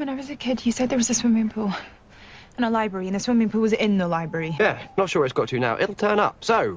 When 0.00 0.08
I 0.08 0.14
was 0.14 0.30
a 0.30 0.34
kid, 0.34 0.64
you 0.64 0.72
said 0.72 0.88
there 0.88 0.96
was 0.96 1.10
a 1.10 1.14
swimming 1.14 1.50
pool 1.50 1.74
and 2.56 2.64
a 2.64 2.70
library, 2.70 3.06
and 3.06 3.14
the 3.14 3.20
swimming 3.20 3.50
pool 3.50 3.60
was 3.60 3.74
in 3.74 3.98
the 3.98 4.08
library. 4.08 4.56
Yeah, 4.58 4.80
not 4.96 5.10
sure 5.10 5.20
where 5.20 5.26
it's 5.26 5.34
got 5.34 5.48
to 5.50 5.60
now. 5.60 5.76
It'll 5.78 5.94
turn 5.94 6.18
up. 6.18 6.42
So. 6.42 6.72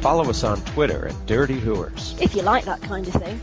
Follow 0.00 0.30
us 0.30 0.42
on 0.44 0.62
Twitter 0.62 1.08
at 1.08 1.26
Dirty 1.26 1.60
Hooers. 1.60 2.16
If 2.18 2.34
you 2.34 2.40
like 2.40 2.64
that 2.64 2.80
kind 2.80 3.06
of 3.06 3.12
thing. 3.12 3.38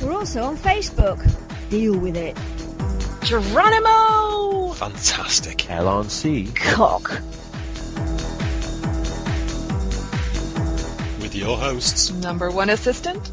We're 0.00 0.12
also 0.16 0.44
on 0.44 0.56
Facebook. 0.56 1.20
Deal 1.70 1.98
with 1.98 2.16
it. 2.16 2.36
Geronimo! 3.24 4.72
Fantastic. 4.74 5.70
L 5.70 5.88
on 5.88 6.10
C. 6.10 6.52
Cock. 6.54 7.10
With 11.22 11.34
your 11.34 11.56
hosts, 11.56 12.10
Number 12.10 12.50
one 12.50 12.68
assistant, 12.70 13.30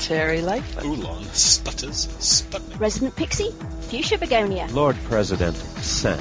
Terry 0.00 0.42
Lightfoot. 0.42 0.84
Oolon 0.84 1.22
Stutters 1.32 2.08
Sputnik. 2.18 2.80
Resident 2.80 3.14
Pixie. 3.14 3.52
Fuchsia 3.82 4.18
Begonia. 4.18 4.66
Lord 4.72 4.96
President 5.04 5.56
Sen. 5.56 6.18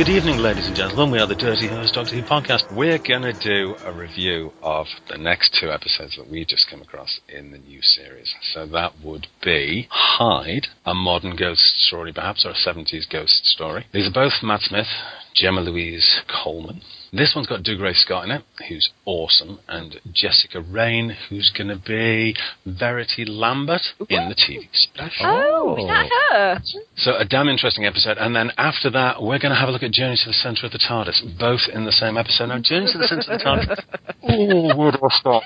Good 0.00 0.08
evening, 0.08 0.38
ladies 0.38 0.66
and 0.66 0.74
gentlemen. 0.74 1.10
We 1.10 1.18
are 1.18 1.26
the 1.26 1.34
Dirty 1.34 1.68
Hose 1.68 1.92
Doctor 1.92 2.14
Who 2.14 2.22
podcast. 2.22 2.74
We're 2.74 2.96
going 2.96 3.20
to 3.20 3.34
do 3.34 3.76
a 3.84 3.92
review 3.92 4.50
of 4.62 4.86
the 5.10 5.18
next 5.18 5.54
two 5.60 5.70
episodes 5.70 6.16
that 6.16 6.26
we 6.26 6.46
just 6.46 6.70
come 6.70 6.80
across 6.80 7.20
in 7.28 7.50
the 7.50 7.58
new 7.58 7.82
series. 7.82 8.34
So 8.54 8.66
that 8.68 8.94
would 9.04 9.26
be 9.44 9.88
Hide, 9.90 10.68
a 10.86 10.94
modern 10.94 11.36
ghost 11.36 11.60
story, 11.82 12.14
perhaps, 12.14 12.46
or 12.46 12.52
a 12.52 12.54
70s 12.54 13.10
ghost 13.12 13.44
story. 13.44 13.84
These 13.92 14.08
are 14.08 14.10
both 14.10 14.42
Matt 14.42 14.62
Smith, 14.62 14.86
Jenna 15.34 15.60
Louise 15.60 16.22
Coleman. 16.26 16.80
This 17.12 17.32
one's 17.34 17.48
got 17.48 17.64
Dougray 17.64 17.94
Scott 17.94 18.24
in 18.24 18.30
it, 18.30 18.42
who's 18.68 18.90
awesome, 19.04 19.58
and 19.66 19.96
Jessica 20.12 20.60
Raine, 20.60 21.16
who's 21.28 21.50
going 21.56 21.68
to 21.68 21.76
be 21.76 22.36
Verity 22.64 23.24
Lambert 23.24 23.82
in 24.08 24.28
the 24.28 24.36
TV 24.36 24.68
special. 24.72 25.26
Oh, 25.26 25.76
is 25.76 25.86
that 25.86 26.10
oh. 26.12 26.32
her? 26.32 26.60
So 26.96 27.16
a 27.16 27.24
damn 27.24 27.48
interesting 27.48 27.84
episode, 27.84 28.16
and 28.18 28.34
then 28.36 28.52
after 28.56 28.90
that, 28.90 29.22
we're 29.22 29.40
going 29.40 29.50
to 29.50 29.58
have 29.58 29.68
a 29.68 29.72
look 29.72 29.82
at 29.82 29.90
Journey 29.90 30.16
to 30.22 30.28
the 30.28 30.34
Centre 30.34 30.66
of 30.66 30.72
the 30.72 30.78
TARDIS, 30.78 31.38
both 31.38 31.62
in 31.72 31.84
the 31.84 31.92
same 31.92 32.16
episode. 32.16 32.46
Now, 32.46 32.60
Journey 32.60 32.92
to 32.92 32.98
the 32.98 33.08
Centre 33.08 33.32
of 33.32 33.38
the 33.38 33.44
TARDIS. 33.44 33.80
oh, 34.22 34.76
where 34.76 34.92
do 34.92 34.98
I 35.02 35.18
start? 35.18 35.44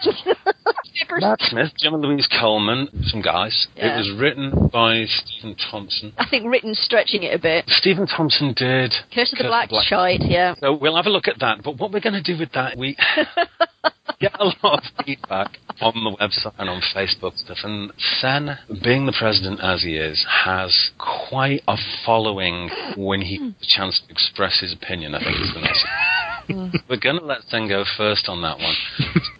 Matt 1.11 1.41
Smith, 1.43 1.73
Jenna 1.79 1.97
Louise 1.97 2.29
Coleman, 2.41 2.89
some 3.05 3.21
guys. 3.21 3.67
Yeah. 3.77 3.95
It 3.95 3.99
was 3.99 4.13
written 4.19 4.69
by 4.73 5.05
Stephen 5.07 5.57
Thompson. 5.71 6.13
I 6.19 6.27
think 6.29 6.47
written 6.47 6.75
stretching 6.75 7.23
it 7.23 7.35
a 7.35 7.39
bit. 7.39 7.65
Stephen 7.69 8.07
Thompson 8.07 8.53
did 8.55 8.93
Curse 9.15 9.33
of 9.33 9.39
the 9.39 9.45
Black, 9.45 9.71
Shite, 9.85 10.23
yeah. 10.23 10.55
So 10.61 10.77
we'll 10.77 10.97
have 10.97 11.07
a 11.07 11.11
look 11.11 11.29
at 11.29 11.39
that. 11.41 11.54
But 11.63 11.79
what 11.79 11.93
we're 11.93 12.01
going 12.01 12.23
to 12.23 12.23
do 12.23 12.39
with 12.39 12.53
that, 12.53 12.77
we 12.77 12.97
get 14.21 14.35
a 14.41 14.45
lot 14.63 14.83
of 14.85 15.05
feedback 15.05 15.59
on 15.81 15.93
the 16.05 16.17
website 16.21 16.55
and 16.59 16.69
on 16.69 16.81
Facebook 16.95 17.37
stuff. 17.37 17.59
And 17.65 17.93
Sen, 18.21 18.59
being 18.83 19.07
the 19.07 19.15
president 19.19 19.61
as 19.61 19.83
he 19.83 19.97
is, 19.97 20.25
has 20.45 20.91
quite 20.99 21.63
a 21.69 21.77
following 22.05 22.71
when 22.97 23.21
he 23.21 23.39
gets 23.39 23.63
a 23.63 23.79
chance 23.79 24.03
to 24.07 24.13
express 24.13 24.61
his 24.61 24.73
opinion. 24.73 25.15
I 25.15 25.19
think 25.19 25.37
is 25.41 25.53
the 25.55 25.61
message. 25.61 26.83
We're 26.89 27.01
going 27.01 27.19
to 27.19 27.25
let 27.25 27.43
Sen 27.49 27.69
go 27.69 27.85
first 27.97 28.29
on 28.29 28.43
that 28.43 28.59
one. 28.59 28.75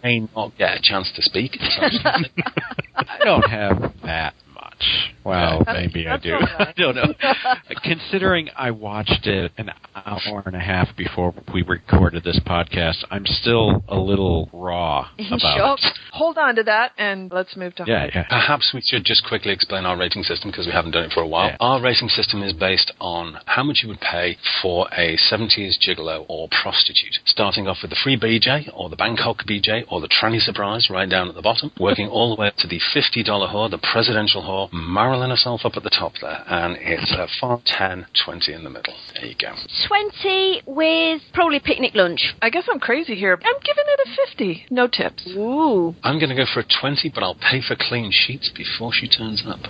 May 0.03 0.27
not 0.35 0.57
get 0.57 0.77
a 0.77 0.81
chance 0.81 1.11
to 1.15 1.21
speak. 1.21 1.57
I 1.59 3.17
don't 3.23 3.49
have 3.49 3.93
that 4.03 4.33
much. 4.53 5.14
Well, 5.25 5.63
maybe 5.65 6.07
I 6.07 6.17
do. 6.17 6.33
all 6.33 6.39
right. 6.39 6.51
I 6.59 6.73
don't 6.77 6.95
know. 6.95 7.13
Considering 7.83 8.49
I 8.55 8.71
watched 8.71 9.25
it 9.25 9.51
an 9.57 9.71
hour 9.95 10.43
and 10.45 10.55
a 10.55 10.59
half 10.59 10.95
before 10.95 11.33
we 11.53 11.63
recorded 11.63 12.23
this 12.23 12.39
podcast, 12.45 13.03
I'm 13.09 13.25
still 13.25 13.83
a 13.87 13.97
little 13.97 14.49
raw 14.53 15.09
about 15.27 15.39
shock. 15.39 15.79
it. 15.81 15.97
Hold 16.13 16.37
on 16.37 16.55
to 16.55 16.63
that 16.63 16.91
and 16.97 17.31
let's 17.31 17.57
move 17.57 17.75
to 17.75 17.85
Yeah, 17.87 18.07
yeah. 18.13 18.23
Perhaps 18.29 18.71
we 18.73 18.81
should 18.81 19.03
just 19.03 19.25
quickly 19.27 19.51
explain 19.51 19.85
our 19.85 19.97
rating 19.97 20.23
system 20.23 20.51
because 20.51 20.65
we 20.67 20.71
haven't 20.71 20.91
done 20.91 21.03
it 21.05 21.11
for 21.11 21.21
a 21.21 21.27
while. 21.27 21.47
Yeah. 21.47 21.57
Our 21.59 21.81
rating 21.81 22.09
system 22.09 22.43
is 22.43 22.53
based 22.53 22.93
on 22.99 23.37
how 23.45 23.63
much 23.63 23.79
you 23.83 23.89
would 23.89 23.99
pay 24.01 24.37
for 24.61 24.87
a 24.93 25.17
70s 25.17 25.75
gigolo 25.85 26.25
or 26.29 26.47
prostitute. 26.49 27.19
Starting 27.25 27.67
off 27.67 27.77
with 27.81 27.89
the 27.91 27.97
free 28.01 28.17
BJ 28.17 28.69
or 28.73 28.89
the 28.89 28.95
Bangkok 28.95 29.39
BJ 29.49 29.83
or 29.89 30.01
the 30.01 30.07
tranny 30.07 30.39
surprise 30.39 30.87
right 30.89 31.09
down 31.09 31.29
at 31.29 31.35
the 31.35 31.41
bottom, 31.41 31.71
working 31.79 32.07
all 32.07 32.33
the 32.35 32.39
way 32.39 32.47
up 32.47 32.55
to 32.57 32.67
the 32.67 32.79
$50 32.95 33.25
whore, 33.25 33.69
the 33.71 33.77
presidential 33.79 34.43
whore, 34.43 34.71
Marilyn 35.15 35.29
herself 35.29 35.61
up 35.63 35.77
at 35.77 35.83
the 35.83 35.89
top 35.89 36.11
there. 36.21 36.43
And 36.47 36.75
it's 36.77 37.09
a 37.13 37.27
5, 37.39 37.63
10, 37.65 38.05
20 38.25 38.53
in 38.53 38.63
the 38.65 38.69
middle. 38.69 38.93
There 39.15 39.25
you 39.25 39.35
go. 39.39 39.53
20 39.87 40.63
with 40.67 41.21
probably 41.33 41.61
picnic 41.61 41.93
lunch. 41.95 42.35
I 42.41 42.49
guess 42.49 42.65
I'm 42.69 42.81
crazy 42.81 43.15
here. 43.15 43.31
I'm 43.33 43.59
giving 43.63 43.85
it 43.87 43.99
a 44.09 44.27
50. 44.27 44.65
No 44.71 44.87
tips. 44.87 45.25
Ooh. 45.29 45.95
I'm 46.03 46.19
going 46.19 46.29
to 46.31 46.35
go 46.35 46.43
for 46.53 46.59
a 46.59 46.65
20, 46.81 47.11
but 47.15 47.23
I'll 47.23 47.35
pay 47.35 47.61
for 47.65 47.77
clean 47.79 48.11
sheets 48.11 48.51
before 48.53 48.91
she 48.91 49.07
turns 49.07 49.41
up. 49.47 49.59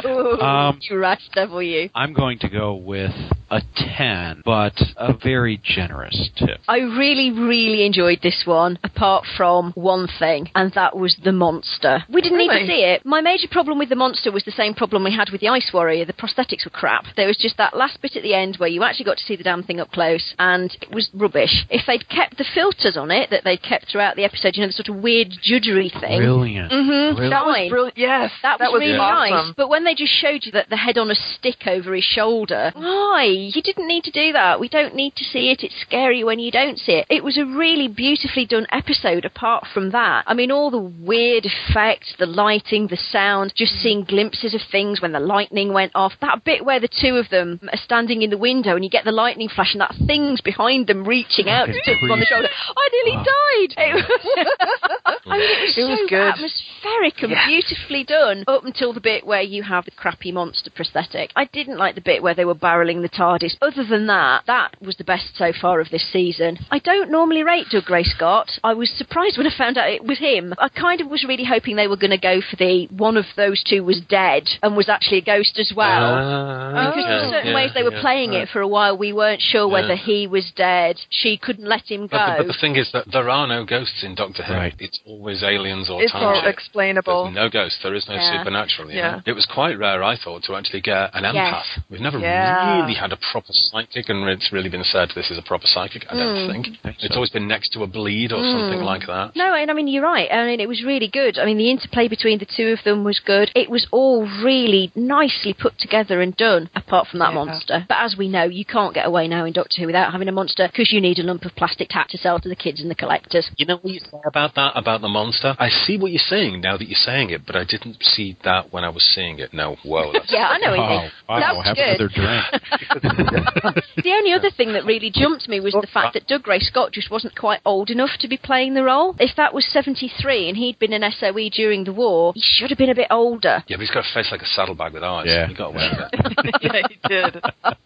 Um, 0.00 0.78
you 0.88 0.98
rat 0.98 1.18
devil, 1.34 1.62
you. 1.62 1.90
I'm 1.94 2.12
going 2.14 2.38
to 2.40 2.48
go 2.48 2.74
with 2.74 3.10
a 3.50 3.60
10, 3.96 4.42
but 4.44 4.72
a 4.96 5.12
very 5.22 5.60
generous 5.62 6.30
tip. 6.36 6.58
I 6.68 6.78
really, 6.78 7.30
really 7.30 7.84
enjoyed 7.84 8.20
this 8.22 8.42
one, 8.46 8.78
apart 8.82 9.24
from 9.36 9.72
one 9.74 10.08
thing, 10.18 10.48
and 10.54 10.72
that 10.74 10.96
was 10.96 11.16
the 11.22 11.32
monster. 11.32 12.04
We 12.12 12.22
didn't 12.22 12.38
need 12.38 12.48
Really? 12.48 12.60
to 12.66 12.66
see 12.66 12.80
it. 12.82 13.04
My 13.04 13.20
major 13.20 13.46
problem 13.50 13.78
with 13.78 13.88
the 13.90 13.96
monster 13.96 14.32
was 14.32 14.44
the 14.44 14.52
same 14.52 14.74
problem 14.80 15.04
we 15.04 15.14
had 15.14 15.28
with 15.28 15.42
the 15.42 15.48
Ice 15.48 15.72
Warrior. 15.74 16.06
The 16.06 16.14
prosthetics 16.14 16.64
were 16.64 16.70
crap. 16.70 17.04
There 17.14 17.26
was 17.26 17.36
just 17.36 17.58
that 17.58 17.76
last 17.76 18.00
bit 18.00 18.16
at 18.16 18.22
the 18.22 18.32
end 18.32 18.56
where 18.56 18.68
you 18.70 18.82
actually 18.82 19.04
got 19.04 19.18
to 19.18 19.24
see 19.24 19.36
the 19.36 19.44
damn 19.44 19.62
thing 19.62 19.78
up 19.78 19.90
close, 19.90 20.34
and 20.38 20.74
it 20.80 20.90
was 20.90 21.10
rubbish. 21.12 21.66
If 21.68 21.84
they'd 21.86 22.08
kept 22.08 22.38
the 22.38 22.46
filters 22.54 22.96
on 22.96 23.10
it 23.10 23.28
that 23.28 23.44
they'd 23.44 23.62
kept 23.62 23.92
throughout 23.92 24.16
the 24.16 24.24
episode, 24.24 24.56
you 24.56 24.62
know, 24.62 24.68
the 24.68 24.72
sort 24.72 24.88
of 24.88 24.96
weird 24.96 25.34
judgery 25.44 25.90
thing. 26.00 26.20
Brilliant. 26.20 26.72
Mm-hmm. 26.72 27.18
Really? 27.18 27.28
That 27.28 27.44
was 27.44 27.68
brilliant. 27.68 27.98
Yes, 27.98 28.32
That 28.42 28.58
was, 28.58 28.80
really 28.80 28.96
awesome. 28.96 29.48
nice. 29.48 29.54
But 29.54 29.68
when 29.68 29.84
they 29.84 29.94
just 29.94 30.14
showed 30.14 30.46
you 30.46 30.52
that 30.52 30.70
the 30.70 30.78
head 30.78 30.96
on 30.96 31.10
a 31.10 31.14
stick 31.14 31.66
over 31.66 31.94
his 31.94 32.04
shoulder, 32.04 32.72
why? 32.74 33.24
You 33.24 33.60
didn't 33.60 33.86
need 33.86 34.04
to 34.04 34.10
do 34.10 34.32
that. 34.32 34.60
We 34.60 34.70
don't 34.70 34.94
need 34.94 35.14
to 35.16 35.24
see 35.24 35.50
it. 35.50 35.62
It's 35.62 35.78
scary 35.82 36.24
when 36.24 36.38
you 36.38 36.50
don't 36.50 36.78
see 36.78 36.92
it. 36.92 37.06
It 37.10 37.22
was 37.22 37.36
a 37.36 37.44
really 37.44 37.86
beautifully 37.86 38.46
done 38.46 38.66
episode 38.72 39.26
apart 39.26 39.66
from 39.74 39.90
that. 39.90 40.24
I 40.26 40.32
mean, 40.32 40.50
all 40.50 40.70
the 40.70 40.78
weird 40.78 41.44
effects, 41.44 42.14
the 42.18 42.24
lighting, 42.24 42.86
the 42.86 42.96
sound, 42.96 43.52
just 43.54 43.74
seeing 43.74 44.04
glimpses 44.04 44.54
of 44.54 44.62
things 44.70 45.00
when 45.00 45.12
the 45.12 45.20
lightning 45.20 45.72
went 45.72 45.92
off. 45.94 46.12
That 46.20 46.44
bit 46.44 46.64
where 46.64 46.80
the 46.80 46.88
two 46.88 47.16
of 47.16 47.28
them 47.30 47.60
are 47.72 47.78
standing 47.84 48.22
in 48.22 48.30
the 48.30 48.38
window 48.38 48.74
and 48.74 48.84
you 48.84 48.90
get 48.90 49.04
the 49.04 49.12
lightning 49.12 49.48
flash 49.48 49.72
and 49.74 49.80
that 49.80 49.94
thing's 50.06 50.40
behind 50.40 50.86
them 50.86 51.04
reaching 51.04 51.48
out 51.48 51.66
to 51.66 51.72
them 52.00 52.10
on 52.12 52.20
the 52.20 52.26
shoulder. 52.26 52.48
I 52.76 52.88
nearly 52.92 53.18
Oh. 53.20 53.24
died. 53.24 53.74
It 53.76 53.94
was, 53.94 54.04
I 55.26 55.38
mean, 55.38 55.50
it 55.50 55.60
was, 55.62 55.78
It 55.78 55.84
was 55.90 55.98
so 56.00 56.06
good. 56.08 56.34
atmospheric 56.34 57.22
and 57.22 57.34
beautifully 57.46 58.04
done 58.04 58.44
up 58.48 58.64
until 58.64 58.92
the 58.92 59.00
bit 59.00 59.26
where 59.26 59.42
you 59.42 59.62
have 59.62 59.84
the 59.84 59.90
crappy 59.90 60.32
monster 60.32 60.70
prosthetic. 60.70 61.30
I 61.36 61.44
didn't 61.46 61.78
like 61.78 61.94
the 61.94 62.00
bit 62.00 62.22
where 62.22 62.34
they 62.34 62.44
were 62.44 62.54
barreling 62.54 63.02
the 63.02 63.08
TARDIS. 63.08 63.56
Other 63.62 63.84
than 63.84 64.06
that, 64.06 64.44
that 64.46 64.80
was 64.80 64.96
the 64.96 65.04
best 65.04 65.36
so 65.36 65.52
far 65.52 65.80
of 65.80 65.90
this 65.90 66.06
season. 66.12 66.58
I 66.70 66.78
don't 66.78 67.10
normally 67.10 67.42
rate 67.42 67.66
Dougray 67.72 68.04
Scott. 68.04 68.50
I 68.64 68.74
was 68.74 68.90
surprised 68.96 69.36
when 69.38 69.46
I 69.46 69.56
found 69.56 69.78
out 69.78 69.90
it 69.90 70.04
was 70.04 70.18
him. 70.18 70.54
I 70.58 70.68
kind 70.68 71.00
of 71.00 71.08
was 71.08 71.24
really 71.24 71.44
hoping 71.44 71.76
they 71.76 71.88
were 71.88 71.96
going 71.96 72.10
to 72.10 72.18
go 72.18 72.40
for 72.40 72.56
the 72.56 72.86
one 72.90 73.16
of 73.16 73.24
those 73.36 73.62
two 73.62 73.84
was 73.84 74.00
dead 74.08 74.44
and 74.62 74.76
was 74.76 74.88
actually 74.88 75.18
a 75.18 75.22
ghost 75.24 75.58
as 75.58 75.72
well. 75.74 76.14
Ah, 76.14 76.90
because 76.90 77.04
okay, 77.04 77.24
in 77.24 77.30
certain 77.30 77.50
yeah, 77.50 77.54
ways 77.54 77.70
they 77.74 77.82
were 77.82 77.92
yeah, 77.92 78.00
playing 78.00 78.30
right. 78.30 78.42
it 78.42 78.48
for 78.52 78.60
a 78.60 78.68
while. 78.68 78.96
We 78.96 79.12
weren't 79.12 79.40
sure 79.40 79.66
whether 79.68 79.94
Yeah. 79.94 80.04
he 80.04 80.26
was 80.26 80.50
dead. 80.56 80.96
She 81.10 81.36
couldn't 81.36 81.66
let 81.66 81.90
him 81.90 82.06
go. 82.06 82.16
But 82.18 82.36
the, 82.38 82.42
but 82.44 82.46
the 82.52 82.58
thing 82.60 82.76
is 82.76 82.90
that 82.92 83.04
there 83.12 83.28
are 83.30 83.46
no 83.46 83.64
ghosts 83.64 84.02
in 84.02 84.14
Doctor 84.14 84.42
Who. 84.42 84.54
Right. 84.54 84.74
It's 84.78 85.00
always 85.06 85.42
aliens 85.42 85.88
or 85.90 86.02
It's 86.02 86.12
time 86.12 86.22
all 86.22 86.46
explainable. 86.46 87.24
There's 87.24 87.34
no 87.36 87.48
ghosts. 87.48 87.78
There 87.82 87.94
is 87.94 88.06
no 88.08 88.14
Yeah. 88.14 88.38
supernatural. 88.38 88.90
You 88.90 88.98
Yeah. 88.98 89.20
It 89.26 89.32
was 89.32 89.46
quite 89.46 89.78
rare, 89.78 90.02
I 90.02 90.16
thought, 90.16 90.42
to 90.44 90.56
actually 90.56 90.80
get 90.82 91.10
an 91.14 91.24
Yes. 91.24 91.36
empath. 91.36 91.82
We've 91.90 92.00
never 92.00 92.18
Yeah. 92.18 92.82
really 92.82 92.94
had 92.94 93.12
a 93.12 93.16
proper 93.16 93.52
psychic, 93.52 94.08
and 94.08 94.28
it's 94.28 94.52
really 94.52 94.68
been 94.68 94.84
said 94.84 95.10
this 95.14 95.30
is 95.30 95.38
a 95.38 95.42
proper 95.42 95.66
psychic. 95.66 96.06
I 96.12 96.16
don't 96.16 96.36
Mm. 96.36 96.52
think. 96.52 96.66
think 96.82 96.96
It's 97.00 97.08
so. 97.08 97.14
always 97.16 97.30
been 97.30 97.48
next 97.48 97.70
to 97.74 97.82
a 97.82 97.86
bleed 97.86 98.32
or 98.32 98.42
something 98.42 98.82
like 98.82 99.06
that. 99.06 99.34
No, 99.36 99.54
and 99.54 99.70
I 99.70 99.74
mean 99.74 99.88
you're 99.88 100.02
right. 100.02 100.28
I 100.32 100.44
mean 100.46 100.60
it 100.60 100.68
was 100.68 100.82
really 100.82 101.08
good. 101.08 101.38
I 101.38 101.44
mean 101.44 101.58
the 101.58 101.70
interplay 101.70 102.08
between 102.08 102.38
the 102.38 102.44
two 102.46 102.68
of 102.72 102.82
them 102.84 103.04
was 103.04 103.18
good. 103.20 103.50
It 103.54 103.70
was 103.70 103.86
all 103.90 104.26
really 104.42 104.49
nicely 104.94 105.54
put 105.54 105.78
together 105.78 106.20
and 106.20 106.36
done. 106.36 106.68
Apart 106.74 107.08
from 107.08 107.20
that 107.20 107.30
Yeah. 107.30 107.44
monster, 107.44 107.84
but 107.88 107.98
as 107.98 108.16
we 108.16 108.28
know, 108.28 108.44
you 108.44 108.64
can't 108.64 108.94
get 108.94 109.06
away 109.06 109.28
now 109.28 109.44
in 109.44 109.52
Doctor 109.52 109.80
Who 109.80 109.86
without 109.86 110.12
having 110.12 110.28
a 110.28 110.32
monster 110.32 110.66
because 110.68 110.92
you 110.92 111.00
need 111.00 111.18
a 111.18 111.22
lump 111.22 111.44
of 111.44 111.54
plastic 111.56 111.88
tat 111.90 112.08
to 112.10 112.18
sell 112.18 112.38
to 112.40 112.48
the 112.48 112.56
kids 112.56 112.80
and 112.80 112.90
the 112.90 112.94
collectors. 112.94 113.50
You 113.56 113.66
know 113.66 113.76
what 113.76 113.92
you 113.92 114.00
say 114.00 114.18
about 114.24 114.54
that, 114.56 114.72
about 114.74 115.00
the 115.00 115.08
monster? 115.08 115.54
I 115.58 115.68
see 115.68 115.96
what 115.96 116.10
you're 116.12 116.18
saying 116.18 116.60
now 116.60 116.76
that 116.76 116.88
you're 116.88 116.96
saying 116.96 117.30
it, 117.30 117.46
but 117.46 117.56
I 117.56 117.64
didn't 117.64 118.02
see 118.02 118.36
that 118.44 118.72
when 118.72 118.84
I 118.84 118.88
was 118.88 119.02
seeing 119.02 119.38
it. 119.38 119.52
No, 119.52 119.76
whoa. 119.84 120.12
That's 120.12 120.32
Yeah, 120.32 120.48
I 120.48 120.58
know 120.58 120.70
Oh, 120.70 120.74
it 120.74 121.06
is. 121.06 121.12
wow, 121.28 121.40
That 121.40 121.56
was 121.56 121.64
have 121.66 121.76
good. 121.76 122.00
another 122.00 122.08
drink. 122.08 123.84
The 124.02 124.12
only 124.12 124.32
other 124.32 124.50
thing 124.50 124.72
that 124.72 124.84
really 124.84 125.10
jumped 125.10 125.48
me 125.48 125.60
was 125.60 125.72
the 125.72 125.86
oh, 125.86 125.92
fact 125.92 126.14
that 126.14 126.26
Dougray 126.26 126.60
Scott 126.62 126.92
just 126.92 127.10
wasn't 127.10 127.36
quite 127.36 127.60
old 127.64 127.90
enough 127.90 128.16
to 128.20 128.28
be 128.28 128.36
playing 128.36 128.74
the 128.74 128.82
role. 128.82 129.14
If 129.18 129.36
that 129.36 129.52
was 129.54 129.64
73 129.66 130.48
and 130.48 130.56
he'd 130.56 130.78
been 130.78 130.92
an 130.92 131.04
SOE 131.12 131.50
during 131.50 131.84
the 131.84 131.92
war, 131.92 132.32
he 132.34 132.40
should 132.42 132.70
have 132.70 132.78
been 132.78 132.90
a 132.90 132.94
bit 132.94 133.08
older. 133.10 133.62
Yeah, 133.68 133.76
but 133.76 133.80
he's 133.82 133.90
got 133.90 134.04
a 134.04 134.14
face 134.14 134.29
like 134.32 134.42
a 134.42 134.46
saddlebag 134.46 134.92
with 134.92 135.02
eyes. 135.02 135.26
Yeah. 135.26 135.46
He 135.48 135.54
got 135.54 135.74
away 135.74 135.88
with 135.90 136.08
it. 136.12 136.54
yeah, 136.62 136.82
he 136.88 136.98
did. 137.08 137.42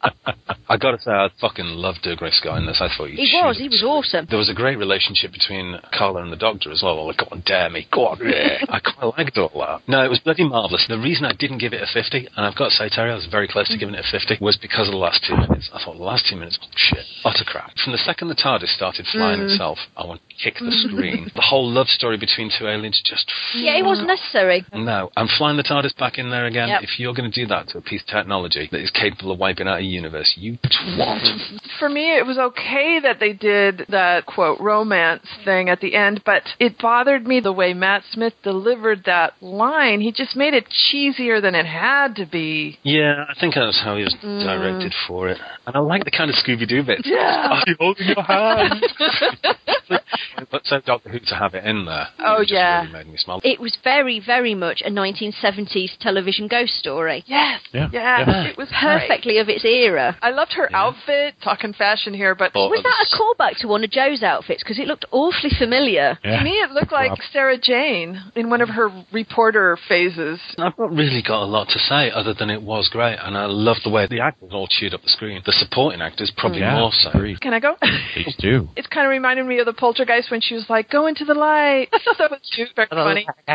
I 0.66 0.78
gotta 0.78 0.98
say, 0.98 1.10
I 1.12 1.28
fucking 1.40 1.66
loved 1.66 1.98
Dougray 2.02 2.32
Scott 2.32 2.56
in 2.58 2.66
this. 2.66 2.80
I 2.80 2.88
thought 2.96 3.10
he, 3.10 3.16
He 3.16 3.36
was, 3.44 3.58
he 3.58 3.68
was 3.68 3.82
awesome. 3.84 4.26
There 4.30 4.38
was 4.38 4.48
a 4.48 4.54
great 4.54 4.78
relationship 4.78 5.30
between 5.32 5.76
Clara 5.92 6.22
and 6.22 6.32
the 6.32 6.36
Doctor 6.40 6.72
as 6.72 6.80
well. 6.82 7.06
Like, 7.06 7.18
go 7.18 7.26
on, 7.30 7.42
dare 7.44 7.68
me, 7.68 7.86
go 7.92 8.06
on, 8.08 8.18
yeah. 8.24 8.64
I 8.70 8.80
quite 8.80 9.12
liked 9.18 9.36
it 9.36 9.40
all 9.40 9.60
that. 9.60 9.82
No, 9.86 10.02
it 10.02 10.08
was 10.08 10.20
bloody 10.20 10.42
marvellous. 10.48 10.86
The 10.88 10.98
reason 10.98 11.26
I 11.26 11.32
didn't 11.38 11.58
give 11.58 11.74
it 11.74 11.82
a 11.82 11.86
50, 11.92 12.28
and 12.34 12.46
I've 12.46 12.56
got 12.56 12.70
to 12.70 12.74
say, 12.74 12.88
Terry, 12.88 13.12
I 13.12 13.14
was 13.14 13.26
very 13.30 13.46
close 13.46 13.68
to 13.68 13.76
giving 13.76 13.94
it 13.94 14.04
a 14.08 14.10
50, 14.10 14.38
was 14.40 14.56
because 14.56 14.88
of 14.88 14.92
the 14.92 14.98
last 15.04 15.22
two 15.28 15.36
minutes. 15.36 15.68
I 15.72 15.84
thought 15.84 15.98
the 15.98 16.02
last 16.02 16.26
two 16.30 16.36
minutes, 16.36 16.58
shit, 16.76 17.04
utter 17.24 17.44
crap. 17.44 17.70
From 17.84 17.92
the 17.92 17.98
second 18.00 18.28
the 18.28 18.34
TARDIS 18.34 18.74
started 18.74 19.06
flying 19.12 19.40
Mm. 19.40 19.52
itself, 19.52 19.78
I 19.96 20.06
want 20.06 20.22
to 20.26 20.33
kick 20.42 20.54
the 20.58 20.70
screen. 20.88 21.30
the 21.34 21.40
whole 21.42 21.68
love 21.70 21.88
story 21.88 22.16
between 22.16 22.50
two 22.58 22.66
aliens 22.66 23.00
just 23.04 23.30
Yeah, 23.54 23.76
it 23.76 23.84
wasn't 23.84 24.08
necessary. 24.08 24.64
no, 24.74 25.10
I'm 25.16 25.28
flying 25.38 25.56
the 25.56 25.62
TARDIS 25.62 25.96
back 25.98 26.18
in 26.18 26.30
there 26.30 26.46
again. 26.46 26.68
Yep. 26.68 26.82
If 26.82 26.98
you're 26.98 27.14
going 27.14 27.30
to 27.30 27.40
do 27.40 27.46
that 27.48 27.68
to 27.68 27.78
a 27.78 27.80
piece 27.80 28.02
of 28.02 28.08
technology 28.08 28.68
that 28.72 28.80
is 28.80 28.90
capable 28.90 29.32
of 29.32 29.38
wiping 29.38 29.68
out 29.68 29.78
a 29.78 29.82
universe, 29.84 30.34
you 30.36 30.58
twat. 30.58 31.58
For 31.84 31.90
me, 31.90 32.16
it 32.16 32.24
was 32.24 32.38
okay 32.38 32.98
that 33.00 33.20
they 33.20 33.34
did 33.34 33.84
that 33.90 34.24
quote 34.24 34.58
romance 34.58 35.26
thing 35.44 35.68
at 35.68 35.82
the 35.82 35.94
end, 35.94 36.22
but 36.24 36.42
it 36.58 36.78
bothered 36.78 37.26
me 37.26 37.40
the 37.40 37.52
way 37.52 37.74
Matt 37.74 38.04
Smith 38.10 38.32
delivered 38.42 39.04
that 39.04 39.34
line. 39.42 40.00
He 40.00 40.10
just 40.10 40.34
made 40.34 40.54
it 40.54 40.64
cheesier 40.70 41.42
than 41.42 41.54
it 41.54 41.66
had 41.66 42.16
to 42.16 42.24
be. 42.24 42.78
yeah, 42.84 43.26
I 43.28 43.38
think 43.38 43.54
that's 43.54 43.82
how 43.84 43.98
he 43.98 44.04
was 44.04 44.16
mm. 44.24 44.42
directed 44.42 44.94
for 45.06 45.28
it. 45.28 45.36
And 45.66 45.76
I 45.76 45.80
like 45.80 46.06
the 46.06 46.10
kind 46.10 46.30
of 46.30 46.36
Scooby 46.36 46.66
Doo 46.66 46.82
bits. 46.82 47.02
Yeah. 47.04 47.50
Are 47.50 47.64
you 47.66 47.76
holding 47.78 48.06
your 48.06 48.22
hand? 48.22 48.82
but 50.50 50.62
so 50.64 50.80
Doctor 50.80 51.10
Who 51.10 51.18
to 51.18 51.34
have 51.34 51.54
it 51.54 51.64
in 51.64 51.84
there. 51.84 52.08
Oh, 52.18 52.36
it 52.36 52.44
just 52.44 52.52
yeah. 52.52 52.80
really 52.80 52.92
made 52.92 53.06
me 53.08 53.18
smile. 53.18 53.40
It 53.44 53.60
was 53.60 53.76
very, 53.84 54.22
very 54.24 54.54
much 54.54 54.82
a 54.84 54.90
1970s 54.90 55.98
television 56.00 56.48
ghost 56.48 56.74
story. 56.76 57.24
Yes. 57.26 57.60
Yeah. 57.72 57.88
Yeah. 57.92 58.24
Yeah. 58.26 58.44
It 58.44 58.56
was 58.56 58.68
great. 58.68 58.80
Perfectly 58.80 59.38
of 59.38 59.50
its 59.50 59.66
era. 59.66 60.16
I 60.22 60.30
loved 60.30 60.54
her 60.54 60.74
outfit. 60.74 61.34
Talking 61.42 61.73
fashion 61.76 62.14
here, 62.14 62.34
but 62.34 62.54
Was 62.54 62.82
that 62.82 63.06
a 63.06 63.16
callback 63.16 63.58
to 63.60 63.68
one 63.68 63.84
of 63.84 63.90
Jo's 63.90 64.22
outfits? 64.22 64.62
Because 64.62 64.78
it 64.78 64.86
looked 64.86 65.04
awfully 65.10 65.50
familiar. 65.58 66.18
Yeah. 66.24 66.38
to 66.38 66.44
me 66.44 66.52
it 66.52 66.70
looked 66.70 66.92
like 66.92 67.12
Sarah 67.32 67.58
Jane 67.58 68.20
in 68.34 68.50
one 68.50 68.60
of 68.60 68.68
her 68.70 68.90
reporter 69.12 69.76
phases. 69.88 70.40
I've 70.58 70.78
not 70.78 70.90
really 70.90 71.22
got 71.22 71.42
a 71.42 71.46
lot 71.46 71.68
to 71.68 71.78
say 71.78 72.10
other 72.10 72.34
than 72.34 72.50
it 72.50 72.62
was 72.62 72.88
great, 72.88 73.18
and 73.20 73.36
I 73.36 73.46
love 73.46 73.76
the 73.84 73.90
way 73.90 74.06
the 74.06 74.20
actors 74.20 74.50
all 74.52 74.66
chewed 74.68 74.94
up 74.94 75.02
the 75.02 75.10
screen. 75.10 75.42
The 75.44 75.52
supporting 75.52 76.00
actors 76.00 76.32
probably 76.36 76.58
mm. 76.58 76.64
Yeah, 76.64 76.78
more 76.78 76.92
so. 76.92 77.10
Can 77.40 77.52
I 77.52 77.60
go? 77.60 77.76
Please 78.14 78.34
do. 78.38 78.68
It's 78.76 78.88
kind 78.88 79.06
of 79.06 79.10
reminded 79.10 79.46
me 79.46 79.58
of 79.60 79.66
the 79.66 79.72
poltergeist 79.72 80.30
when 80.30 80.40
she 80.40 80.54
was 80.54 80.66
like, 80.68 80.90
"Go 80.90 81.06
into 81.06 81.24
the 81.24 81.34
light." 81.34 81.88
that 82.18 82.30
was 82.30 82.40
cute, 82.54 82.68
very 82.76 82.88
funny. 82.90 83.26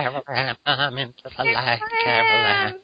I'm 0.66 0.98
into 0.98 1.24
the 1.24 1.44
light, 1.44 1.81
Caroline. 2.04 2.80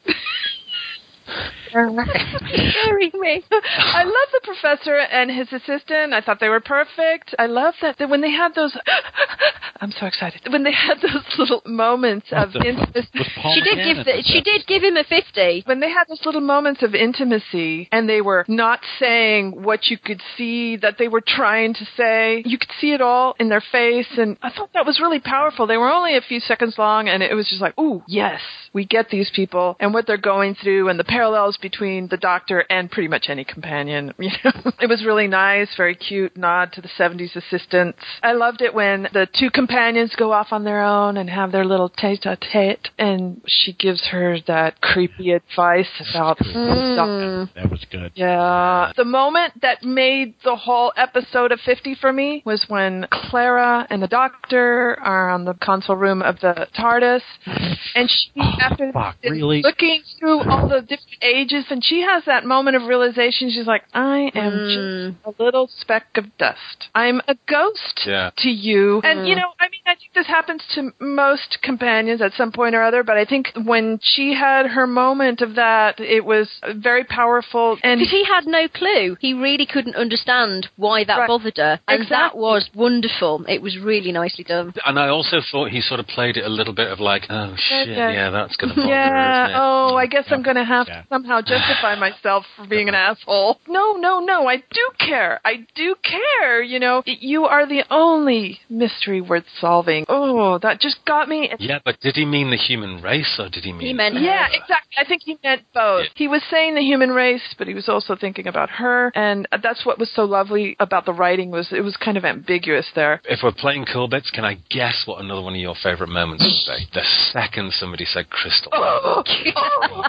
Scaring 1.69 3.12
me. 3.16 3.44
I 3.51 4.04
love 4.04 4.30
the 4.31 4.42
professor 4.44 4.95
and 4.98 5.30
his 5.31 5.48
assistant. 5.51 6.13
I 6.13 6.22
thought 6.22 6.39
they 6.39 6.50
were 6.50 6.60
perfect. 6.60 7.36
I 7.38 7.48
love 7.48 7.74
that, 7.81 7.98
that 7.98 8.10
when 8.10 8.22
they 8.22 8.31
had 8.31 8.54
those. 8.56 8.77
I'm 9.81 9.92
so 9.92 10.06
excited 10.06 10.42
when 10.50 10.63
they 10.63 10.72
had 10.72 11.01
those 11.01 11.24
little 11.38 11.62
moments 11.66 12.27
of 12.31 12.56
intimacy. 12.56 13.10
She 13.54 13.62
did 13.62 13.75
give 13.83 13.98
at 13.98 14.06
the, 14.06 14.24
she 14.25 14.42
did 14.42 14.66
give 14.68 14.83
him 14.83 14.95
a 14.95 15.04
50. 15.04 15.63
When 15.66 15.80
they 15.80 15.89
had 15.89 16.06
those 16.07 16.22
little 16.25 16.42
moments 16.42 16.81
of 16.81 16.95
intimacy 16.95 17.89
and 17.92 18.07
they 18.07 18.21
were 18.21 18.45
not 18.48 18.80
saying 19.00 19.62
what 19.62 19.88
you 19.88 19.98
could 19.98 20.21
see 20.38 20.78
that 20.78 20.98
they 20.98 21.07
were 21.07 21.21
trying 21.25 21.74
to 21.74 21.86
say, 21.98 22.44
you 22.45 22.57
could 22.57 22.71
see 22.80 22.94
it 22.94 23.01
all 23.01 23.36
in 23.39 23.50
their 23.50 23.63
face. 23.71 24.07
And 24.18 24.38
I 24.42 24.50
thought 24.50 24.69
that 24.74 24.86
was 24.86 25.00
really 25.01 25.19
powerful. 25.19 25.68
They 25.68 25.78
were 25.78 25.92
only 25.92 26.16
a 26.16 26.21
few 26.21 26.39
seconds 26.39 26.75
long 26.78 27.10
and 27.10 27.21
it 27.21 27.33
was 27.33 27.48
just 27.50 27.62
like, 27.62 27.78
ooh, 27.78 28.01
yes, 28.07 28.39
we 28.74 28.86
get 28.86 29.10
these 29.10 29.30
people 29.36 29.75
and 29.80 29.94
what 29.94 30.07
they're 30.07 30.18
going 30.18 30.56
through 30.56 30.89
and 30.89 31.00
the 31.00 31.04
parallels 31.15 31.57
between 31.62 32.07
the 32.09 32.17
doctor 32.17 32.65
and 32.69 32.91
pretty 32.91 33.07
much 33.07 33.25
any 33.29 33.45
companion. 33.45 34.13
You 34.25 34.31
know, 34.44 34.71
it 34.81 34.89
was 34.89 35.06
really 35.06 35.27
nice, 35.27 35.69
very 35.77 35.94
cute 35.95 36.35
nod 36.35 36.73
to 36.73 36.81
the 36.81 36.89
70s 37.00 37.35
assistants. 37.35 38.00
I 38.23 38.31
loved 38.33 38.62
it 38.62 38.73
when 38.73 39.03
the 39.13 39.27
two 39.39 39.50
companions 39.51 40.15
go 40.17 40.31
off 40.31 40.47
on 40.51 40.63
their 40.63 40.81
own 40.83 41.17
and 41.17 41.29
have 41.29 41.51
their 41.51 41.63
little 41.63 41.89
tete-a-tete 41.89 42.89
and 42.97 43.41
she 43.45 43.71
gives 43.73 44.07
her 44.12 44.38
that 44.47 44.81
creepy 44.81 45.31
advice 45.31 45.88
about 46.09 46.39
the 46.39 46.45
doctor. 46.45 47.47
Mm. 47.47 47.53
That 47.53 47.69
was 47.69 47.85
good. 47.91 48.11
Yeah. 48.15 48.91
The 48.97 49.06
moment 49.06 49.61
that 49.61 49.83
made 49.83 50.33
the 50.44 50.56
whole 50.56 50.91
episode 50.97 51.51
of 51.51 51.59
50 51.59 51.95
for 52.01 52.11
me 52.11 52.41
was 52.45 52.65
when 52.68 53.06
Clara 53.11 53.85
and 53.91 54.01
the 54.01 54.07
doctor 54.07 54.97
are 55.01 55.29
on 55.29 55.45
the 55.45 55.53
console 55.56 55.95
room 55.97 56.21
of 56.23 56.39
the 56.39 56.68
TARDIS. 56.77 57.21
And 57.95 58.09
she, 58.09 58.31
Oh, 58.38 58.51
after 58.59 58.91
fuck, 58.91 59.15
really? 59.23 59.61
looking 59.61 60.01
through 60.19 60.41
all 60.50 60.68
the 60.68 60.81
different 60.81 61.05
ages, 61.22 61.66
and 61.69 61.84
she 61.84 62.02
has 62.02 62.24
that 62.25 62.46
moment 62.46 62.75
of 62.75 62.84
realization. 62.84 63.50
She's 63.50 63.68
like, 63.68 63.84
I 63.94 64.31
am 64.36 64.52
Mm. 64.54 65.16
just 65.24 65.40
a 65.40 65.44
little 65.44 65.68
speck 65.80 66.06
of 66.18 66.36
dust. 66.38 66.90
I'm 66.94 67.22
a 67.28 67.36
ghost 67.48 68.02
Yeah. 68.06 68.31
to 68.38 68.50
you. 68.50 69.02
And, 69.04 69.19
Mm. 69.22 69.28
you 69.30 69.36
know, 69.36 69.50
I 69.60 69.69
mean, 69.69 69.81
I 69.86 69.96
think 69.96 70.13
this 70.13 70.28
happens 70.28 70.63
to 70.75 70.92
most 71.00 71.62
companions 71.62 72.22
at 72.22 72.34
some 72.34 72.52
point 72.52 72.75
or 72.75 72.81
other, 72.84 73.04
but 73.04 73.18
I 73.18 73.25
think 73.25 73.52
when 73.63 74.00
she 74.02 74.34
had 74.34 74.68
her 74.68 74.88
moment 74.88 75.42
of 75.42 75.56
that, 75.56 76.00
it 76.00 76.25
was 76.25 76.50
very 76.75 77.04
powerful. 77.04 77.78
And 77.84 78.00
Because 78.00 78.12
he 78.12 78.24
had 78.25 78.46
no 78.48 78.68
clue. 78.68 79.18
He 79.19 79.34
really 79.34 79.66
couldn't 79.66 79.96
understand 79.96 80.69
why 80.75 81.04
that 81.06 81.18
Right. 81.19 81.28
bothered 81.28 81.57
her. 81.57 81.80
And 81.88 82.07
that 82.07 82.36
was 82.38 82.69
wonderful. 82.74 83.46
It 83.48 83.62
was 83.62 83.78
really 83.78 84.12
nicely 84.12 84.44
done. 84.44 84.74
And 84.86 85.00
I 85.00 85.07
also 85.10 85.42
thought 85.42 85.69
he 85.69 85.81
sort 85.81 86.00
of 86.00 86.07
played 86.07 86.38
it 86.38 86.46
a 86.46 86.50
little 86.50 86.74
bit 86.74 86.92
of 86.92 87.00
like, 87.00 87.25
oh 87.30 87.56
shit, 87.56 87.88
yeah. 87.88 88.12
yeah, 88.12 88.30
that's 88.31 88.56
going 88.57 88.69
to 88.75 88.81
bother 88.81 88.88
her, 88.94 88.96
yeah. 88.96 89.44
isn't 89.46 89.56
it? 89.56 89.60
Oh, 89.60 89.96
I 89.96 90.06
guess 90.07 90.25
I'm 90.31 90.42
going 90.42 90.57
to 90.57 90.63
have 90.63 90.88
Yeah. 90.95 91.03
somehow 91.09 91.42
justify 91.42 91.95
myself 92.00 92.45
for 92.56 92.65
being 92.68 92.88
an 92.89 92.95
asshole. 92.95 93.59
No, 93.68 93.94
no, 93.94 94.19
no. 94.19 94.47
I 94.47 94.57
do 94.57 94.89
care. 95.00 95.39
I 95.45 95.66
do 95.75 95.95
care. 96.04 96.61
You 96.61 96.80
know, 96.80 97.04
you 97.06 97.45
are 97.45 97.68
the 97.68 97.83
only 97.90 98.59
mystery 98.69 99.21
worth 99.21 99.45
solving. 99.59 100.06
Oh, 100.09 100.57
that 100.59 100.80
just 100.80 100.97
got 101.06 101.28
me. 101.30 101.49
Yeah, 101.59 101.80
but 101.83 101.99
did 102.02 102.16
he 102.16 102.25
mean 102.25 102.49
the 102.52 102.57
human 102.57 103.02
race 103.02 103.35
or 103.40 103.49
did 103.49 103.64
he 103.64 103.71
mean? 103.71 103.81
He 103.87 103.94
meant 103.94 104.16
Yeah, 104.16 104.47
her. 104.47 104.54
exactly. 104.54 104.95
I 104.97 105.04
think 105.06 105.21
he 105.25 105.37
meant 105.44 105.64
both. 105.73 106.04
Yeah. 106.04 106.09
He 106.16 106.28
was 106.28 106.42
saying 106.49 106.75
the 106.75 106.81
human 106.81 107.11
race, 107.11 107.42
but 107.57 107.68
he 107.68 107.73
was 107.73 107.90
also 107.90 108.16
thinking 108.16 108.47
about 108.47 108.69
her, 108.69 109.11
and 109.16 109.47
that's 109.61 109.85
what 109.85 109.99
was 109.99 110.09
so 110.14 110.23
lovely 110.23 110.75
about 110.80 111.06
the 111.06 111.14
writing 111.14 111.52
was 111.52 111.71
it 111.71 111.81
was 111.81 111.97
kind 111.97 112.18
of 112.18 112.25
ambiguous 112.25 112.87
there. 112.95 113.21
If 113.25 113.40
we're 113.44 113.52
playing 113.52 113.85
cool 113.92 114.07
bits, 114.07 114.30
can 114.31 114.45
I 114.45 114.57
guess 114.69 115.04
what 115.06 115.21
another 115.21 115.42
one 115.42 115.54
of 115.56 115.59
your 115.59 115.75
favourite 115.81 116.11
moments 116.11 116.44
would 116.44 116.78
be? 116.78 116.85
The 116.94 117.04
second 117.31 117.73
somebody 117.73 118.06
said 118.06 118.30
crystal. 118.30 118.71
Oh, 119.07 119.23
Oh, 119.56 120.04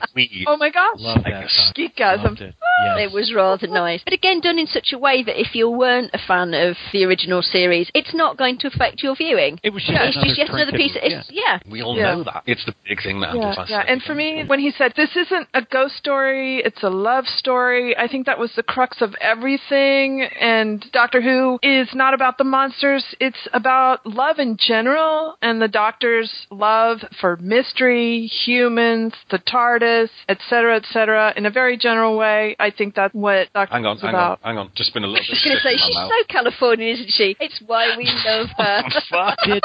fuck. 0.00 0.10
Weed. 0.14 0.44
oh 0.46 0.56
my 0.56 0.70
gosh. 0.70 0.96
Love 0.98 1.18
Like 1.24 1.32
that. 1.32 1.44
a 1.44 1.48
song. 1.48 1.72
Geekgasm. 1.76 2.54
Loved 2.78 2.98
it. 2.98 3.02
Yes. 3.02 3.10
It 3.10 3.14
was 3.14 3.32
rather 3.34 3.66
nice. 3.66 4.02
But 4.04 4.12
again, 4.12 4.40
done 4.40 4.58
in 4.58 4.66
such 4.66 4.92
a 4.92 4.98
way 4.98 5.22
that 5.22 5.40
if 5.40 5.54
you 5.54 5.68
weren't 5.68 6.10
a 6.14 6.18
fan 6.18 6.54
of 6.54 6.76
the 6.92 7.04
original 7.04 7.42
series, 7.42 7.90
it's 7.94 8.14
not 8.14 8.36
going 8.36 8.58
to 8.58 8.66
affect 8.68 9.02
your 9.02 9.16
viewing. 9.16 9.58
It 9.62 9.70
was 9.70 9.82
just 9.84 9.98
it's 10.00 10.16
another 10.16 10.26
just 10.28 10.38
yet 10.38 10.48
another 10.50 10.72
piece. 10.72 10.96
Of, 10.96 11.02
it's, 11.02 11.30
yeah. 11.30 11.58
We 11.70 11.82
all 11.82 11.96
Yeah. 11.96 12.14
know 12.14 12.22
that. 12.24 12.42
It's 12.46 12.64
the 12.64 12.74
big 12.88 13.02
thing 13.02 13.20
that 13.20 13.34
Yeah, 13.34 13.50
happens 13.50 13.58
last 13.58 13.70
yeah. 13.70 13.84
And 13.86 14.02
for 14.02 14.14
me, 14.14 14.44
when 14.44 14.60
he 14.60 14.70
said, 14.70 14.92
this 14.96 15.16
isn't 15.16 15.48
a 15.54 15.62
ghost 15.62 15.96
story, 15.96 16.58
it's 16.64 16.82
a 16.82 16.90
love 16.90 17.26
story, 17.26 17.96
I 17.96 18.08
think 18.08 18.26
that 18.26 18.38
was 18.38 18.52
the 18.54 18.62
crux 18.62 19.00
of 19.00 19.14
everything. 19.20 20.22
And 20.22 20.84
Doctor 20.92 21.20
Who 21.20 21.58
is 21.62 21.88
not 21.94 22.14
about 22.14 22.38
the 22.38 22.44
monsters, 22.44 23.04
it's 23.20 23.48
about 23.52 24.06
love 24.06 24.38
in 24.38 24.56
general 24.56 25.36
and 25.42 25.60
the 25.60 25.68
Doctor's 25.68 26.46
love 26.50 26.98
for 27.20 27.36
mystery, 27.36 28.26
humans, 28.26 29.14
the 29.30 29.38
TARDIS, 29.38 30.10
etc., 30.28 30.76
etc., 30.76 31.32
in 31.36 31.46
a 31.46 31.50
very 31.50 31.76
general 31.76 32.16
way. 32.16 32.56
I 32.58 32.67
I 32.68 32.76
think 32.76 32.94
that's 32.94 33.14
what 33.14 33.48
Doctor 33.52 33.72
Hang 33.74 33.86
on, 33.86 33.96
Who's 33.96 34.02
hang 34.02 34.14
on, 34.14 34.20
about. 34.32 34.40
hang 34.42 34.58
on. 34.58 34.70
Just 34.74 34.92
been 34.94 35.04
a 35.04 35.06
little 35.06 35.24
I 35.24 35.26
bit 35.28 35.30
was 35.30 35.44
going 35.44 35.56
to 35.56 35.62
say, 35.62 35.76
she's 35.76 35.94
mouth. 35.94 36.10
so 36.10 36.24
Californian, 36.32 36.90
isn't 36.94 37.10
she? 37.10 37.36
It's 37.40 37.60
why 37.66 37.96
we 37.96 38.04
love 38.26 38.48
her. 38.56 38.82
Fuck. 39.10 39.38
Did, 39.44 39.62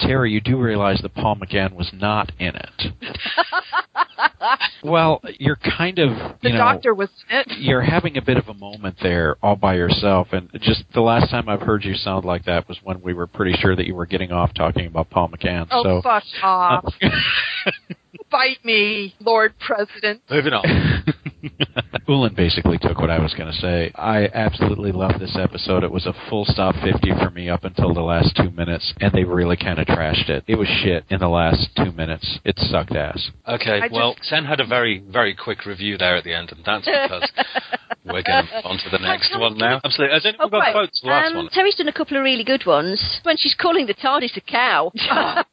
Terry, 0.00 0.32
you 0.32 0.40
do 0.40 0.56
realize 0.58 1.00
that 1.02 1.14
Paul 1.14 1.36
McGann 1.36 1.74
was 1.74 1.90
not 1.92 2.32
in 2.38 2.54
it. 2.56 2.82
Well, 4.84 5.20
you're 5.38 5.56
kind 5.56 5.98
of 6.00 6.10
The 6.42 6.50
know 6.50 6.56
doctor 6.56 6.92
was 6.94 7.08
in 7.30 7.38
it. 7.38 7.46
you're 7.58 7.82
having 7.82 8.16
a 8.16 8.22
bit 8.22 8.36
of 8.36 8.48
a 8.48 8.54
moment 8.54 8.96
there 9.00 9.36
all 9.40 9.54
by 9.54 9.74
yourself 9.76 10.28
and 10.32 10.50
just 10.60 10.82
the 10.92 11.00
last 11.00 11.30
time 11.30 11.48
I've 11.48 11.60
heard 11.62 11.84
you 11.84 11.94
sound 11.94 12.24
like 12.24 12.44
that 12.46 12.66
was 12.68 12.78
when 12.82 13.00
we 13.00 13.14
were 13.14 13.28
pretty 13.28 13.52
sure 13.60 13.76
that 13.76 13.86
you 13.86 13.94
were 13.94 14.06
getting 14.06 14.32
off 14.32 14.52
talking 14.54 14.86
about 14.86 15.08
Paul 15.10 15.28
McGann. 15.28 15.68
Oh, 15.70 15.82
so 15.84 16.02
fuck 16.02 16.24
off. 16.42 16.84
uh, 17.00 17.70
Bite 18.30 18.64
me, 18.64 19.14
Lord 19.20 19.54
President. 19.60 20.22
Moving 20.28 20.52
on. 20.52 20.64
Oolon 22.12 22.34
basically 22.34 22.76
took 22.76 22.98
what 22.98 23.10
I 23.10 23.18
was 23.18 23.32
going 23.32 23.50
to 23.50 23.58
say. 23.58 23.90
I 23.94 24.28
absolutely 24.34 24.92
loved 24.92 25.18
this 25.18 25.34
episode. 25.40 25.82
It 25.82 25.90
was 25.90 26.04
a 26.04 26.12
full 26.28 26.44
stop 26.44 26.74
50 26.74 27.10
for 27.22 27.30
me 27.30 27.48
up 27.48 27.64
until 27.64 27.94
the 27.94 28.02
last 28.02 28.36
two 28.36 28.50
minutes, 28.50 28.92
and 29.00 29.10
they 29.12 29.24
really 29.24 29.56
kind 29.56 29.78
of 29.78 29.86
trashed 29.86 30.28
it. 30.28 30.44
It 30.46 30.56
was 30.56 30.68
shit 30.68 31.04
in 31.08 31.20
the 31.20 31.28
last 31.28 31.70
two 31.74 31.90
minutes. 31.92 32.38
It 32.44 32.58
sucked 32.58 32.94
ass. 32.94 33.30
Okay, 33.48 33.80
I 33.82 33.88
well, 33.90 34.14
just- 34.14 34.28
Sen 34.28 34.44
had 34.44 34.60
a 34.60 34.66
very, 34.66 34.98
very 34.98 35.34
quick 35.34 35.64
review 35.64 35.96
there 35.96 36.16
at 36.16 36.24
the 36.24 36.34
end, 36.34 36.52
and 36.52 36.62
that's 36.64 36.84
because 36.84 37.30
we're 38.04 38.22
going 38.22 38.48
on 38.64 38.78
to 38.78 38.90
the 38.90 38.98
next 38.98 39.38
one 39.38 39.56
now. 39.58 39.80
Absolutely. 39.84 40.14
Has 40.14 40.26
anyone 40.26 40.46
Oh, 40.46 40.50
got 40.50 40.72
quotes 40.72 41.00
for 41.00 41.06
the 41.06 41.12
last 41.12 41.30
Um, 41.30 41.36
one? 41.36 41.48
Terry's 41.52 41.74
done 41.76 41.88
a 41.88 41.92
couple 41.92 42.16
of 42.16 42.22
really 42.24 42.44
good 42.44 42.64
ones. 42.66 43.20
When 43.22 43.36
she's 43.36 43.54
calling 43.54 43.86
the 43.86 43.94
TARDIS 43.94 44.36
a 44.36 44.40
cow. 44.40 44.92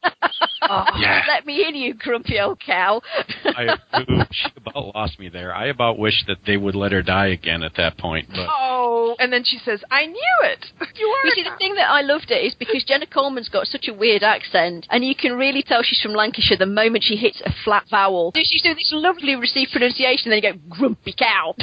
Yeah. 1.00 1.22
Let 1.26 1.46
me 1.46 1.66
in, 1.66 1.74
you 1.74 1.94
grumpy 1.94 2.38
old 2.38 2.60
cow. 2.64 3.00
I, 3.44 3.76
she 4.30 4.46
about 4.56 4.94
lost 4.94 5.18
me 5.18 5.28
there. 5.28 5.52
I 5.52 5.66
about 5.66 5.98
wish 5.98 6.22
that 6.28 6.36
they 6.46 6.56
would 6.56 6.76
let 6.76 6.92
her 6.92 7.02
die 7.02 7.28
again 7.28 7.64
at 7.64 7.74
that 7.76 7.98
point. 7.98 8.28
But 8.28 8.46
Oh, 8.48 9.16
and 9.18 9.32
then 9.32 9.42
she 9.44 9.58
says, 9.64 9.82
I 9.90 10.06
knew 10.06 10.36
it. 10.44 10.66
You 10.96 11.06
are. 11.06 11.26
You 11.26 11.32
see, 11.34 11.42
the 11.42 11.56
thing 11.58 11.74
that 11.74 11.90
I 11.90 12.02
loved 12.02 12.30
it 12.30 12.44
is 12.44 12.54
because 12.54 12.84
Jenna 12.84 13.06
Coleman's 13.06 13.48
got 13.48 13.66
such 13.66 13.88
a 13.88 13.94
weird 13.94 14.22
accent, 14.22 14.86
and 14.90 15.04
you 15.04 15.14
can 15.16 15.32
really 15.32 15.62
tell 15.62 15.82
she's 15.82 16.00
from 16.00 16.12
Lancashire 16.12 16.56
the 16.58 16.66
moment 16.66 17.02
she 17.04 17.16
hits 17.16 17.40
a 17.44 17.50
flat 17.64 17.86
vowel. 17.90 18.30
So 18.36 18.42
she's 18.44 18.62
doing 18.62 18.76
this 18.76 18.90
lovely 18.94 19.34
received 19.34 19.72
pronunciation, 19.72 20.30
and 20.30 20.42
then 20.44 20.52
you 20.54 20.60
go, 20.60 20.76
grumpy 20.76 21.14
cow. 21.18 21.54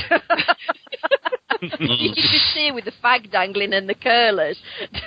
you 1.61 1.69
can 1.69 2.15
just 2.15 2.53
see 2.53 2.67
her 2.69 2.73
with 2.73 2.85
the 2.85 2.93
fag 3.03 3.31
dangling 3.31 3.73
and 3.73 3.87
the 3.89 3.95
curlers. 3.95 4.59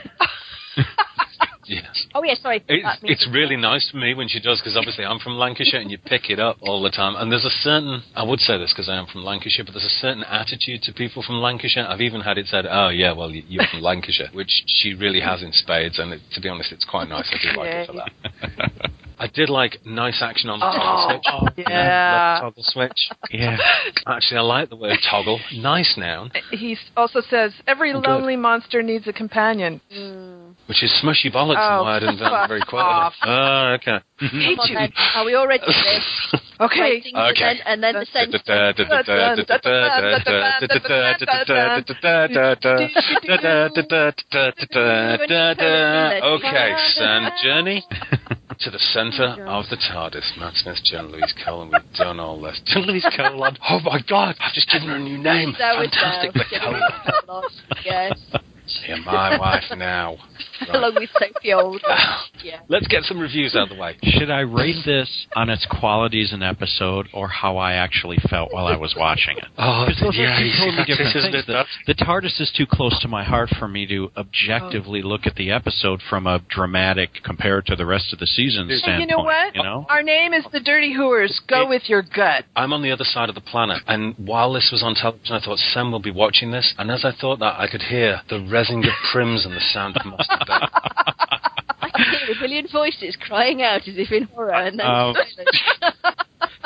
Yes. 1.66 2.06
oh, 2.16 2.24
yeah, 2.24 2.34
sorry. 2.34 2.64
It's, 2.66 2.98
it's 3.04 3.28
really 3.32 3.54
nice 3.56 3.88
for 3.90 3.96
me 3.98 4.12
when 4.12 4.26
she 4.26 4.40
does 4.40 4.58
because 4.60 4.76
obviously 4.76 5.04
I'm 5.04 5.20
from 5.20 5.34
Lancashire 5.34 5.78
and 5.80 5.88
you 5.88 5.98
pick 5.98 6.28
it 6.28 6.40
up 6.40 6.56
all 6.62 6.82
the 6.82 6.90
time. 6.90 7.14
And 7.14 7.30
there's 7.30 7.44
a 7.44 7.50
certain, 7.62 8.02
I 8.16 8.24
would 8.24 8.40
say 8.40 8.58
this 8.58 8.72
because 8.72 8.88
I 8.88 8.96
am 8.96 9.06
from 9.06 9.22
Lancashire, 9.22 9.64
but 9.64 9.74
there's 9.74 9.84
a 9.84 10.00
certain 10.00 10.24
attitude 10.24 10.82
to 10.82 10.92
people 10.92 11.22
from 11.22 11.36
Lancashire. 11.36 11.86
I've 11.88 12.00
even 12.00 12.22
had 12.22 12.38
it 12.38 12.46
said, 12.46 12.66
oh 12.68 12.88
yeah, 12.88 13.12
well 13.12 13.30
you- 13.30 13.44
you're 13.46 13.66
from 13.70 13.82
Lancashire, 13.82 14.30
which 14.32 14.50
she 14.66 14.94
really 14.94 15.20
has 15.20 15.42
in 15.44 15.52
spades. 15.52 16.00
And 16.00 16.14
it, 16.14 16.20
to 16.32 16.40
be 16.40 16.48
honest, 16.48 16.72
it's 16.72 16.84
quite 16.84 17.08
nice. 17.08 17.30
I 17.30 17.52
do 17.52 17.56
like 17.56 17.70
it 17.70 17.86
for 17.86 17.92
that. 17.92 18.90
I 19.22 19.26
did 19.26 19.50
like 19.50 19.84
nice 19.84 20.22
action 20.22 20.48
on 20.48 20.60
the 20.60 20.64
toggle 20.64 21.20
Oh, 21.26 21.46
switch. 21.54 21.66
yeah. 21.68 22.38
love 22.42 22.54
toggle 22.54 22.62
switch. 22.66 23.00
yeah, 23.30 23.58
Actually, 24.06 24.38
I 24.38 24.40
like 24.40 24.70
the 24.70 24.76
word 24.76 24.96
toggle. 25.10 25.38
Nice 25.54 25.94
noun, 25.98 26.32
He 26.50 26.78
also 26.96 27.20
says, 27.28 27.52
every 27.66 27.92
Oh, 27.92 28.00
good. 28.00 28.08
lonely 28.08 28.36
monster 28.36 28.82
needs 28.82 29.06
a 29.06 29.12
companion. 29.12 29.80
which 30.66 30.82
is 30.82 30.90
smushy 31.04 31.30
bollocks 31.30 31.56
Oh, 31.60 31.76
and 31.76 31.84
why 31.84 31.96
I 31.96 31.98
didn't 32.00 32.14
invent 32.14 32.48
very 32.48 32.60
fuck 32.60 32.68
quickly. 32.70 33.30
Oh, 33.30 33.76
okay. 33.76 33.98
Come 34.20 34.58
on, 34.58 34.74
then. 34.74 34.92
Are 35.16 35.24
we 35.26 35.34
all 35.34 35.46
ready 35.46 35.64
for 35.64 35.72
this? 35.72 36.34
Okay. 36.60 36.80
Waiting 36.80 37.14
for 37.14 37.28
Okay. 37.30 37.40
then- 37.56 37.60
and 37.66 37.82
then 37.82 37.94
the 37.94 38.06
sentence. 38.06 38.42
Okay, 46.22 46.74
Sen 46.94 47.30
Journey 47.42 47.84
to 48.60 48.70
the 48.70 48.78
centre 48.78 49.36
oh 49.46 49.60
of 49.60 49.68
the 49.70 49.76
TARDIS. 49.76 50.38
Matt 50.38 50.54
Smith, 50.54 50.78
John 50.84 51.10
Louise 51.10 51.34
Cole, 51.44 51.62
and 51.62 51.72
we've 51.72 51.96
done 51.96 52.20
all 52.20 52.40
this. 52.40 52.60
John 52.66 52.82
Louise 52.86 53.06
Cole. 53.16 53.48
Oh 53.68 53.80
my 53.80 54.00
God, 54.08 54.36
I've 54.38 54.54
just 54.54 54.70
given 54.70 54.88
her 54.88 54.96
a 54.96 55.00
new 55.00 55.18
name. 55.18 55.54
So 55.56 55.64
Fantastic, 55.64 56.34
now. 56.34 56.42
the 56.42 56.58
Cole. 57.26 57.42
the 58.32 58.40
Cole 58.86 58.96
You're 58.96 59.04
my 59.04 59.38
wife 59.38 59.64
now. 59.76 60.16
Right. 60.60 60.74
Along 60.74 60.94
with 60.94 61.08
Sophie 61.18 61.54
Old. 61.54 61.82
Yeah. 62.42 62.60
Let's 62.68 62.86
get 62.86 63.02
some 63.04 63.18
reviews 63.18 63.54
out 63.54 63.64
of 63.64 63.68
the 63.68 63.74
way. 63.80 63.98
should 64.02 64.30
I 64.30 64.40
rate 64.40 64.82
this 64.86 65.26
on 65.36 65.50
its 65.50 65.66
qualities 65.70 66.32
in 66.32 66.42
episode 66.42 67.06
or 67.12 67.28
how 67.28 67.58
I 67.58 67.74
actually 67.74 68.16
felt 68.30 68.50
while 68.52 68.66
I 68.66 68.76
was 68.76 68.94
watching 68.96 69.36
it? 69.36 69.44
Oh, 69.58 69.84
those 70.00 70.16
yeah, 70.16 70.36
are 70.36 70.40
two 70.40 70.50
totally 70.58 70.84
different 70.86 71.12
things. 71.12 71.34
it? 71.34 71.46
The, 71.46 71.52
That's- 71.52 71.78
the 71.86 71.94
TARDIS 71.94 72.40
is 72.40 72.50
too 72.56 72.64
close 72.66 72.98
to 73.00 73.08
my 73.08 73.24
heart 73.24 73.50
for 73.58 73.68
me 73.68 73.86
to 73.88 74.10
objectively 74.16 75.02
oh. 75.04 75.08
look 75.08 75.26
at 75.26 75.34
the 75.34 75.50
episode 75.50 76.00
from 76.08 76.26
a 76.26 76.40
dramatic 76.48 77.10
compared 77.24 77.66
to 77.66 77.76
the 77.76 77.84
rest 77.84 78.12
of 78.14 78.18
the 78.18 78.26
season 78.26 78.62
And 78.62 78.70
you 78.70 78.76
standpoint. 78.78 79.10
You 79.10 79.16
know 79.16 79.22
what? 79.24 79.54
You 79.54 79.62
know? 79.62 79.86
Our 79.90 80.02
name 80.02 80.32
is 80.32 80.44
the 80.50 80.60
Dirty 80.60 80.94
Hooers. 80.94 81.40
Go 81.46 81.62
It- 81.64 81.68
with 81.68 81.82
your 81.90 82.02
gut. 82.02 82.44
I'm 82.56 82.72
on 82.72 82.80
the 82.82 82.90
other 82.90 83.04
side 83.04 83.28
of 83.28 83.34
the 83.34 83.40
planet, 83.42 83.82
and 83.86 84.14
while 84.16 84.52
this 84.54 84.70
was 84.72 84.82
on 84.82 84.94
television, 84.94 85.36
I 85.36 85.40
thought 85.40 85.58
Sam 85.58 85.92
will 85.92 86.00
be 86.00 86.10
watching 86.10 86.52
this, 86.52 86.74
and 86.78 86.90
as 86.90 87.04
I 87.04 87.12
thought 87.12 87.38
that, 87.40 87.60
I 87.60 87.66
could 87.70 87.82
hear 87.82 88.22
the 88.30 88.46
rezzing 88.60 88.86
of 88.86 88.92
prims 89.12 89.44
and 89.46 89.54
the 89.54 89.60
sound 89.72 89.96
of 89.96 90.06
mustard. 90.06 90.38
Day. 90.46 90.52
I 91.82 91.90
can 91.94 92.04
hear 92.26 92.36
a 92.36 92.40
million 92.40 92.68
voices 92.72 93.16
crying 93.20 93.62
out 93.62 93.88
as 93.88 93.94
if 93.96 94.12
in 94.12 94.24
horror, 94.24 94.52
and 94.54 94.78
then. 94.78 94.86
Oh. 94.86 95.14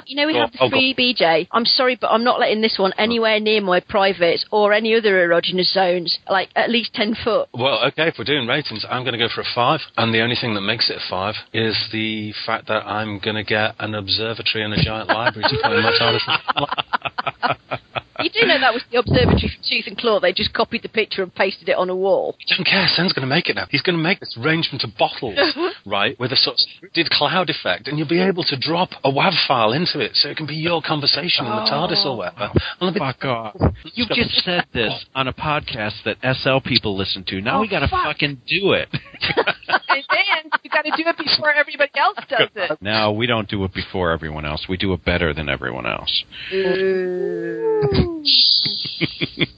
You 0.06 0.16
know, 0.16 0.26
we 0.26 0.34
have 0.34 0.50
on. 0.50 0.50
the 0.52 0.58
Oh, 0.64 0.68
free 0.70 0.94
BJ. 0.94 1.48
I'm 1.50 1.64
sorry, 1.64 1.96
but 1.98 2.08
I'm 2.10 2.24
not 2.24 2.38
letting 2.38 2.60
this 2.60 2.76
one 2.78 2.92
anywhere 2.98 3.40
near 3.40 3.62
my 3.62 3.80
privates 3.80 4.44
or 4.50 4.74
any 4.74 4.94
other 4.94 5.14
erogenous 5.26 5.72
zones, 5.72 6.18
like 6.28 6.50
at 6.54 6.68
least 6.68 6.92
10 6.92 7.16
foot. 7.24 7.48
Well, 7.54 7.82
okay, 7.86 8.08
if 8.08 8.16
we're 8.18 8.24
doing 8.24 8.46
ratings, 8.46 8.84
I'm 8.88 9.02
going 9.02 9.14
to 9.14 9.18
go 9.18 9.28
for 9.34 9.40
a 9.40 9.46
five, 9.54 9.80
and 9.96 10.12
the 10.14 10.20
only 10.20 10.36
thing 10.38 10.52
that 10.54 10.60
makes 10.60 10.90
it 10.90 10.96
a 10.98 11.10
five 11.10 11.36
is 11.54 11.88
the 11.90 12.34
fact 12.44 12.68
that 12.68 12.86
I'm 12.86 13.18
going 13.18 13.36
to 13.36 13.44
get 13.44 13.76
an 13.78 13.94
observatory 13.94 14.62
and 14.62 14.74
a 14.74 14.82
giant 14.82 15.08
library 15.08 15.48
to 15.48 15.56
put 15.62 15.72
in 15.72 15.82
my 15.82 15.92
TARDIS. 15.98 17.80
You 18.24 18.30
do 18.30 18.46
know 18.46 18.58
that 18.58 18.72
was 18.72 18.82
the 18.90 18.98
observatory 18.98 19.52
from 19.52 19.62
Tooth 19.68 19.86
and 19.86 19.98
Claw. 19.98 20.18
They 20.18 20.32
just 20.32 20.54
copied 20.54 20.80
the 20.82 20.88
picture 20.88 21.22
and 21.22 21.34
pasted 21.34 21.68
it 21.68 21.76
on 21.76 21.90
a 21.90 21.94
wall. 21.94 22.36
I 22.40 22.56
don't 22.56 22.64
care. 22.64 22.86
Sam's 22.88 23.12
going 23.12 23.28
to 23.28 23.28
make 23.28 23.50
it 23.50 23.56
now. 23.56 23.66
He's 23.68 23.82
going 23.82 23.98
to 23.98 24.02
make 24.02 24.20
this 24.20 24.34
arrangement 24.40 24.82
of 24.82 24.96
bottles, 24.96 25.38
right, 25.86 26.18
with 26.18 26.32
a 26.32 26.36
sort 26.36 26.56
of 26.56 26.92
did 26.94 27.10
cloud 27.10 27.50
effect, 27.50 27.86
and 27.86 27.98
you'll 27.98 28.08
be 28.08 28.22
able 28.22 28.42
to 28.44 28.56
drop 28.58 28.90
a 29.04 29.10
WAV 29.10 29.34
file 29.46 29.72
into 29.74 30.00
it, 30.00 30.12
so 30.14 30.30
it 30.30 30.38
can 30.38 30.46
be 30.46 30.54
your 30.56 30.80
conversation 30.80 31.44
in 31.44 31.52
the 31.52 31.68
TARDIS 31.68 32.04
or 32.06 32.12
oh. 32.12 32.16
whatever. 32.16 32.50
And 32.80 32.88
I'll 32.88 32.92
be- 32.94 33.00
Fuck 33.00 33.24
off. 33.26 33.56
You 33.92 34.06
just 34.08 34.42
said 34.42 34.64
this 34.72 35.04
on 35.14 35.28
a 35.28 35.32
podcast 35.34 36.02
that 36.06 36.16
SL 36.24 36.66
people 36.66 36.96
listen 36.96 37.24
to. 37.28 37.42
Now 37.42 37.58
Oh, 37.58 37.60
we 37.60 37.68
gotta 37.68 37.88
fuck. 37.88 38.04
fucking 38.04 38.40
do 38.48 38.72
it. 38.72 38.88
and 40.76 40.84
then 40.84 40.92
you 40.98 41.04
got 41.04 41.16
to 41.16 41.22
do 41.22 41.22
it 41.22 41.24
before 41.36 41.52
everybody 41.52 41.90
else 41.96 42.18
does 42.28 42.48
it. 42.54 42.78
no, 42.80 43.12
we 43.12 43.26
don't 43.26 43.48
do 43.48 43.64
it 43.64 43.72
before 43.74 44.10
everyone 44.12 44.44
else. 44.44 44.66
We 44.68 44.76
do 44.76 44.92
it 44.92 45.04
better 45.04 45.32
than 45.34 45.48
everyone 45.48 45.86
else. 45.86 46.24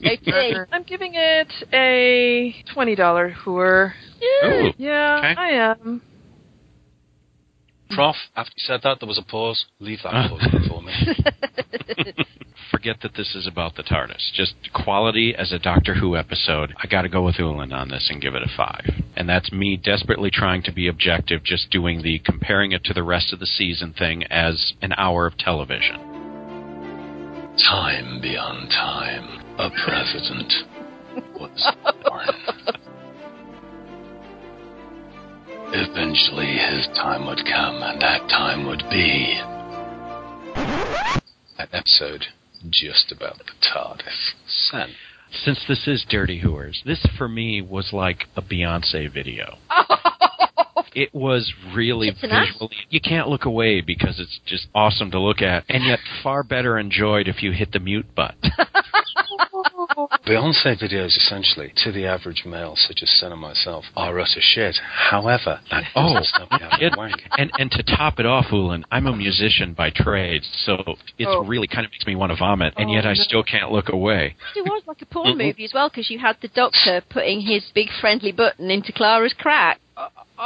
Okay. 0.05 0.53
I'm 0.71 0.83
giving 0.83 1.13
it 1.15 1.51
a 1.73 2.55
twenty 2.73 2.95
dollar 2.95 3.29
hooer. 3.31 3.93
Ooh. 4.45 4.71
Yeah, 4.77 5.17
Okay. 5.19 5.35
I 5.39 5.49
am. 5.49 6.01
Prof, 7.91 8.15
after 8.35 8.51
you 8.57 8.63
said 8.65 8.81
that, 8.83 8.99
there 8.99 9.07
was 9.07 9.17
a 9.17 9.23
pause. 9.23 9.65
Leave 9.79 9.99
that 10.03 10.11
pause 10.29 10.41
in 10.43 10.51
for 10.51 10.59
me. 10.59 10.66
Forget 12.71 12.97
that 13.01 13.15
this 13.15 13.35
is 13.35 13.47
about 13.47 13.75
the 13.75 13.83
TARDIS. 13.83 14.33
Just 14.33 14.55
quality 14.73 15.33
as 15.35 15.51
a 15.51 15.59
Doctor 15.59 15.95
Who 15.95 16.15
episode. 16.15 16.73
I 16.77 16.87
gotta 16.87 17.09
go 17.09 17.23
with 17.23 17.39
Oolon 17.39 17.73
on 17.73 17.89
this 17.89 18.09
and 18.11 18.21
give 18.21 18.35
it 18.35 18.43
a 18.43 18.49
five. 18.55 18.89
And 19.15 19.27
that's 19.27 19.51
me 19.51 19.77
desperately 19.77 20.29
trying 20.31 20.63
to 20.63 20.71
be 20.71 20.87
objective, 20.87 21.43
just 21.43 21.69
doing 21.71 22.01
the 22.01 22.19
comparing 22.19 22.71
it 22.73 22.83
to 22.85 22.93
the 22.93 23.03
rest 23.03 23.33
of 23.33 23.39
the 23.39 23.45
season 23.45 23.93
thing 23.97 24.23
as 24.25 24.73
an 24.81 24.93
hour 24.97 25.25
of 25.25 25.37
television. 25.37 25.95
Time 27.69 28.21
beyond 28.21 28.69
time, 28.69 29.43
a 29.57 29.69
president 29.83 30.53
was 31.39 31.73
born. 32.03 32.27
Eventually, 35.73 36.57
his 36.57 36.87
time 36.95 37.25
would 37.25 37.43
come, 37.45 37.81
and 37.83 38.01
that 38.01 38.29
time 38.29 38.67
would 38.67 38.83
be. 38.89 39.41
An 40.67 41.67
episode 41.71 42.25
just 42.69 43.11
about 43.11 43.37
the 43.39 43.51
TARDIS. 43.73 44.33
Sen. 44.69 44.89
Since 45.45 45.59
this 45.67 45.87
is 45.87 46.05
Dirty 46.09 46.39
Hooers, 46.39 46.81
this 46.85 47.05
for 47.17 47.27
me 47.27 47.61
was 47.61 47.89
like 47.93 48.25
a 48.35 48.41
Beyonce 48.41 49.11
video. 49.11 49.57
It 50.95 51.13
was 51.13 51.53
really 51.75 52.07
It's 52.07 52.23
an 52.23 52.31
ass. 52.31 52.47
visually. 52.53 52.75
You 52.89 52.99
can't 52.99 53.27
look 53.27 53.45
away 53.45 53.81
because 53.81 54.19
it's 54.19 54.39
just 54.47 54.65
awesome 54.73 55.11
to 55.11 55.19
look 55.19 55.43
at, 55.43 55.63
and 55.69 55.83
yet 55.85 55.99
far 56.23 56.41
better 56.41 56.79
enjoyed 56.79 57.27
if 57.27 57.43
you 57.43 57.51
hit 57.51 57.71
the 57.71 57.79
mute 57.79 58.07
button. 58.15 58.49
Beyonce 60.27 60.77
videos, 60.81 61.15
essentially, 61.17 61.71
to 61.83 61.91
the 61.91 62.05
average 62.05 62.43
male, 62.45 62.75
such 62.75 62.99
as 63.01 63.09
Sen 63.09 63.31
and 63.31 63.39
myself, 63.39 63.85
are 63.95 64.19
utter 64.19 64.41
shit. 64.41 64.75
However, 65.09 65.59
that 65.71 65.85
Oh, 65.95 66.21
stop 66.21 66.51
me 66.51 66.57
it- 66.81 66.97
wank. 66.97 67.23
and 67.37 67.49
and 67.59 67.71
to 67.71 67.83
top 67.83 68.19
it 68.19 68.25
off, 68.25 68.51
Oolon, 68.51 68.83
I'm 68.91 69.07
a 69.07 69.15
musician 69.15 69.73
by 69.73 69.89
trade, 69.89 70.43
so 70.43 70.97
it 71.17 71.27
Oh. 71.27 71.43
really 71.45 71.67
kind 71.67 71.85
of 71.85 71.91
makes 71.91 72.05
me 72.05 72.15
want 72.15 72.31
to 72.31 72.35
vomit, 72.35 72.73
and 72.77 72.89
Oh, 72.89 72.93
yet 72.93 73.05
I 73.05 73.13
no. 73.13 73.23
still 73.23 73.43
can't 73.43 73.71
look 73.71 73.87
away. 73.89 74.35
It 74.55 74.65
was 74.65 74.83
like 74.85 75.01
a 75.01 75.05
porn 75.05 75.37
movie 75.37 75.63
as 75.63 75.73
well 75.73 75.87
because 75.89 76.09
you 76.09 76.19
had 76.19 76.35
the 76.41 76.49
doctor 76.49 77.01
putting 77.09 77.39
his 77.41 77.63
big 77.73 77.89
friendly 78.01 78.31
button 78.33 78.69
into 78.69 78.91
Clara's 78.91 79.33
crack. 79.33 79.79
Oh. 80.39 80.43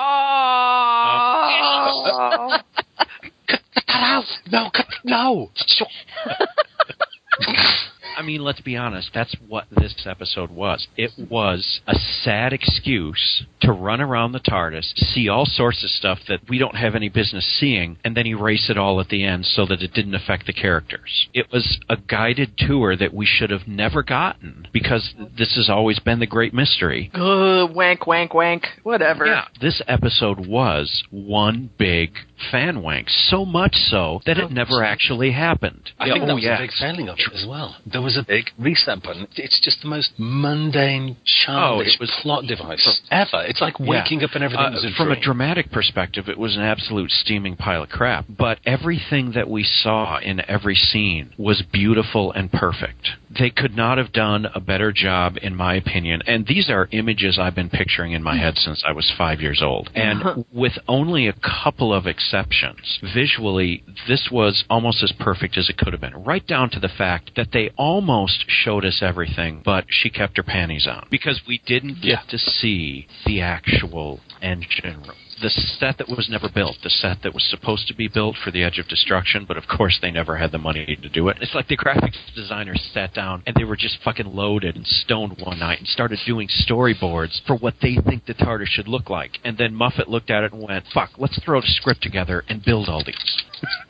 Cut 3.47 3.61
that 3.75 3.85
out! 3.89 4.25
No, 4.51 4.69
cut, 4.69 4.87
no! 5.03 5.49
Stop. 8.11 8.23
I 8.23 8.25
mean, 8.25 8.41
let's 8.43 8.61
be 8.61 8.75
honest. 8.77 9.11
That's 9.13 9.35
what 9.47 9.65
this 9.71 10.05
episode 10.05 10.51
was. 10.51 10.87
It 10.97 11.11
was 11.29 11.81
a 11.87 11.95
sad 11.95 12.53
excuse 12.53 13.43
to 13.61 13.71
run 13.71 14.01
around 14.01 14.31
the 14.31 14.39
TARDIS, 14.39 14.93
see 15.13 15.29
all 15.29 15.45
sorts 15.45 15.83
of 15.83 15.89
stuff 15.89 16.19
that 16.27 16.41
we 16.49 16.57
don't 16.57 16.75
have 16.75 16.95
any 16.95 17.09
business 17.09 17.45
seeing, 17.59 17.97
and 18.03 18.15
then 18.15 18.27
erase 18.27 18.69
it 18.69 18.77
all 18.77 18.99
at 18.99 19.09
the 19.09 19.23
end 19.23 19.45
so 19.45 19.65
that 19.67 19.81
it 19.81 19.93
didn't 19.93 20.15
affect 20.15 20.45
the 20.47 20.53
characters. 20.53 21.27
It 21.33 21.47
was 21.51 21.79
a 21.89 21.97
guided 21.97 22.57
tour 22.57 22.95
that 22.95 23.13
we 23.13 23.25
should 23.25 23.49
have 23.49 23.67
never 23.67 24.03
gotten 24.03 24.67
because 24.73 25.13
this 25.37 25.55
has 25.55 25.69
always 25.69 25.99
been 25.99 26.19
the 26.19 26.27
great 26.27 26.53
mystery. 26.53 27.11
Ugh, 27.13 27.73
wank, 27.73 28.07
wank, 28.07 28.33
wank. 28.33 28.65
Whatever. 28.83 29.25
Yeah, 29.25 29.45
this 29.61 29.81
episode 29.87 30.45
was 30.45 31.03
one 31.11 31.69
big 31.77 32.11
fan 32.51 32.81
wank, 32.81 33.07
so 33.09 33.45
much 33.45 33.75
so 33.75 34.19
that 34.25 34.37
it 34.37 34.45
oh, 34.45 34.53
never 34.53 34.83
actually 34.83 35.31
happened. 35.31 35.91
I 35.99 36.07
Yeah, 36.07 36.13
think 36.13 36.23
oh, 36.23 36.27
that 36.27 36.35
was 36.35 36.43
yeah. 36.43 36.57
a 36.57 36.61
big 36.61 36.71
failing 36.79 37.09
of 37.09 37.17
it 37.19 37.33
as 37.33 37.45
well. 37.47 37.75
There 38.01 38.05
was 38.05 38.17
a 38.17 38.23
big 38.23 38.49
reset 38.57 39.03
button. 39.03 39.27
It's 39.35 39.59
just 39.59 39.83
the 39.83 39.87
most 39.87 40.13
mundane, 40.17 41.17
childish 41.23 41.87
Oh, 41.87 41.93
it 41.93 41.99
was- 41.99 42.09
plot 42.21 42.45
device 42.47 43.01
ever. 43.11 43.43
It's 43.47 43.61
like 43.61 43.79
waking 43.79 44.23
up 44.23 44.33
and 44.33 44.43
everything 44.43 44.65
Uh, 44.65 44.71
was 44.71 44.83
a 44.85 44.91
from 44.93 45.11
a 45.11 45.15
dramatic 45.15 45.69
perspective, 45.71 46.27
it 46.27 46.39
was 46.39 46.55
an 46.55 46.63
absolute 46.63 47.11
steaming 47.11 47.55
pile 47.55 47.83
of 47.83 47.89
crap. 47.89 48.25
But 48.27 48.57
everything 48.65 49.33
that 49.33 49.47
we 49.47 49.63
saw 49.63 50.17
in 50.17 50.41
every 50.47 50.75
scene 50.75 51.29
was 51.37 51.61
beautiful 51.61 52.31
and 52.31 52.51
perfect. 52.51 53.11
They 53.29 53.49
could 53.51 53.75
not 53.75 53.97
have 53.99 54.11
done 54.11 54.47
a 54.55 54.59
better 54.59 54.91
job, 54.91 55.37
in 55.41 55.55
my 55.55 55.75
opinion. 55.75 56.21
And 56.25 56.47
these 56.47 56.69
are 56.71 56.87
images 56.91 57.37
I've 57.37 57.55
been 57.55 57.69
picturing 57.69 58.11
in 58.13 58.23
my 58.23 58.35
head 58.35 58.57
since 58.57 58.83
I 58.83 58.91
was 58.93 59.09
five 59.11 59.41
years 59.41 59.61
old. 59.61 59.89
And 59.95 60.43
with 60.51 60.77
only 60.87 61.27
a 61.27 61.33
couple 61.33 61.93
of 61.93 62.07
exceptions, 62.07 62.99
visually, 63.13 63.83
this 64.07 64.29
was 64.31 64.63
almost 64.69 65.03
as 65.03 65.11
perfect 65.13 65.57
as 65.57 65.69
it 65.69 65.77
could 65.77 65.93
have 65.93 66.01
been. 66.01 66.23
Right 66.23 66.45
down 66.45 66.69
to 66.71 66.79
the 66.79 66.89
fact 66.89 67.35
that 67.35 67.51
they 67.53 67.69
almost 67.91 68.45
showed 68.47 68.85
us 68.85 69.01
everything, 69.01 69.61
but 69.65 69.83
she 69.89 70.09
kept 70.09 70.37
her 70.37 70.43
panties 70.43 70.87
on. 70.87 71.05
Because 71.11 71.41
we 71.45 71.61
didn't 71.65 72.01
get 72.01 72.19
to 72.29 72.37
see 72.37 73.05
the 73.25 73.41
actual 73.41 74.21
engine 74.41 75.01
room. 75.01 75.17
The 75.41 75.49
set 75.49 75.97
that 75.97 76.07
was 76.07 76.29
never 76.29 76.47
built, 76.53 76.77
the 76.83 76.89
set 76.89 77.17
that 77.23 77.33
was 77.33 77.43
supposed 77.49 77.87
to 77.87 77.95
be 77.95 78.07
built 78.07 78.37
for 78.41 78.51
the 78.51 78.63
Edge 78.63 78.79
of 78.79 78.87
Destruction, 78.87 79.43
but 79.45 79.57
of 79.57 79.65
course 79.67 79.99
they 80.01 80.11
never 80.11 80.37
had 80.37 80.53
the 80.53 80.57
money 80.57 80.85
to 80.85 81.09
do 81.09 81.27
it. 81.27 81.37
It's 81.41 81.55
like 81.55 81.67
the 81.67 81.75
graphics 81.75 82.15
designers 82.33 82.81
sat 82.93 83.13
down 83.13 83.43
and 83.45 83.55
they 83.55 83.65
were 83.65 83.75
just 83.75 83.97
fucking 84.05 84.27
loaded 84.27 84.77
and 84.77 84.87
stoned 84.87 85.41
one 85.43 85.59
night 85.59 85.79
and 85.79 85.87
started 85.87 86.19
doing 86.25 86.47
storyboards 86.47 87.41
for 87.45 87.57
what 87.57 87.73
they 87.81 87.97
think 88.07 88.25
the 88.25 88.35
TARDIS 88.35 88.67
should 88.67 88.87
look 88.87 89.09
like. 89.09 89.39
And 89.43 89.57
then 89.57 89.75
Moffat 89.75 90.07
looked 90.07 90.29
at 90.29 90.43
it 90.43 90.53
and 90.53 90.61
went, 90.61 90.85
fuck, 90.93 91.09
let's 91.17 91.39
throw 91.43 91.59
a 91.59 91.63
script 91.63 92.03
together 92.03 92.45
and 92.47 92.63
build 92.63 92.87
all 92.87 93.03
these. 93.03 93.43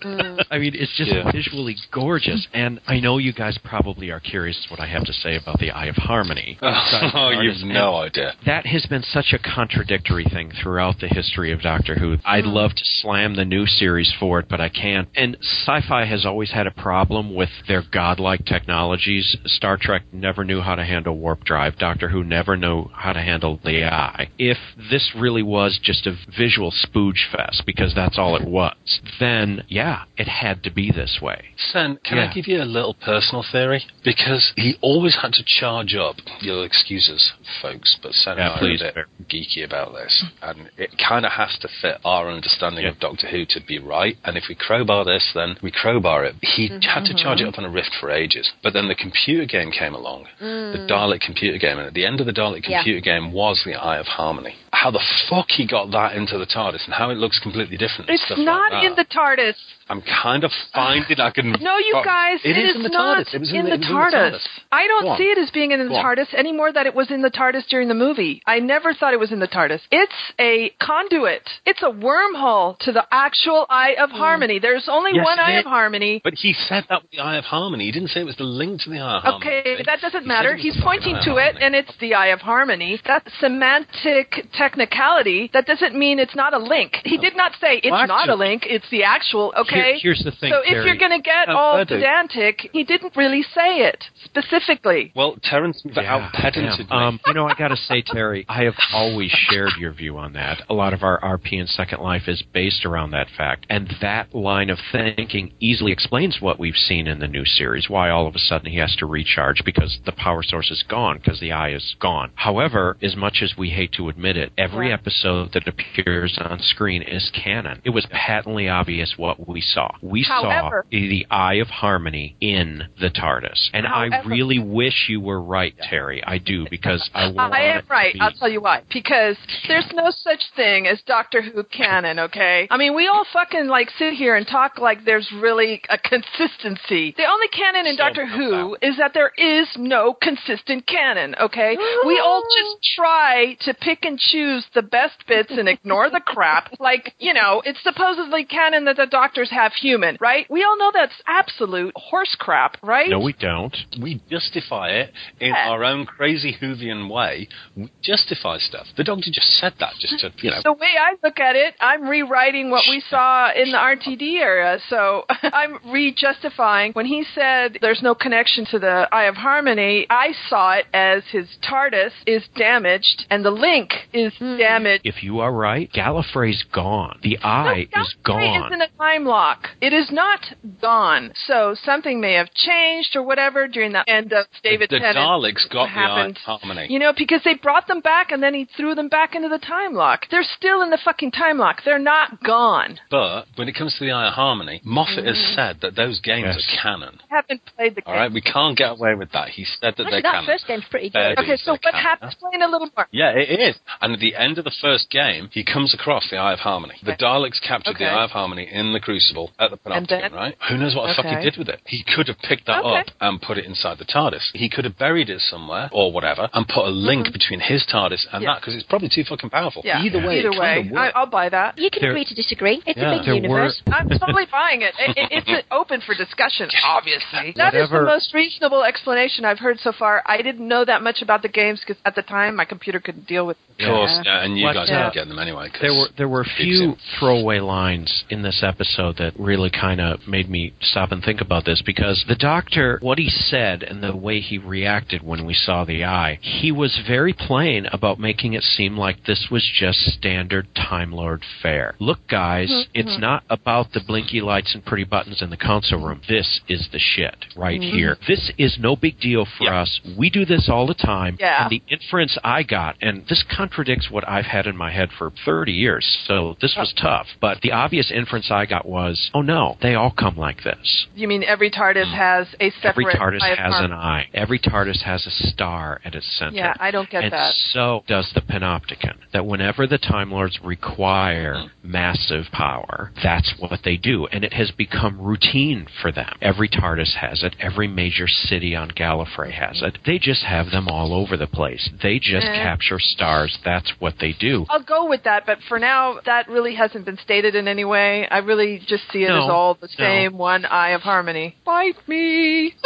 Mm. 0.04 0.46
I 0.52 0.58
mean, 0.58 0.74
it's 0.76 0.96
just 0.98 1.12
Yeah. 1.12 1.32
visually 1.32 1.76
gorgeous. 1.92 2.48
And 2.54 2.80
I 2.88 3.00
know 3.00 3.18
you 3.18 3.34
guys 3.34 3.58
probably 3.64 4.10
are 4.12 4.20
curious 4.20 4.66
what 4.70 4.80
I 4.80 4.88
have 4.88 5.04
to 5.06 5.14
say 5.14 5.36
about 5.36 5.60
the 5.60 5.72
Eye 5.72 5.86
of 5.88 5.96
Harmony. 5.96 6.58
inside 6.62 7.12
the 7.14 7.20
Oh, 7.20 7.30
you've 7.30 7.64
no 7.64 7.96
idea. 7.96 8.34
That 8.46 8.66
has 8.66 8.86
been 8.86 9.04
such 9.04 9.34
a 9.34 9.40
contradictory 9.40 10.26
thing 10.26 10.52
throughout 10.62 11.00
the 11.00 11.08
history 11.08 11.52
of 11.52 11.62
Doctor 11.62 11.96
Who. 11.96 12.18
I'd 12.26 12.44
mm. 12.46 12.54
love 12.54 12.72
to 12.76 12.84
slam 12.86 13.36
the 13.36 13.46
new 13.46 13.66
series 13.66 14.14
for 14.20 14.40
it, 14.40 14.48
but 14.50 14.60
I 14.62 14.70
can't. 14.70 15.08
And 15.16 15.38
sci 15.42 15.82
fi 15.88 16.06
has 16.06 16.26
always 16.26 16.52
had 16.52 16.68
a 16.68 16.72
problem 16.72 17.34
with 17.36 17.50
their 17.68 17.84
godlike 17.92 18.46
technologies. 18.46 19.38
Star 19.46 19.78
Trek 19.80 20.04
never 20.12 20.44
knew 20.44 20.62
how 20.62 20.76
to 20.76 20.84
handle 20.84 21.18
warp 21.18 21.44
drive. 21.44 21.78
Doctor 21.78 22.10
Who 22.10 22.24
never 22.24 22.58
knew 22.58 22.86
how 22.94 23.14
to 23.14 23.22
handle 23.22 23.60
the 23.64 23.84
eye. 23.86 24.30
If 24.38 24.58
this 24.90 25.12
really 25.18 25.44
was 25.44 25.80
just 25.82 26.08
a 26.08 26.16
visual 26.38 26.72
spooge 26.72 27.30
fest, 27.32 27.64
because 27.66 27.94
that's 27.96 28.18
all 28.18 28.36
it 28.36 28.48
was, 28.48 28.76
then 29.20 29.61
yeah, 29.68 30.04
it 30.18 30.28
had 30.28 30.64
to 30.64 30.72
be 30.72 30.92
this 30.92 31.20
way. 31.22 31.50
Sen, 31.58 31.98
can 32.04 32.18
Yeah. 32.18 32.30
I 32.30 32.34
give 32.34 32.48
you 32.48 32.62
a 32.62 32.66
little 32.66 32.94
personal 32.94 33.44
theory? 33.44 33.86
Because 34.04 34.54
he 34.56 34.78
always 34.82 35.16
had 35.22 35.34
to 35.34 35.44
charge 35.44 35.96
up. 35.96 36.18
You'll 36.40 36.64
excuse 36.64 37.10
us, 37.10 37.32
folks, 37.62 37.98
but 38.02 38.14
Sen 38.14 38.38
Yeah, 38.38 38.48
and 38.48 38.54
I 38.56 38.60
please, 38.60 38.82
are 38.82 38.90
a 38.90 38.92
Fair. 38.94 39.08
bit 39.20 39.28
geeky 39.30 39.64
about 39.64 39.94
this. 39.94 40.24
And 40.42 40.70
it 40.78 40.92
kind 40.98 41.26
of 41.26 41.32
has 41.34 41.58
to 41.60 41.68
fit 41.68 42.00
our 42.04 42.30
understanding 42.30 42.84
Yeah. 42.84 42.92
of 42.92 43.00
Doctor 43.00 43.28
Who 43.28 43.46
to 43.46 43.60
be 43.62 43.80
right. 43.80 44.18
And 44.24 44.38
if 44.38 44.48
we 44.48 44.56
crowbar 44.56 45.06
this, 45.06 45.32
then 45.34 45.58
we 45.62 45.72
crowbar 45.72 46.26
it. 46.26 46.36
He 46.42 46.70
mm-hmm. 46.70 46.82
had 46.82 47.06
to 47.06 47.14
charge 47.14 47.42
it 47.42 47.48
up 47.48 47.58
on 47.58 47.66
a 47.66 47.70
rift 47.70 47.96
for 48.00 48.12
ages. 48.12 48.52
But 48.64 48.74
then 48.74 48.88
the 48.88 48.96
computer 48.96 49.46
game 49.46 49.72
came 49.72 49.96
along, 49.96 50.28
the 50.40 50.46
mm. 50.46 50.88
Dalek 50.90 51.22
computer 51.22 51.58
game. 51.58 51.78
And 51.78 51.88
at 51.88 51.94
the 51.94 52.06
end 52.06 52.20
of 52.20 52.26
the 52.26 52.34
Dalek 52.34 52.68
Yeah. 52.68 52.80
computer 52.80 53.02
game 53.02 53.32
was 53.32 53.64
the 53.64 53.76
Eye 53.76 53.98
of 53.98 54.08
Harmony. 54.08 54.56
How 54.74 54.90
the 54.90 55.04
fuck 55.30 55.50
he 55.52 55.68
got 55.68 55.92
that 55.92 56.16
into 56.16 56.38
the 56.38 56.46
TARDIS 56.46 56.86
and 56.86 56.94
how 56.94 57.10
it 57.12 57.18
looks 57.18 57.40
completely 57.40 57.78
different. 57.78 58.10
It's 58.10 58.24
stuff 58.24 58.38
like 58.38 58.46
not 58.46 58.84
in 58.84 58.96
the 58.96 59.06
TARDIS. 59.06 59.51
I'm 59.90 60.02
kind 60.02 60.44
of 60.44 60.52
finding 60.74 61.20
I 61.20 61.32
can. 61.32 61.52
No, 61.62 61.78
you 61.78 61.94
Oh, 61.96 62.04
guys, 62.04 62.40
it 62.44 62.58
is, 62.58 62.76
in 62.76 62.84
the 62.84 62.90
not 62.90 63.18
TARDIS. 63.18 63.34
It 63.34 63.40
was 63.40 63.54
in, 63.54 63.66
the, 63.66 63.72
the 63.72 63.76
it 63.76 63.80
was 63.80 64.14
TARDIS. 64.14 64.40
I 64.72 64.88
don't 64.88 65.18
see 65.18 65.26
it 65.26 65.38
as 65.38 65.52
being 65.52 65.72
in 65.72 65.80
the. 65.88 66.02
TARDIS 66.02 66.34
any 66.34 66.52
more 66.52 66.72
that 66.72 66.86
it 66.86 66.96
was 66.96 67.12
in 67.12 67.22
the 67.22 67.30
TARDIS 67.30 67.68
during 67.68 67.88
the 67.88 67.94
movie. 67.94 68.42
I 68.48 68.60
never 68.60 68.94
thought 68.94 69.14
it 69.14 69.20
was 69.20 69.32
in 69.32 69.40
the 69.40 69.48
TARDIS. 69.48 69.82
It's 69.92 70.14
a 70.40 70.72
conduit. 70.82 71.48
It's 71.66 71.82
a 71.82 71.92
wormhole 71.92 72.78
to 72.80 72.92
the 72.92 73.06
actual 73.12 73.66
Eye 73.70 73.96
of 74.00 74.12
hmm. 74.12 74.18
Harmony. 74.18 74.60
There's 74.60 74.88
only 74.90 75.12
Yes, 75.14 75.26
one 75.26 75.40
it 75.40 75.42
Eye 75.42 75.60
of 75.60 75.66
Harmony. 75.66 76.22
But 76.24 76.36
he 76.36 76.54
said 76.54 76.86
that 76.90 77.02
was 77.02 77.12
the 77.12 77.20
Eye 77.20 77.38
of 77.38 77.46
Harmony. 77.46 77.86
He 77.86 77.92
didn't 77.92 78.10
say 78.10 78.22
it 78.22 78.26
was 78.26 78.38
the 78.38 78.44
link 78.44 78.82
to 78.82 78.90
the 78.90 79.00
Eye 79.00 79.18
of 79.18 79.24
Harmony. 79.24 79.46
Okay, 79.46 79.84
that 79.86 80.02
doesn't 80.02 80.22
He 80.22 80.28
matter. 80.28 80.54
it 80.54 80.60
He's 80.60 80.78
pointing 80.82 81.18
to 81.24 81.38
it, 81.38 81.56
and 81.60 81.76
it's 81.76 81.92
the 82.00 82.14
Eye 82.14 82.28
of 82.28 82.40
Harmony. 82.40 83.00
That's 83.06 83.28
semantic 83.40 84.48
technicality. 84.54 85.50
That 85.54 85.66
doesn't 85.66 85.96
mean 85.98 86.20
it's 86.20 86.36
not 86.36 86.54
a 86.54 86.60
link. 86.60 86.98
He 87.04 87.18
did 87.18 87.36
not 87.36 87.54
say 87.60 87.78
it's 87.78 87.92
Well, 87.92 88.08
not 88.08 88.30
a 88.30 88.36
link. 88.36 88.64
It's 88.66 88.90
the 88.90 89.04
actual. 89.04 89.41
Okay. 89.50 89.76
Here- 89.76 90.00
here's 90.14 90.24
the 90.24 90.32
thing, 90.32 90.52
So 90.52 90.60
if 90.60 90.66
Terry. 90.68 90.86
you're 90.86 90.96
going 90.98 91.12
to 91.12 91.20
get 91.24 91.50
Uh, 91.50 91.58
all 91.58 91.86
pedantic, 91.86 92.70
he 92.74 92.84
didn't 92.84 93.16
really 93.16 93.44
say 93.44 93.82
it 93.90 94.04
specifically. 94.24 95.12
Well, 95.16 95.38
Terence 95.44 95.84
out 95.98 96.34
pedanted 96.34 96.88
damn. 96.90 96.98
Um, 96.98 97.20
you 97.28 97.34
know, 97.34 97.48
I 97.48 97.54
got 97.54 97.70
to 97.70 97.76
say, 97.78 98.02
Terry, 98.02 98.46
I 98.50 98.64
have 98.64 98.76
always 98.94 99.32
shared 99.32 99.72
your 99.80 99.92
view 99.92 100.18
on 100.18 100.34
that. 100.34 100.62
A 100.70 100.74
lot 100.74 100.94
of 100.94 101.04
our 101.04 101.20
RP 101.22 101.60
and 101.60 101.70
Second 101.70 102.02
Life 102.02 102.28
is 102.28 102.42
based 102.54 102.86
around 102.86 103.12
that 103.12 103.28
fact, 103.38 103.66
and 103.70 103.88
that 104.02 104.34
line 104.34 104.70
of 104.70 104.80
thinking 104.92 105.54
easily 105.60 105.92
explains 105.92 106.42
what 106.42 106.60
we've 106.60 106.76
seen 106.76 107.08
in 107.08 107.20
the 107.20 107.28
new 107.28 107.46
series. 107.46 107.90
Why 107.90 108.10
all 108.10 108.28
of 108.28 108.36
a 108.36 108.40
sudden 108.40 108.72
he 108.72 108.78
has 108.78 108.96
to 108.98 109.06
recharge 109.06 109.64
because 109.64 110.00
the 110.06 110.12
power 110.12 110.44
source 110.44 110.72
is 110.72 110.84
gone 110.84 111.18
because 111.18 111.40
the 111.40 111.52
eye 111.52 111.70
is 111.72 111.96
gone. 112.00 112.32
However, 112.36 112.98
as 113.02 113.16
much 113.16 113.42
as 113.42 113.58
we 113.58 113.70
hate 113.70 113.92
to 113.94 114.10
admit 114.10 114.38
it, 114.38 114.52
every 114.58 114.88
Yeah. 114.90 114.96
episode 114.96 115.52
that 115.54 115.68
appears 115.68 116.38
on 116.38 116.60
screen 116.60 117.02
is 117.02 117.30
canon. 117.32 117.82
It 117.84 117.92
was 117.92 118.06
patently 118.08 118.68
obvious 118.70 119.18
what 119.18 119.31
we 119.40 119.62
saw. 119.62 119.90
We 120.02 120.24
However- 120.24 120.86
saw 120.92 120.98
the 120.98 121.26
Eye 121.30 121.56
of 121.56 121.68
Harmony 121.68 122.36
in 122.42 122.84
the 123.00 123.10
TARDIS, 123.10 123.70
and 123.74 123.88
I 123.88 124.22
really 124.26 124.60
wish 124.60 125.08
you 125.10 125.20
were 125.20 125.42
right, 125.42 125.74
Terry. 125.90 126.24
I 126.26 126.38
do 126.38 126.66
because 126.70 127.10
I 127.14 127.28
want 127.32 127.54
I 127.54 127.64
am 127.76 127.84
right. 127.90 128.16
I'll 128.20 128.32
tell 128.32 128.50
you 128.50 128.62
why. 128.62 128.84
Because 128.92 129.38
there's 129.68 129.90
no 129.94 130.12
such 130.12 130.42
thing 130.56 130.88
as 130.88 131.02
Doctor 131.06 131.42
Who 131.42 131.64
canon, 131.64 132.20
okay? 132.20 132.68
I 132.70 132.78
mean, 132.78 132.96
we 132.96 133.08
all 133.08 133.26
fucking 133.32 133.68
like 133.68 133.90
sit 133.98 134.14
here 134.14 134.36
and 134.36 134.48
talk 134.48 134.78
like 134.78 135.06
there's 135.06 135.32
really 135.32 135.82
a 135.90 135.98
consistency. 135.98 137.14
The 137.18 137.26
only 137.26 137.48
canon 137.50 137.88
in 137.88 137.96
So 137.96 138.04
Doctor 138.04 138.26
Who 138.26 138.78
is 138.82 138.98
that 138.98 139.14
there 139.14 139.32
is 139.38 139.68
no 139.78 140.14
consistent 140.14 140.86
canon, 140.88 141.36
okay? 141.40 141.78
We 142.06 142.20
all 142.20 142.44
just 142.44 142.84
try 142.96 143.58
to 143.62 143.74
pick 143.74 144.06
and 144.06 144.20
choose 144.20 144.66
the 144.74 144.82
best 144.82 145.26
bits 145.28 145.52
and 145.52 145.68
ignore 145.68 146.10
the 146.10 146.22
crap. 146.26 146.74
Like, 146.80 147.14
you 147.20 147.34
know, 147.34 147.62
it's 147.66 147.82
supposedly 147.84 148.46
canon 148.46 148.86
that 148.86 148.98
the 148.98 149.08
doctors 149.22 149.52
have 149.52 149.72
human, 149.74 150.18
right? 150.20 150.48
We 150.50 150.64
all 150.64 150.78
know 150.78 150.92
that's 150.94 151.14
absolute 151.28 151.94
horse 151.96 152.36
crap, 152.40 152.78
right? 152.82 153.10
No, 153.10 153.20
we 153.20 153.34
don't. 153.34 153.76
we 154.02 154.22
justify 154.30 154.90
it 154.90 155.14
in 155.40 155.50
Yeah. 155.50 155.70
our 155.70 155.84
own 155.84 156.06
crazy 156.06 156.54
Whovian 156.60 157.08
way. 157.10 157.48
We 157.76 157.90
justify 158.02 158.58
stuff. 158.58 158.88
The 158.96 159.04
doctor 159.04 159.30
just 159.32 159.52
said 159.60 159.74
that 159.80 159.94
just 160.00 160.20
to, 160.22 160.32
you 160.38 160.50
know. 160.50 160.62
the 160.64 160.74
way 160.74 160.94
I 161.00 161.16
look 161.24 161.40
at 161.40 161.56
it, 161.56 161.76
I'm 161.80 162.08
rewriting 162.08 162.72
what 162.72 162.84
we 162.90 163.00
saw 163.02 163.52
in 163.52 163.72
the 163.72 163.78
RTD 163.78 164.40
era. 164.40 164.80
So 164.90 165.26
I'm 165.44 165.78
re-justifying. 165.92 166.94
When 166.94 167.06
he 167.06 167.24
said 167.36 167.78
there's 167.82 168.02
no 168.02 168.16
connection 168.16 168.66
to 168.72 168.80
the 168.80 169.08
Eye 169.12 169.26
of 169.26 169.36
Harmony, 169.36 170.08
I 170.10 170.34
saw 170.50 170.74
it 170.74 170.86
as 170.94 171.24
his 171.32 171.48
TARDIS 171.62 172.14
is 172.26 172.48
damaged 172.56 173.26
and 173.30 173.46
the 173.46 173.52
link 173.52 173.94
is 174.14 174.34
hmm. 174.38 174.58
damaged. 174.58 175.06
If 175.06 175.22
you 175.22 175.40
are 175.42 175.52
right, 175.52 175.92
Gallifrey's 175.94 176.64
gone. 176.64 177.20
The 177.22 177.38
eye 177.44 177.88
No, 177.96 178.02
is 178.02 178.16
gone. 178.24 178.66
isn't 178.66 178.82
a 178.82 178.90
time 179.02 179.26
lock. 179.26 179.68
It 179.82 179.94
is 179.94 180.10
not 180.12 180.40
gone. 180.82 181.32
So 181.48 181.76
something 181.84 182.22
may 182.22 182.34
have 182.34 182.54
changed 182.54 183.16
or 183.16 183.24
whatever 183.24 183.68
during 183.68 183.94
the 183.94 184.08
end 184.10 184.32
of 184.34 184.46
David 184.64 184.90
the 184.90 185.00
Tennant. 185.00 185.18
Daleks 185.18 185.68
got 185.72 185.90
happened. 185.90 186.36
the 186.36 186.40
Harmony. 186.58 186.88
You 186.90 187.00
know, 187.00 187.14
because 187.18 187.42
they 187.44 187.56
brought 187.56 187.88
them 187.88 188.02
back 188.02 188.32
and 188.32 188.42
then 188.44 188.54
he 188.54 188.68
threw 188.78 188.94
them 188.96 189.10
back 189.10 189.34
into 189.36 189.50
the 189.50 189.58
time 189.58 189.94
lock. 189.94 190.26
They're 190.30 190.44
still 190.58 190.82
in 190.82 190.90
the 190.92 191.00
fucking 191.04 191.32
time 191.32 191.58
lock. 191.58 191.82
They're 191.84 192.00
not 192.00 192.44
gone. 192.44 193.00
But 193.10 193.46
when 193.56 193.68
it 193.68 193.76
comes 193.76 193.96
to 193.98 194.06
the 194.06 194.12
Eye 194.12 194.28
of 194.28 194.34
Harmony, 194.34 194.82
Moffat 194.84 195.26
has 195.26 195.32
Mm-hmm. 195.42 195.56
said 195.56 195.78
that 195.82 195.96
those 195.96 196.20
games 196.20 196.46
Yes. 196.46 196.58
are 196.58 196.82
canon. 196.84 197.20
I 197.32 197.36
haven't 197.38 197.62
played 197.76 197.96
the 197.96 198.02
game. 198.02 198.14
All 198.14 198.20
right, 198.20 198.32
we 198.32 198.42
can't 198.42 198.78
get 198.78 198.92
away 198.92 199.16
with 199.16 199.32
that. 199.32 199.50
He 199.50 199.64
said 199.66 199.96
that 199.98 200.06
Actually, 200.06 200.12
they're 200.12 200.22
that 200.22 200.32
canon. 200.34 200.46
first 200.46 200.68
game's 200.68 200.84
pretty 200.92 201.10
good. 201.10 201.40
Okay, 201.40 201.56
so 201.58 201.72
they're 201.72 201.74
what 201.74 201.82
canon. 201.94 202.02
happened? 202.04 202.32
Explain 202.34 202.62
a 202.62 202.68
little 202.68 202.90
more. 202.96 203.08
Yeah, 203.12 203.32
it 203.32 203.60
is. 203.60 203.76
And 204.02 204.14
at 204.14 204.20
the 204.20 204.36
end 204.36 204.58
of 204.60 204.66
the 204.66 204.76
first 204.82 205.10
game, 205.10 205.50
he 205.52 205.64
comes 205.64 205.94
across 205.94 206.30
the 206.30 206.38
Eye 206.38 206.54
of 206.54 206.60
Harmony. 206.60 206.96
The 207.04 207.14
Daleks 207.14 207.60
captured 207.66 207.96
Okay. 207.96 208.06
the 208.06 208.12
Eye 208.12 208.24
of 208.26 208.32
Harmony 208.32 208.68
in 208.72 208.91
the 208.94 209.00
Crucible 209.00 209.52
at 209.60 209.72
the 209.72 209.78
And 209.92 210.08
Panopticon, 210.08 210.22
then- 210.22 210.34
right? 210.34 210.56
Who 210.70 210.78
knows 210.78 210.96
what 210.96 211.08
the 211.08 211.14
fuck 211.22 211.26
he 211.26 211.44
did 211.44 211.58
with 211.58 211.70
it? 211.70 211.80
He 211.86 212.04
could 212.04 212.28
have 212.28 212.40
picked 212.40 212.66
that 212.68 212.84
Okay. 212.84 213.00
up 213.00 213.06
and 213.22 213.42
put 213.42 213.58
it 213.58 213.66
inside 213.66 213.98
the 213.98 214.06
TARDIS. 214.06 214.52
He 214.54 214.70
could 214.70 214.86
have 214.86 214.98
buried 214.98 215.30
it 215.30 215.42
somewhere 215.42 215.90
or 215.92 216.12
whatever 216.12 216.50
and 216.54 216.68
put 216.68 216.86
a 216.86 216.90
link 216.90 217.32
between 217.32 217.60
his 217.60 217.86
TARDIS 217.86 218.26
and 218.32 218.42
Mm-hmm. 218.42 218.44
Yeah. 218.44 218.54
that 218.54 218.62
because 218.62 218.76
it's 218.76 218.84
probably 218.86 219.10
too 219.10 219.24
fucking 219.24 219.50
powerful. 219.50 219.82
Yeah. 219.86 220.02
Either 220.04 220.20
way, 220.26 220.40
Either 220.40 220.52
way, 220.60 220.92
I, 220.96 221.10
I'll 221.16 221.26
buy 221.26 221.50
that. 221.50 221.78
You 221.78 221.90
can 221.90 222.02
There- 222.02 222.12
agree 222.12 222.26
to 222.26 222.34
disagree. 222.36 222.82
It's 222.86 222.98
Yeah. 222.98 223.12
a 223.14 223.18
big 223.18 223.26
There 223.26 223.36
universe. 223.36 223.82
I'm 223.92 224.10
totally 224.10 224.46
buying 224.52 224.82
it. 224.82 224.94
it, 225.00 225.18
it 225.18 225.44
it's 225.48 225.68
open 225.72 226.02
for 226.02 226.16
discussion, 226.16 226.70
obviously. 226.86 227.54
That 227.56 227.74
is 227.74 227.90
the 227.90 228.02
most 228.02 228.34
reasonable 228.34 228.84
explanation 228.84 229.46
I've 229.46 229.60
heard 229.60 229.80
so 229.80 229.92
far. 229.92 230.22
I 230.26 230.42
didn't 230.42 230.68
know 230.68 230.84
that 230.86 231.02
much 231.02 231.22
about 231.22 231.42
the 231.42 231.48
games 231.50 231.80
because 231.86 232.02
at 232.06 232.16
the 232.16 232.22
time 232.22 232.56
my 232.56 232.66
computer 232.66 233.00
couldn't 233.00 233.28
deal 233.28 233.46
with. 233.46 233.58
Of 233.80 233.88
course, 233.88 234.12
Yeah. 234.26 234.38
yeah, 234.40 234.44
and 234.46 234.58
you 234.60 234.66
What, 234.66 234.74
guys 234.76 234.90
uh, 234.90 235.00
don't 235.04 235.14
get 235.14 235.28
them 235.28 235.40
anyway. 235.40 235.70
'cause 235.70 235.82
There 235.82 235.94
were 235.94 236.08
there 236.18 236.28
were 236.28 236.42
a 236.42 236.46
few 236.46 236.98
throwaway 237.20 237.60
lines 237.60 238.24
in 238.30 238.42
this 238.42 238.62
episode 238.64 238.81
that 238.92 239.34
really 239.38 239.70
kind 239.70 240.00
of 240.02 240.28
made 240.28 240.50
me 240.50 240.74
stop 240.82 241.12
and 241.12 241.24
think 241.24 241.42
about 241.42 241.66
this 241.66 241.82
because 241.86 242.24
the 242.28 242.36
doctor, 242.36 242.98
what 243.02 243.18
he 243.18 243.30
said 243.30 243.84
and 243.84 244.02
the 244.04 244.16
way 244.16 244.40
he 244.40 244.58
reacted 244.58 245.22
when 245.24 245.46
we 245.46 245.54
saw 245.54 245.84
the 245.86 246.04
eye, 246.04 246.40
he 246.42 246.72
was 246.72 247.00
very 247.08 247.34
plain 247.34 247.86
about 247.92 248.20
making 248.20 248.54
it 248.54 248.64
seem 248.64 248.98
like 248.98 249.24
this 249.26 249.48
was 249.52 249.70
just 249.78 250.00
standard 250.00 250.68
Time 250.76 251.12
Lord 251.12 251.44
fare. 251.62 251.96
Look, 252.00 252.20
guys, 252.30 252.70
Mm-hmm. 252.72 252.92
it's 253.00 253.20
not 253.20 253.44
about 253.50 253.92
the 253.94 254.02
blinky 254.06 254.42
lights 254.42 254.74
and 254.74 254.86
pretty 254.86 255.04
buttons 255.04 255.42
in 255.42 255.50
the 255.50 255.58
console 255.58 256.06
room. 256.06 256.22
This 256.28 256.60
is 256.68 256.88
the 256.92 257.00
shit 257.00 257.36
right 257.56 257.80
Mm-hmm. 257.82 257.96
here. 257.98 258.18
This 258.28 258.52
is 258.58 258.78
no 258.80 258.96
big 258.96 259.20
deal 259.20 259.46
for 259.58 259.66
Yeah. 259.66 259.82
us. 259.82 260.00
We 260.18 260.30
do 260.30 260.46
this 260.46 260.70
all 260.70 260.88
the 260.88 260.94
time. 260.94 261.38
Yeah. 261.40 261.64
And 261.64 261.70
the 261.72 261.82
inference 261.88 262.38
I 262.44 262.64
got, 262.64 262.96
and 263.02 263.24
this 263.28 263.44
contradicts 263.56 264.10
what 264.12 264.28
I've 264.28 264.46
had 264.46 264.68
in 264.68 264.76
my 264.78 264.92
head 264.92 265.10
for 265.18 265.32
30 265.46 265.72
years, 265.72 266.06
so 266.28 266.56
this 266.62 266.76
was 266.78 266.94
tough. 266.94 267.28
But 267.40 267.62
the 267.62 267.72
obvious 267.72 268.12
inference 268.12 268.50
I 268.52 268.66
got 268.72 268.88
was, 268.88 269.30
oh 269.34 269.42
no, 269.42 269.78
they 269.82 269.94
all 269.96 270.14
come 270.18 270.38
like 270.38 270.64
this. 270.64 271.08
You 271.14 271.28
mean 271.28 271.44
every 271.44 271.70
TARDIS 271.70 272.12
has 272.16 272.48
a 272.60 272.72
separate? 272.82 273.08
Every 273.08 273.40
TARDIS 273.40 273.58
has 273.58 273.76
an 273.80 273.92
eye. 273.92 274.28
Every 274.34 274.60
TARDIS 274.60 275.04
has 275.04 275.28
a 275.28 275.32
star 275.50 276.00
at 276.06 276.16
its 276.16 276.26
center. 276.40 276.56
Yeah, 276.56 276.74
I 276.80 276.90
don't 276.92 277.10
get 277.10 277.24
and 277.26 277.34
that. 277.34 277.54
so 277.74 278.04
does 278.08 278.32
the 278.34 278.42
Panopticon. 278.42 279.16
That 279.34 279.46
whenever 279.46 279.86
the 279.88 279.98
Time 279.98 280.32
Lords 280.32 280.60
require 280.64 281.66
massive 281.84 282.46
power, 282.52 283.12
that's 283.24 283.54
what 283.60 283.80
they 283.84 283.98
do. 283.98 284.26
And 284.28 284.44
it 284.44 284.54
has 284.54 284.72
become 284.72 285.20
routine 285.22 285.88
for 286.02 286.12
them. 286.12 286.34
Every 286.42 286.70
TARDIS 286.70 287.16
has 287.16 287.44
it. 287.44 287.56
Every 287.60 287.88
major 287.88 288.28
city 288.28 288.76
on 288.76 288.92
Gallifrey 288.92 289.52
has 289.52 289.82
it. 289.82 289.98
They 290.06 290.18
just 290.20 290.44
have 290.44 290.72
them 290.72 290.88
all 290.88 291.14
over 291.14 291.36
the 291.38 291.48
place. 291.48 291.90
They 292.02 292.20
just 292.20 292.48
Eh. 292.48 292.64
capture 292.64 293.00
stars. 293.00 293.58
That's 293.66 293.90
what 294.00 294.16
they 294.20 294.34
do. 294.34 294.66
I'll 294.70 294.84
go 294.84 295.06
with 295.10 295.24
that, 295.24 295.46
but 295.46 295.60
for 295.68 295.80
now, 295.80 296.20
that 296.26 296.48
really 296.48 296.76
hasn't 296.76 297.06
been 297.06 297.18
stated 297.18 297.56
in 297.56 297.68
any 297.68 297.86
way. 297.86 298.28
I 298.30 298.40
really 298.40 298.61
just 298.88 299.04
see 299.12 299.24
it 299.24 299.30
No, 299.30 299.44
as 299.44 299.50
all 299.50 299.74
the 299.76 299.88
no. 299.98 300.06
same 300.06 300.38
one 300.38 300.66
eye 300.66 300.90
of 300.92 301.02
harmony. 301.02 301.56
Bite 301.66 301.96
me. 302.08 302.76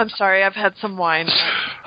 I'm 0.00 0.08
sorry, 0.08 0.42
I've 0.42 0.54
had 0.54 0.74
some 0.80 0.96
wine. 0.96 1.28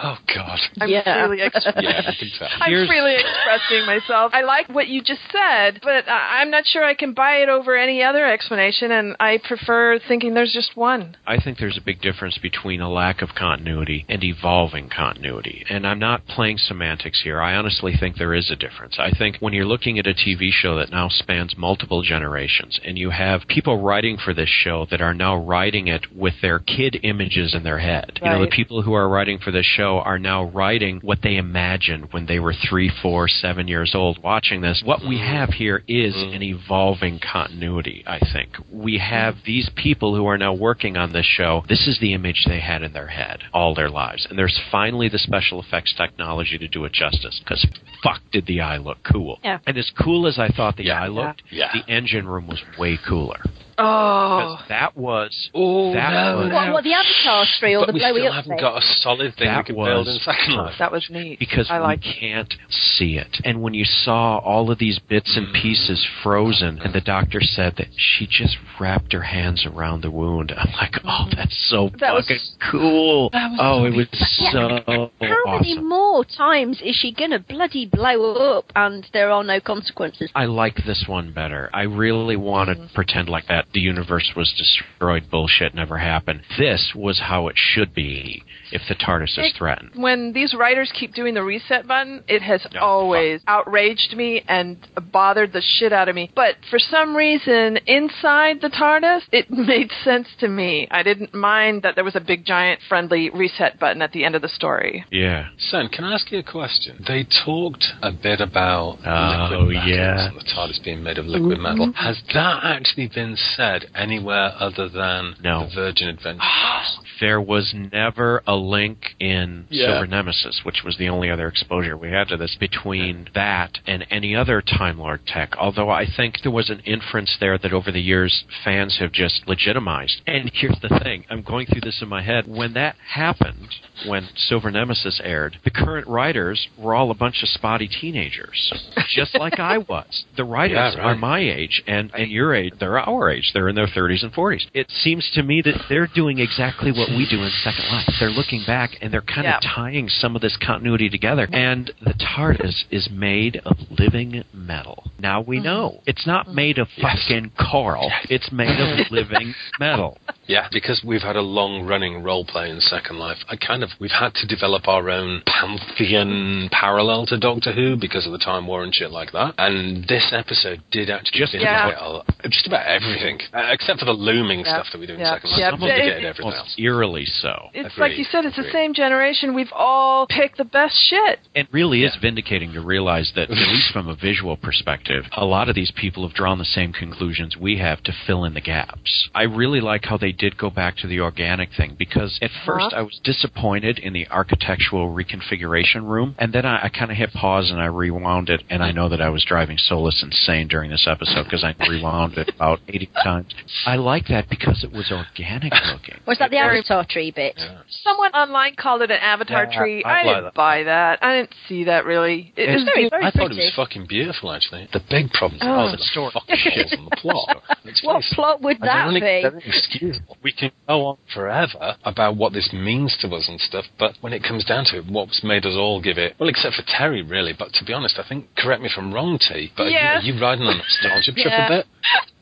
Oh 0.05 0.17
God. 0.35 0.59
I'm 0.81 0.89
Yeah. 0.89 1.27
freely 1.27 1.43
expressing. 1.45 1.83
Yeah, 1.83 2.01
I 2.07 2.13
can 2.19 2.29
tell. 2.37 2.47
I'm 2.59 2.69
Here's- 2.71 2.87
freely 2.89 3.13
expressing 3.15 3.85
myself. 3.85 4.31
I 4.33 4.41
like 4.41 4.67
what 4.67 4.87
you 4.87 5.01
just 5.01 5.21
said, 5.31 5.79
but 5.81 6.09
I- 6.09 6.41
I'm 6.41 6.49
not 6.51 6.65
sure 6.65 6.83
I 6.83 6.93
can 6.93 7.13
buy 7.13 7.35
it 7.37 7.47
over 7.47 7.77
any 7.77 8.03
other 8.03 8.25
explanation, 8.25 8.91
and 8.91 9.15
I 9.21 9.37
prefer 9.47 9.99
thinking 10.05 10.33
there's 10.33 10.51
just 10.51 10.75
one. 10.75 11.15
I 11.25 11.37
think 11.39 11.57
there's 11.57 11.77
a 11.77 11.81
big 11.81 12.01
difference 12.01 12.37
between 12.37 12.81
a 12.81 12.89
lack 12.91 13.21
of 13.21 13.29
continuity 13.35 14.03
and 14.09 14.21
evolving 14.25 14.89
continuity. 14.89 15.63
And 15.69 15.87
I'm 15.87 15.99
not 15.99 16.25
playing 16.25 16.57
semantics 16.57 17.21
here. 17.23 17.39
I 17.39 17.55
honestly 17.55 17.93
think 17.97 18.17
there 18.17 18.33
is 18.33 18.51
a 18.51 18.57
difference. 18.57 18.95
I 18.99 19.11
think 19.11 19.37
when 19.39 19.53
you're 19.53 19.63
looking 19.63 19.99
at 19.99 20.07
a 20.07 20.13
TV 20.13 20.49
show 20.51 20.75
that 20.79 20.91
now 20.91 21.07
spans 21.07 21.55
multiple 21.55 22.01
generations 22.01 22.77
and 22.83 22.97
you 22.97 23.11
have 23.11 23.47
people 23.47 23.81
writing 23.81 24.17
for 24.17 24.33
this 24.33 24.49
show 24.49 24.85
that 24.91 25.01
are 25.01 25.13
now 25.13 25.37
writing 25.37 25.87
it 25.87 26.13
with 26.13 26.33
their 26.41 26.59
kid 26.59 26.99
images 27.03 27.53
in 27.55 27.63
their 27.63 27.79
head. 27.79 28.02
You 28.21 28.29
know, 28.29 28.41
the 28.41 28.51
people 28.51 28.81
who 28.81 28.93
are 28.93 29.07
writing 29.07 29.39
for 29.39 29.51
this 29.51 29.65
show 29.65 29.99
are 29.99 30.19
now 30.19 30.45
writing 30.45 30.99
what 31.01 31.19
they 31.21 31.35
imagined 31.35 32.11
when 32.11 32.25
they 32.25 32.39
were 32.39 32.53
three, 32.69 32.91
four, 33.01 33.27
seven 33.27 33.67
years 33.67 33.93
old 33.95 34.21
watching 34.23 34.61
this. 34.61 34.81
What 34.85 35.01
we 35.01 35.17
mm-hmm. 35.17 35.35
have 35.35 35.49
here 35.49 35.83
is 35.87 36.15
mm-hmm. 36.15 36.35
an 36.35 36.43
evolving 36.43 37.19
continuity, 37.19 38.03
I 38.07 38.19
think. 38.19 38.51
We 38.71 38.97
have 38.97 39.35
mm-hmm. 39.35 39.45
these 39.45 39.69
people 39.75 40.15
who 40.15 40.25
are 40.27 40.37
now 40.37 40.53
working 40.53 40.97
on 40.97 41.13
this 41.13 41.25
show. 41.25 41.63
This 41.67 41.87
is 41.87 41.99
the 41.99 42.13
image 42.13 42.45
they 42.47 42.59
had 42.59 42.83
in 42.83 42.93
their 42.93 43.07
head 43.07 43.39
all 43.53 43.75
their 43.75 43.89
lives. 43.89 44.25
And 44.29 44.37
there's 44.37 44.59
finally 44.71 45.09
the 45.09 45.19
special 45.19 45.61
effects 45.61 45.93
technology 45.95 46.57
to 46.57 46.67
do 46.67 46.85
it 46.85 46.93
justice. 46.93 47.41
Because 47.43 47.65
fuck, 48.03 48.21
did 48.31 48.45
the 48.45 48.61
eye 48.61 48.77
look 48.77 48.97
cool. 49.03 49.39
Yeah. 49.43 49.59
And 49.65 49.77
as 49.77 49.91
cool 50.01 50.27
as 50.27 50.39
I 50.39 50.49
thought 50.49 50.77
the 50.77 50.85
Yeah. 50.85 51.03
eye 51.03 51.07
looked, 51.07 51.43
Yeah. 51.49 51.71
the 51.73 51.91
engine 51.91 52.27
room 52.27 52.47
was 52.47 52.61
way 52.77 52.97
cooler. 53.07 53.41
Oh, 53.77 54.57
that 54.69 54.95
was. 54.97 55.49
Oh, 55.53 55.93
that 55.93 56.11
no, 56.11 56.37
was, 56.37 56.49
no. 56.49 56.55
What, 56.55 56.73
what 56.73 56.83
the 56.83 56.93
Avatar 56.93 57.45
three 57.59 57.75
or 57.75 57.81
but 57.81 57.87
the 57.87 57.93
we 57.93 57.99
blowy 57.99 58.19
still 58.21 58.27
up 58.27 58.33
haven't 58.35 58.49
thing? 58.51 58.59
got 58.59 58.77
a 58.77 58.85
solid 58.99 59.35
thing 59.35 59.47
we 59.47 59.53
That 59.55 59.65
can 59.65 59.75
build 59.75 60.07
in 60.07 60.19
Second 60.19 60.55
Life. 60.55 60.75
that 60.79 60.91
was 60.91 61.07
neat. 61.09 61.39
because 61.39 61.67
I 61.69 61.79
like. 61.79 62.01
we 62.03 62.13
can't 62.19 62.53
see 62.69 63.17
it. 63.17 63.37
And 63.43 63.61
when 63.61 63.73
you 63.73 63.85
saw 63.85 64.37
all 64.39 64.71
of 64.71 64.79
these 64.79 64.99
bits 64.99 65.35
and 65.37 65.53
pieces 65.53 66.05
frozen, 66.23 66.79
and 66.79 66.93
the 66.93 67.01
doctor 67.01 67.39
said 67.41 67.73
that 67.77 67.87
she 67.97 68.27
just 68.27 68.57
wrapped 68.79 69.13
her 69.13 69.21
hands 69.23 69.65
around 69.65 70.01
the 70.01 70.11
wound, 70.11 70.51
I'm 70.55 70.71
like, 70.73 70.95
oh, 71.05 71.27
that's 71.35 71.57
so 71.69 71.89
That 71.99 72.13
was- 72.13 72.27
fucking 72.27 72.41
cool. 72.71 73.29
that 73.31 73.51
was 73.51 73.59
oh, 73.61 73.85
it 73.85 73.95
was 73.95 74.07
Yeah. 74.39 74.79
so 74.85 75.11
How 75.45 75.59
many 75.59 75.79
more 75.79 76.23
times 76.25 76.81
is 76.83 76.95
she 76.95 77.13
gonna 77.13 77.39
bloody 77.39 77.85
blow 77.85 78.57
up 78.57 78.65
and 78.75 79.05
there 79.13 79.31
are 79.31 79.43
no 79.43 79.59
consequences? 79.59 80.29
I 80.35 80.45
like 80.45 80.75
this 80.85 81.05
one 81.07 81.31
better. 81.33 81.69
I 81.73 81.83
really 81.83 82.35
want 82.35 82.69
to 82.69 82.73
Mm-hmm. 82.73 82.93
pretend 82.95 83.29
like 83.29 83.45
that 83.47 83.62
the 83.73 83.79
universe 83.79 84.31
was 84.35 84.53
destroyed 84.57 85.29
bullshit 85.29 85.73
never 85.73 85.97
happened. 85.97 86.41
This 86.57 86.93
was 86.95 87.19
how 87.19 87.47
it 87.47 87.55
should 87.57 87.93
be 87.93 88.43
if 88.73 88.81
the 88.89 88.95
TARDIS 88.95 89.37
is 89.37 89.53
threatened. 89.57 89.91
when 89.95 90.33
these 90.33 90.53
writers 90.53 90.91
keep 90.99 91.13
doing 91.13 91.33
the 91.35 91.43
reset 91.43 91.87
button, 91.87 92.23
it 92.27 92.41
has 92.41 92.65
Yeah, 92.71 92.79
always 92.81 93.41
outraged 93.47 94.15
me 94.17 94.43
and 94.47 94.77
bothered 95.11 95.53
the 95.53 95.61
shit 95.61 95.93
out 95.93 96.09
of 96.09 96.15
me. 96.15 96.31
But 96.35 96.55
for 96.69 96.79
some 96.79 97.15
reason, 97.15 97.77
inside 97.87 98.61
the 98.61 98.69
TARDIS, 98.69 99.21
it 99.31 99.49
made 99.73 99.91
sense 100.03 100.27
to 100.39 100.47
me. 100.47 100.87
I 100.91 101.03
didn't 101.03 101.33
mind 101.33 101.83
that 101.83 101.95
there 101.95 102.03
was 102.03 102.15
a 102.15 102.19
big, 102.19 102.45
giant, 102.45 102.79
friendly 102.89 103.29
reset 103.29 103.79
button 103.79 104.01
at 104.01 104.11
the 104.11 104.25
end 104.25 104.35
of 104.35 104.41
the 104.41 104.49
story. 104.49 105.05
Yeah. 105.11 105.47
Sen, 105.57 105.87
can 105.89 106.03
I 106.03 106.13
ask 106.13 106.31
you 106.31 106.39
a 106.39 106.43
question? 106.43 107.03
They 107.07 107.25
talked 107.45 107.85
a 108.01 108.11
bit 108.11 108.41
about 108.41 108.97
Oh, 109.05 109.59
liquid 109.59 109.75
metals 109.75 109.87
yeah. 109.87 110.27
and 110.29 110.37
the 110.37 110.43
TARDIS 110.43 110.83
being 110.83 111.03
made 111.03 111.17
of 111.17 111.25
liquid 111.27 111.59
metal. 111.59 111.87
Mm-hmm. 111.87 112.05
Has 112.05 112.21
that 112.33 112.59
actually 112.63 113.07
been 113.13 113.35
said 113.55 113.85
anywhere 113.95 114.53
other 114.59 114.89
than 114.89 115.35
No. 115.43 115.67
the 115.67 115.75
Virgin 115.75 116.07
Adventure? 116.09 116.41
There 117.19 117.41
was 117.41 117.73
never 117.73 118.41
a 118.47 118.55
link 118.55 119.15
in 119.19 119.65
Yeah. 119.69 119.87
Silver 119.87 120.07
Nemesis, 120.07 120.61
which 120.63 120.83
was 120.83 120.97
the 120.97 121.09
only 121.09 121.29
other 121.29 121.47
exposure 121.47 121.95
we 121.97 122.09
had 122.11 122.27
to 122.29 122.37
this, 122.37 122.55
between 122.59 123.27
that 123.35 123.79
and 123.87 124.05
any 124.09 124.35
other 124.35 124.61
Time 124.61 124.97
Lord 124.99 125.25
tech. 125.25 125.55
Although 125.57 125.89
I 125.89 126.05
think 126.05 126.41
there 126.41 126.51
was 126.51 126.69
an 126.69 126.79
inference 126.85 127.35
there 127.39 127.57
that 127.57 127.73
over 127.73 127.91
the 127.91 128.01
years 128.01 128.43
fans 128.63 128.97
have 128.99 129.11
just 129.11 129.47
legitimized. 129.47 130.21
And 130.27 130.49
here's 130.53 130.79
the 130.81 130.99
thing 131.03 131.25
I'm 131.29 131.41
going 131.41 131.67
through 131.67 131.81
this 131.81 132.01
in 132.01 132.09
my 132.09 132.21
head. 132.21 132.45
When 132.47 132.73
that 132.73 132.95
happened, 133.13 133.69
when 134.07 134.27
Silver 134.35 134.71
Nemesis 134.71 135.19
aired, 135.23 135.57
the 135.63 135.69
current 135.71 136.07
writers 136.07 136.67
were 136.77 136.93
all 136.95 137.11
a 137.11 137.15
bunch 137.15 137.41
of 137.43 137.49
spotty 137.49 137.87
teenagers, 137.87 138.71
just 139.09 139.35
like 139.37 139.59
I 139.59 139.77
was. 139.89 140.25
The 140.37 140.43
writers 140.43 140.75
Yeah, 140.75 140.87
right. 140.97 140.99
are 140.99 141.15
my 141.15 141.39
age, 141.39 141.83
and, 141.87 142.11
and 142.13 142.31
your 142.31 142.53
age, 142.53 142.73
they're 142.79 142.99
our 142.99 143.29
age. 143.29 143.51
They're 143.53 143.69
in 143.69 143.75
their 143.75 143.87
30s 143.87 144.23
and 144.23 144.33
40s. 144.33 144.65
It 144.73 144.89
seems 144.91 145.29
to 145.35 145.43
me 145.43 145.61
that 145.63 145.81
they're 145.89 146.07
doing 146.13 146.39
exactly 146.39 146.91
what 146.91 147.02
we 147.09 147.27
do 147.29 147.41
in 147.43 147.49
Second 147.63 147.85
Life. 147.91 148.09
They're 148.19 148.29
looking 148.29 148.63
back 148.65 148.91
and 149.01 149.13
they're 149.13 149.21
kind 149.21 149.45
Yeah. 149.45 149.57
of 149.57 149.63
tying 149.63 150.09
some 150.09 150.35
of 150.35 150.41
this 150.41 150.57
continuity 150.57 151.09
together. 151.09 151.47
And 151.51 151.91
the 152.01 152.13
TARDIS 152.13 152.85
is 152.91 153.09
made 153.09 153.61
of 153.65 153.77
living 153.89 154.43
metal. 154.53 155.11
Now 155.19 155.41
we 155.41 155.57
mm-hmm. 155.57 155.65
know 155.65 156.01
it's 156.05 156.27
not 156.27 156.53
made 156.53 156.77
of 156.77 156.87
fucking 157.01 157.51
coral. 157.71 158.11
It's 158.29 158.51
made 158.51 158.79
of 158.79 159.07
living 159.11 159.53
metal. 159.79 160.17
Yeah, 160.47 160.67
because 160.71 161.01
we've 161.05 161.21
had 161.21 161.35
a 161.35 161.41
long 161.41 161.85
running 161.87 162.21
role 162.23 162.45
play 162.45 162.69
in 162.69 162.79
Second 162.81 163.17
Life. 163.17 163.37
I 163.49 163.55
kind 163.55 163.83
of 163.83 163.89
we've 163.99 164.11
had 164.11 164.33
to 164.35 164.47
develop 164.47 164.87
our 164.87 165.09
own 165.09 165.41
pantheon 165.45 166.69
parallel 166.71 167.25
to 167.27 167.37
Doctor 167.37 167.71
Who 167.71 167.95
because 167.95 168.25
of 168.25 168.31
the 168.31 168.37
Time 168.37 168.67
War 168.67 168.83
and 168.83 168.93
shit 168.93 169.11
like 169.11 169.31
that. 169.31 169.53
And 169.57 170.05
this 170.07 170.31
episode 170.35 170.81
did 170.91 171.09
actually 171.09 171.39
Just 171.39 171.53
vindicate 171.53 171.95
a- 171.97 172.23
just 172.49 172.67
about 172.67 172.85
everything, 172.85 173.39
uh, 173.53 173.69
except 173.71 173.99
for 173.99 174.05
the 174.05 174.11
looming 174.13 174.59
Yeah. 174.59 174.65
stuff 174.81 174.91
that 174.91 174.99
we 174.99 175.07
do 175.07 175.13
in 175.13 175.19
Yeah. 175.19 175.33
Second 175.35 175.49
Life. 175.51 175.59
Yeah, 175.59 175.69
Some 175.71 175.79
but 175.79 175.85
vindicated 175.87 176.23
it- 176.39 176.45
else. 176.45 176.75
Eerily 176.77 177.25
so. 177.25 177.69
It's 177.73 177.93
Agreed, 177.95 178.01
like 178.09 178.17
you 178.17 178.23
said, 178.25 178.45
it's 178.45 178.55
the 178.57 178.69
same 178.71 178.93
generation. 178.93 179.53
We've 179.53 179.71
all 179.73 180.27
picked 180.27 180.57
the 180.57 180.65
best 180.65 180.95
shit. 181.07 181.39
It 181.55 181.67
really 181.71 182.03
is 182.03 182.15
vindicating 182.17 182.73
to 182.73 182.81
realize 182.81 183.31
that, 183.35 183.49
at 183.49 183.57
least 183.57 183.91
from 183.91 184.09
a 184.09 184.15
visual 184.15 184.57
perspective, 184.57 185.25
a 185.33 185.45
lot 185.45 185.69
of 185.69 185.75
these 185.75 185.91
people 185.91 186.23
have 186.27 186.33
drawn 186.35 186.57
the 186.57 186.65
same 186.65 186.91
conclusions 186.91 187.55
we 187.57 187.77
have 187.77 188.03
to 188.03 188.11
fill 188.11 188.43
in 188.43 188.53
the 188.53 188.61
gaps. 188.61 189.29
I 189.33 189.43
really 189.43 189.79
like 189.79 190.05
how 190.05 190.17
they 190.17 190.32
did 190.33 190.57
go 190.57 190.69
back 190.69 190.97
to 190.97 191.07
the 191.07 191.21
organic 191.21 191.69
thing 191.77 191.95
because 191.97 192.37
at 192.41 192.49
uh-huh. 192.51 192.65
first 192.65 192.93
I 192.93 193.01
was 193.01 193.19
disappointed 193.23 193.99
in 193.99 194.11
the 194.13 194.27
architectural 194.29 195.13
reconfiguration 195.13 196.03
room, 196.07 196.35
and 196.37 196.51
then 196.53 196.65
I, 196.65 196.85
I 196.85 196.89
kind 196.89 197.11
of 197.11 197.17
hit 197.17 197.31
pause 197.33 197.71
and 197.71 197.79
I 197.79 197.85
rewound 197.85 198.49
it, 198.49 198.63
and 198.69 198.83
I 198.83 198.91
know 198.91 199.09
that 199.09 199.21
I 199.21 199.29
was 199.29 199.45
driving 199.45 199.77
Solus 199.77 200.21
insane 200.23 200.67
during 200.67 200.89
this 200.89 201.07
episode 201.09 201.43
because 201.45 201.63
I 201.63 201.73
rewound 201.89 202.37
it 202.37 202.49
about 202.55 202.79
80 202.87 203.09
times. 203.23 203.53
I 203.85 203.95
like 203.95 204.27
that 204.27 204.49
because 204.49 204.83
it 204.83 204.91
was 204.91 205.11
organic 205.11 205.71
looking. 205.91 206.19
Was 206.27 206.39
that 206.39 206.49
the 206.51 206.57
Very- 206.57 206.79
Avatar 206.79 207.05
tree 207.09 207.31
bit? 207.31 207.59
Someone 208.03 208.31
online 208.31 208.75
called 208.75 209.01
it 209.01 209.11
an 209.11 209.19
avatar 209.21 209.67
Yeah, 209.71 209.77
tree. 209.79 210.03
I 210.03 210.09
I, 210.09 210.13
like 210.13 210.25
didn't 210.25 210.43
that. 210.45 210.53
buy 210.53 210.83
that. 210.83 211.19
I 211.23 211.35
didn't 211.37 211.55
see 211.67 211.83
that 211.85 212.05
really. 212.05 212.53
It 212.55 212.69
It's 212.69 212.73
was 212.75 212.83
very, 212.85 212.95
beautiful. 213.03 213.19
very 213.19 213.25
I 213.25 213.31
thought 213.31 213.51
it 213.51 213.57
was 213.57 213.73
fucking 213.75 214.05
beautiful, 214.07 214.51
actually. 214.51 214.87
The 214.91 215.01
big 215.09 215.29
problem 215.31 215.61
is 215.61 215.67
Oh. 215.67 215.89
oh, 215.89 215.91
the 215.91 216.31
fucking 216.31 216.55
shit 216.57 216.99
on 216.99 217.05
the 217.05 217.15
plot. 217.17 217.63
Let's 217.85 218.03
What 218.03 218.23
plot 218.33 218.61
would 218.61 218.79
that 218.81 219.13
be? 219.13 219.19
they're 219.19 219.57
inexcusable. 219.57 220.22
We 220.43 220.51
can 220.51 220.71
go 220.87 221.05
on 221.05 221.17
forever 221.33 221.95
about 222.03 222.35
what 222.35 222.53
this 222.53 222.69
means 222.73 223.15
to 223.21 223.27
us 223.35 223.47
and 223.47 223.59
stuff, 223.59 223.85
but 223.97 224.15
when 224.21 224.33
it 224.33 224.43
comes 224.43 224.65
down 224.65 224.85
to 224.85 224.97
it, 224.97 225.05
what's 225.07 225.43
made 225.43 225.65
us 225.65 225.75
all 225.75 226.01
give 226.01 226.17
it, 226.17 226.35
well, 226.39 226.49
except 226.49 226.75
for 226.75 226.83
Terry, 226.87 227.21
really, 227.21 227.53
but 227.57 227.71
to 227.73 227.85
be 227.85 227.93
honest, 227.93 228.19
I 228.19 228.27
think, 228.27 228.47
correct 228.57 228.81
me 228.81 228.89
if 228.89 228.97
I'm 228.97 229.13
wrong, 229.13 229.37
T, 229.39 229.71
but 229.77 229.91
Yeah. 229.91 230.17
are, 230.19 230.21
you, 230.21 230.33
are 230.33 230.35
you 230.35 230.41
riding 230.41 230.65
on 230.65 230.75
a 230.75 230.77
nostalgia 230.77 231.31
trip 231.33 231.45
Yeah. 231.47 231.65
a 231.65 231.69
bit? 231.69 231.85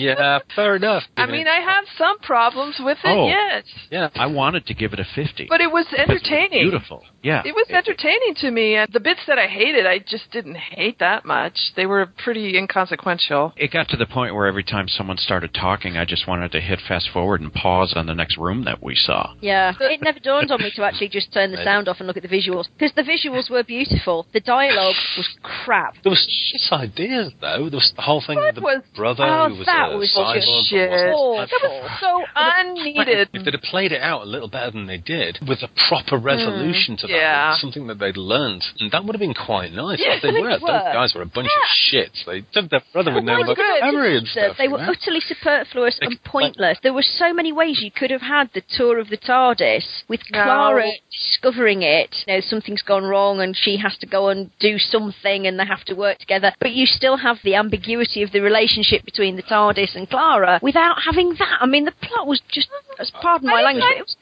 yeah, 0.00 0.38
fair 0.56 0.76
enough. 0.76 1.02
I 1.16 1.26
mean, 1.26 1.46
I 1.46 1.60
have 1.60 1.84
some 1.98 2.18
problems 2.20 2.76
with 2.80 2.98
it, 3.04 3.08
Oh. 3.10 3.26
yes. 3.28 3.64
yeah. 3.90 4.08
I 4.16 4.26
wanted 4.26 4.66
to 4.66 4.74
give 4.74 4.92
it 4.92 5.00
a 5.00 5.04
50. 5.14 5.46
But 5.48 5.60
it 5.60 5.70
was 5.70 5.86
because 5.90 6.04
it 6.08 6.08
was 6.12 6.20
entertaining. 6.22 6.62
beautiful. 6.64 7.04
Yeah. 7.22 7.42
It 7.44 7.54
was 7.54 7.66
entertaining 7.70 8.34
to 8.36 8.50
me, 8.50 8.76
and 8.76 8.90
the 8.92 9.00
bits 9.00 9.20
that 9.26 9.38
I 9.38 9.46
hated, 9.46 9.86
I 9.86 9.98
just 9.98 10.30
didn't 10.30 10.56
hate 10.56 10.98
that 11.00 11.24
much. 11.24 11.56
They 11.76 11.86
were 11.86 12.06
pretty 12.06 12.56
inconsequential. 12.56 13.52
It 13.56 13.70
got 13.72 13.88
to 13.90 13.96
the 13.96 14.06
point 14.06 14.34
where 14.34 14.46
every 14.46 14.64
time 14.64 14.88
someone 14.88 15.18
started 15.18 15.52
talking, 15.54 15.96
I 15.96 16.04
just 16.04 16.26
wanted 16.26 16.52
to 16.52 16.60
hit 16.60 16.80
fast 16.88 17.08
forward 17.12 17.40
and 17.40 17.52
pause 17.52 17.92
on 17.94 18.06
the 18.06 18.14
next 18.14 18.38
room 18.38 18.64
that 18.64 18.82
we 18.82 18.94
saw. 18.94 19.34
Yeah, 19.40 19.74
it 19.80 20.00
never 20.02 20.18
dawned 20.20 20.50
on 20.50 20.60
me 20.62 20.70
to 20.76 20.82
actually 20.84 21.08
just 21.08 21.32
turn 21.32 21.52
the 21.52 21.62
sound 21.62 21.88
off 21.88 21.98
and 21.98 22.06
look 22.06 22.16
at 22.16 22.22
the 22.22 22.28
visuals 22.28 22.66
because 22.78 22.92
the 22.94 23.02
visuals 23.02 23.50
were 23.50 23.62
beautiful. 23.62 24.26
The 24.32 24.40
dialogue 24.40 24.94
was 25.16 25.28
crap. 25.42 25.94
There 26.02 26.10
was 26.10 26.26
shit 26.28 26.72
ideas, 26.72 27.32
though. 27.40 27.68
There 27.68 27.78
was 27.78 27.92
the 27.96 28.02
whole 28.02 28.22
thing 28.26 28.36
That 28.38 28.46
with 28.46 28.54
the 28.56 28.60
was- 28.62 28.82
brother 28.96 29.24
oh, 29.24 29.48
who 29.48 29.56
was 29.58 29.66
that 29.66 29.89
a 29.92 29.98
was 29.98 30.10
cyborg. 30.10 30.34
just 30.34 30.70
shit. 30.70 30.90
wasn't. 30.90 31.50
That 31.50 31.62
was 31.62 31.98
so 32.00 32.24
unneeded. 32.34 33.28
If 33.32 33.44
they'd 33.44 33.54
have 33.54 33.62
played 33.62 33.92
it 33.92 34.02
out 34.02 34.22
a 34.22 34.24
little 34.26 34.48
better 34.48 34.70
than 34.70 34.86
they 34.86 34.98
did, 34.98 35.38
with 35.46 35.62
a 35.62 35.68
proper 35.88 36.18
mm. 36.18 36.24
resolution 36.24 36.96
to 36.98 37.06
that, 37.06 37.12
yeah. 37.12 37.56
something 37.56 37.86
that 37.88 37.98
they'd 37.98 38.16
learned, 38.16 38.64
and 38.78 38.90
that 38.92 39.04
would 39.04 39.14
have 39.14 39.20
been 39.20 39.34
quite 39.34 39.72
nice. 39.72 39.98
Yeah, 40.00 40.18
but 40.20 40.28
they 40.28 40.34
they 40.34 40.40
were. 40.40 40.48
were. 40.48 40.60
Those 40.60 40.94
guys 40.94 41.14
were 41.14 41.22
a 41.22 41.26
bunch 41.26 41.48
of 41.48 41.66
shits. 41.92 42.24
They 42.26 42.42
took 42.52 42.70
their 42.70 42.82
brother 42.92 43.12
with 43.14 43.24
no 43.24 43.38
Well, 43.38 43.54
good. 43.54 43.56
vocabulary 43.56 44.18
and 44.18 44.26
stuff. 44.26 44.56
They 44.58 44.68
were 44.68 44.78
know? 44.78 44.92
utterly 44.92 45.20
superfluous 45.20 45.98
They- 46.00 46.06
and 46.06 46.22
pointless. 46.24 46.78
There 46.82 46.92
were 46.92 47.02
so 47.02 47.32
many 47.32 47.52
ways 47.52 47.80
you 47.80 47.90
could 47.90 48.10
have 48.10 48.22
had 48.22 48.50
the 48.54 48.62
tour 48.76 48.98
of 48.98 49.08
the 49.08 49.16
TARDIS 49.16 50.04
with 50.08 50.20
No. 50.30 50.42
Clara 50.42 50.90
discovering 51.12 51.82
it. 51.82 52.24
You 52.26 52.34
know, 52.34 52.40
something's 52.40 52.82
gone 52.82 53.04
wrong 53.04 53.40
and 53.40 53.56
she 53.56 53.76
has 53.78 53.96
to 53.98 54.06
go 54.06 54.28
and 54.28 54.50
do 54.58 54.78
something 54.78 55.46
and 55.46 55.58
they 55.58 55.64
have 55.66 55.84
to 55.84 55.94
work 55.94 56.18
together. 56.18 56.52
But 56.60 56.72
you 56.72 56.86
still 56.86 57.16
have 57.16 57.38
the 57.44 57.54
ambiguity 57.54 58.22
of 58.22 58.32
the 58.32 58.40
relationship 58.40 59.04
between 59.04 59.36
the 59.36 59.42
TARDIS 59.42 59.69
and 59.78 60.08
Clara 60.08 60.58
without 60.62 60.96
having 61.04 61.30
that. 61.38 61.58
I 61.60 61.66
mean, 61.66 61.84
the 61.84 61.92
plot 62.02 62.26
was 62.26 62.40
just, 62.50 62.68
as 62.98 63.10
pardon 63.22 63.48
my 63.48 63.60
I- 63.60 63.62
language, 63.62 63.84
it 63.98 64.02
was 64.02 64.16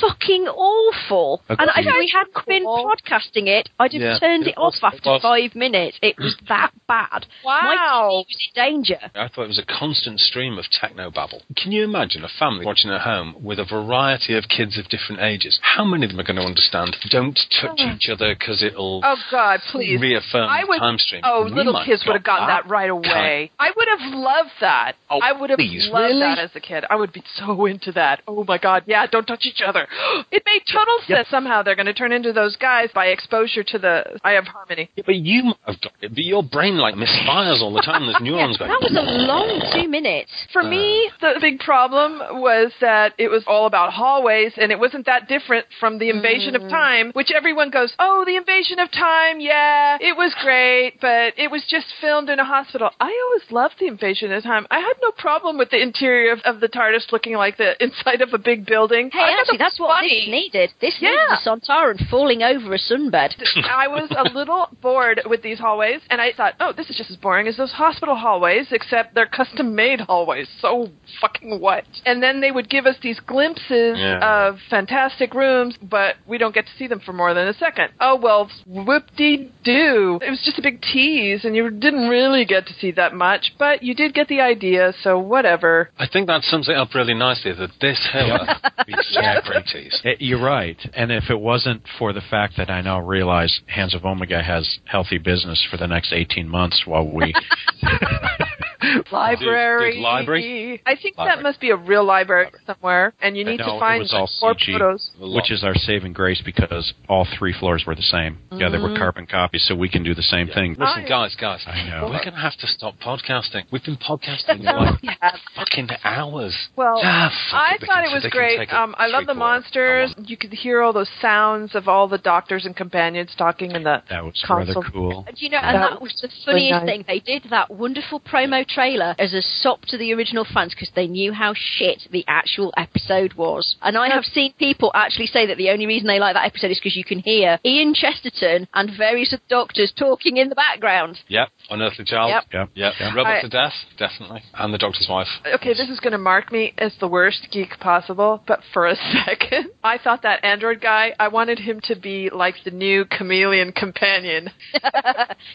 fucking 0.00 0.46
awful. 0.48 1.42
And 1.48 1.70
if 1.76 1.86
we 1.98 2.12
hadn't 2.14 2.46
been 2.46 2.64
podcasting 2.64 3.46
it, 3.48 3.68
I'd 3.78 3.92
have 3.92 4.00
Yeah, 4.02 4.18
turned 4.18 4.46
it 4.46 4.50
it 4.50 4.58
off 4.58 4.74
was- 4.82 4.94
after 4.94 5.10
was. 5.10 5.22
five 5.22 5.54
minutes. 5.54 5.98
It 6.02 6.16
was 6.18 6.36
that 6.48 6.70
bad. 6.88 7.26
Wow. 7.44 7.60
My 7.62 7.74
Wow. 7.74 8.10
TV 8.10 8.26
was 8.28 8.48
in 8.54 8.62
danger. 8.62 9.00
I 9.14 9.28
thought 9.28 9.44
it 9.44 9.48
was 9.48 9.58
a 9.58 9.66
constant 9.66 10.20
stream 10.20 10.58
of 10.58 10.64
techno 10.70 11.10
babble. 11.10 11.42
Can 11.56 11.72
you 11.72 11.84
imagine 11.84 12.24
a 12.24 12.28
family 12.28 12.64
watching 12.64 12.90
at 12.90 13.00
home 13.02 13.36
with 13.42 13.58
a 13.58 13.64
variety 13.64 14.36
of 14.36 14.44
kids 14.48 14.78
of 14.78 14.88
different 14.88 15.20
ages? 15.22 15.58
How 15.62 15.84
many 15.84 16.04
of 16.04 16.10
them 16.10 16.20
are 16.20 16.24
going 16.24 16.36
to 16.36 16.42
understand? 16.42 16.96
Don't 17.10 17.38
touch 17.60 17.80
oh. 17.80 17.94
each 17.94 18.08
other 18.08 18.34
because 18.34 18.62
it'll 18.62 19.00
Oh 19.04 19.16
God, 19.30 19.60
please. 19.70 20.00
reaffirm 20.00 20.48
I 20.48 20.62
the 20.62 20.66
would. 20.68 20.78
time 20.78 20.98
stream. 20.98 21.22
Oh, 21.24 21.44
We 21.44 21.50
little 21.52 21.82
kids 21.84 22.04
would 22.06 22.14
have 22.14 22.22
gotten 22.24 22.48
got 22.48 22.64
that 22.64 22.70
right 22.70 22.90
away. 22.90 23.50
I 23.58 23.70
would 23.74 23.88
have 23.88 24.14
loved 24.14 24.50
that. 24.60 24.93
Oh, 25.10 25.20
I 25.22 25.32
would 25.32 25.50
have 25.50 25.58
please, 25.58 25.88
loved 25.92 26.08
really? 26.08 26.20
that 26.20 26.38
as 26.38 26.50
a 26.54 26.60
kid. 26.60 26.84
I 26.88 26.96
would 26.96 27.12
be 27.12 27.22
so 27.36 27.66
into 27.66 27.92
that. 27.92 28.22
Oh 28.26 28.44
my 28.44 28.58
God, 28.58 28.84
yeah, 28.86 29.06
don't 29.06 29.26
touch 29.26 29.44
each 29.46 29.62
other. 29.64 29.86
It 30.30 30.42
made 30.46 30.62
total 30.72 30.98
sense. 31.06 31.28
Somehow 31.28 31.62
they're 31.62 31.76
going 31.76 31.86
to 31.86 31.94
turn 31.94 32.10
into 32.10 32.32
those 32.32 32.56
guys 32.56 32.88
by 32.92 33.06
exposure 33.06 33.62
to 33.62 33.78
the 33.78 34.18
Eye 34.24 34.32
of 34.32 34.46
Harmony. 34.46 34.90
Yeah, 34.96 35.04
but 35.06 35.16
you 35.16 35.44
might 35.44 35.56
have 35.66 35.80
got 35.80 35.92
it, 36.00 36.14
but 36.14 36.24
your 36.24 36.42
brain 36.42 36.76
like 36.76 36.94
misfires 36.94 37.60
all 37.60 37.72
the 37.72 37.82
time. 37.82 38.06
There's 38.06 38.16
neurons 38.20 38.56
going. 38.56 38.70
That 38.70 38.80
was 38.80 38.92
a 38.96 39.02
long 39.02 39.62
two 39.72 39.88
minutes. 39.88 40.30
Uh. 40.48 40.52
For 40.52 40.62
me, 40.62 41.10
the 41.20 41.34
big 41.40 41.60
problem 41.60 42.40
was 42.40 42.72
that 42.80 43.14
it 43.18 43.28
was 43.28 43.44
all 43.46 43.66
about 43.66 43.92
hallways, 43.92 44.52
and 44.56 44.72
it 44.72 44.78
wasn't 44.78 45.06
that 45.06 45.28
different 45.28 45.66
from 45.78 45.98
the 45.98 46.10
Invasion 46.10 46.56
of 46.56 46.62
mm. 46.62 46.70
Time, 46.70 47.10
which 47.12 47.30
everyone 47.30 47.70
goes, 47.70 47.92
"Oh, 47.98 48.24
the 48.26 48.36
Invasion 48.36 48.78
of 48.78 48.90
Time, 48.90 49.40
yeah, 49.40 49.98
it 50.00 50.16
was 50.16 50.34
great, 50.42 51.00
but 51.00 51.34
it 51.36 51.50
was 51.50 51.64
just 51.68 51.86
filmed 52.00 52.28
in 52.28 52.40
a 52.40 52.44
hospital." 52.44 52.90
I 52.98 53.12
always 53.26 53.50
loved 53.50 53.74
the 53.78 53.86
Invasion 53.86 54.32
of 54.32 54.42
Time. 54.42 54.66
I 54.70 54.80
had 54.84 54.96
no 55.02 55.10
problem 55.12 55.58
with 55.58 55.70
the 55.70 55.80
interior 55.82 56.32
of, 56.32 56.40
of 56.44 56.60
the 56.60 56.68
TARDIS 56.68 57.12
looking 57.12 57.34
like 57.34 57.56
the 57.56 57.82
inside 57.82 58.20
of 58.22 58.32
a 58.32 58.38
big 58.38 58.66
building. 58.66 59.10
Hey, 59.12 59.20
I 59.20 59.30
actually, 59.40 59.56
it 59.56 59.58
was 59.58 59.58
that's 59.58 59.80
what 59.80 59.96
funny. 59.96 60.20
this 60.20 60.28
needed. 60.30 60.70
This 60.80 60.94
Yeah. 61.00 61.10
needed 61.10 61.30
a 61.32 61.48
Sontaran 61.48 62.08
falling 62.10 62.42
over 62.42 62.74
a 62.74 62.78
sunbed. 62.78 63.34
I 63.70 63.88
was 63.88 64.08
a 64.16 64.24
little 64.32 64.68
bored 64.82 65.20
with 65.26 65.42
these 65.42 65.58
hallways, 65.58 66.00
and 66.10 66.20
I 66.20 66.32
thought, 66.32 66.54
oh, 66.60 66.72
this 66.72 66.88
is 66.90 66.96
just 66.96 67.10
as 67.10 67.16
boring 67.16 67.46
as 67.48 67.56
those 67.56 67.72
hospital 67.72 68.16
hallways, 68.16 68.66
except 68.72 69.14
they're 69.14 69.26
custom 69.26 69.74
made 69.74 70.00
hallways. 70.00 70.48
So 70.60 70.90
fucking 71.20 71.60
what? 71.60 71.84
And 72.06 72.22
then 72.22 72.40
they 72.40 72.50
would 72.50 72.68
give 72.68 72.86
us 72.86 72.96
these 73.02 73.20
glimpses 73.20 73.98
Yeah. 73.98 74.48
of 74.48 74.58
fantastic 74.70 75.34
rooms, 75.34 75.76
but 75.82 76.16
we 76.26 76.38
don't 76.38 76.54
get 76.54 76.66
to 76.66 76.72
see 76.78 76.86
them 76.86 77.00
for 77.00 77.12
more 77.12 77.34
than 77.34 77.46
a 77.48 77.54
second. 77.54 77.90
Oh, 78.00 78.16
well, 78.16 78.50
whoop 78.66 79.04
de 79.16 79.50
doo. 79.64 80.18
It 80.26 80.30
was 80.30 80.42
just 80.44 80.58
a 80.58 80.62
big 80.62 80.80
tease, 80.82 81.44
and 81.44 81.54
you 81.56 81.70
didn't 81.70 82.08
really 82.08 82.44
get 82.44 82.66
to 82.66 82.72
see 82.74 82.90
that 82.92 83.14
much, 83.14 83.54
but 83.58 83.82
you 83.82 83.94
did 83.94 84.14
get 84.14 84.28
the 84.28 84.40
idea, 84.40 84.73
so 85.02 85.18
whatever. 85.18 85.90
I 85.98 86.06
think 86.06 86.26
that 86.28 86.42
sums 86.42 86.68
it 86.68 86.76
up 86.76 86.94
really 86.94 87.14
nicely. 87.14 87.52
That 87.52 87.70
this 87.80 88.00
hill 88.12 88.38
be 88.86 88.94
celebrities. 89.10 90.00
Eh, 90.04 90.14
You're 90.18 90.42
right. 90.42 90.78
And 90.94 91.10
if 91.10 91.30
it 91.30 91.40
wasn't 91.40 91.82
for 91.98 92.12
the 92.12 92.20
fact 92.30 92.54
that 92.56 92.70
I 92.70 92.80
now 92.80 93.00
realize 93.00 93.60
Hands 93.66 93.94
of 93.94 94.04
Omega 94.04 94.42
has 94.42 94.78
healthy 94.84 95.18
business 95.18 95.66
for 95.70 95.76
the 95.76 95.86
next 95.86 96.12
18 96.12 96.48
months 96.48 96.82
while 96.86 97.06
we. 97.06 97.34
Library. 99.12 99.92
Did- 99.92 99.96
did 99.96 100.02
library? 100.02 100.82
I 100.86 100.96
think 100.96 101.16
that 101.16 101.42
must 101.42 101.60
be 101.60 101.70
a 101.70 101.76
real 101.76 102.04
library 102.04 102.50
somewhere, 102.66 103.12
and 103.20 103.36
you 103.36 103.44
need 103.44 103.58
No, 103.60 103.74
to 103.74 103.78
find 103.80 104.00
was 104.00 104.12
all 104.12 104.28
more 104.42 104.54
CG. 104.54 104.72
photos. 104.72 105.10
which 105.20 105.50
is 105.50 105.62
our 105.64 105.74
saving 105.74 106.12
grace 106.12 106.42
because 106.44 106.92
all 107.08 107.26
three 107.38 107.52
floors 107.52 107.84
were 107.86 107.94
the 107.94 108.02
same. 108.02 108.38
Yeah, 108.52 108.68
they 108.68 108.78
were 108.78 108.96
carbon 108.96 109.26
copies, 109.26 109.64
so 109.68 109.74
we 109.74 109.88
can 109.88 110.02
do 110.02 110.14
the 110.14 110.22
same 110.22 110.48
thing. 110.48 110.76
Listen, 110.78 111.04
I- 111.04 111.08
guys, 111.08 111.34
guys, 111.36 111.62
I 111.66 111.88
know. 111.88 112.04
we're 112.06 112.18
going 112.24 112.32
to 112.34 112.40
have 112.40 112.56
to 112.58 112.66
stop 112.66 112.94
podcasting. 113.00 113.64
We've 113.72 113.84
been 113.84 113.96
podcasting 113.96 114.58
for 114.64 114.80
like 114.80 114.98
Yeah. 115.02 115.30
fucking 115.56 115.88
hours. 116.04 116.56
Well, 116.76 117.00
Ah, 117.02 117.30
fuck 117.50 117.60
I 117.60 117.74
it, 117.74 117.86
thought 117.86 118.04
it 118.04 118.12
was 118.14 118.26
great. 118.30 118.72
Um, 118.72 118.94
I 118.98 119.06
love 119.06 119.26
the 119.26 119.32
three-quarter 119.34 119.34
monsters. 119.38 120.14
You 120.26 120.36
could 120.36 120.52
hear 120.52 120.82
all 120.82 120.92
those 120.92 121.10
sounds 121.20 121.74
of 121.74 121.88
all 121.88 122.08
the 122.08 122.18
doctors 122.18 122.64
and 122.66 122.76
companions 122.76 123.30
talking 123.36 123.72
in 123.72 123.82
the. 123.84 124.02
That 124.10 124.24
was 124.24 124.42
Console. 124.46 124.82
rather 124.82 124.90
cool. 124.90 125.22
Do 125.28 125.32
you 125.44 125.50
know, 125.50 125.58
and 125.58 125.76
That 125.76 125.90
that 125.90 126.02
was 126.02 126.12
the 126.22 126.28
funniest 126.44 126.80
nice. 126.80 126.86
thing. 126.86 127.04
They 127.06 127.18
did 127.20 127.44
that 127.50 127.70
wonderful 127.70 128.20
promo 128.20 128.66
trailer 128.74 129.14
as 129.18 129.32
a 129.32 129.42
sop 129.42 129.82
to 129.86 129.98
the 129.98 130.12
original 130.12 130.44
fans 130.44 130.74
because 130.74 130.90
they 130.94 131.06
knew 131.06 131.32
how 131.32 131.54
shit 131.54 132.02
the 132.10 132.24
actual 132.26 132.72
episode 132.76 133.34
was. 133.34 133.76
And 133.82 133.96
I 133.96 134.08
have 134.08 134.24
seen 134.24 134.52
people 134.58 134.90
actually 134.94 135.26
say 135.26 135.46
that 135.46 135.56
the 135.56 135.70
only 135.70 135.86
reason 135.86 136.06
they 136.06 136.18
like 136.18 136.34
that 136.34 136.46
episode 136.46 136.70
is 136.70 136.78
because 136.78 136.96
you 136.96 137.04
can 137.04 137.18
hear 137.18 137.58
Ian 137.64 137.94
Chesterton 137.94 138.68
and 138.74 138.90
various 138.96 139.32
of 139.32 139.40
doctors 139.48 139.92
talking 139.96 140.36
in 140.36 140.48
the 140.48 140.54
background. 140.54 141.20
Yep, 141.28 141.48
Unearthly 141.70 142.04
Child. 142.04 142.28
Yep. 142.30 142.44
Yep. 142.52 142.68
Yep. 142.74 142.92
Yep. 143.00 143.14
Robot 143.14 143.32
I- 143.36 143.40
to 143.40 143.48
Death, 143.48 143.72
definitely. 143.98 144.42
And 144.54 144.72
the 144.74 144.78
Doctor's 144.78 145.06
Wife. 145.08 145.28
Okay, 145.54 145.72
this 145.72 145.88
is 145.88 145.98
going 146.00 146.12
to 146.12 146.18
mark 146.18 146.52
me 146.52 146.74
as 146.78 146.94
the 147.00 147.08
worst 147.08 147.48
geek 147.50 147.78
possible, 147.80 148.42
but 148.46 148.60
for 148.72 148.86
a 148.86 148.94
second, 149.26 149.70
I 149.82 149.98
thought 149.98 150.22
that 150.22 150.44
android 150.44 150.80
guy, 150.80 151.14
I 151.18 151.28
wanted 151.28 151.58
him 151.58 151.80
to 151.84 151.96
be 151.96 152.28
like 152.30 152.56
the 152.64 152.70
new 152.70 153.04
Kamelion 153.06 153.74
companion. 153.74 154.50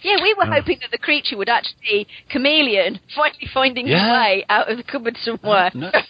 yeah, 0.02 0.17
we 0.22 0.34
were 0.34 0.45
Oh. 0.48 0.52
hoping 0.52 0.80
that 0.82 0.89
the 0.91 0.98
creature 0.98 1.38
would 1.38 1.50
actually 1.50 1.76
be 1.82 2.08
Kamelion, 2.34 3.00
finally 3.15 3.48
finding 3.54 3.88
Yeah. 3.88 4.00
his 4.00 4.10
way 4.12 4.45
out 4.50 4.69
of 4.72 4.78
the 4.78 4.84
cupboard 4.84 5.15
somewhere. 5.17 5.69
No. 5.74 5.91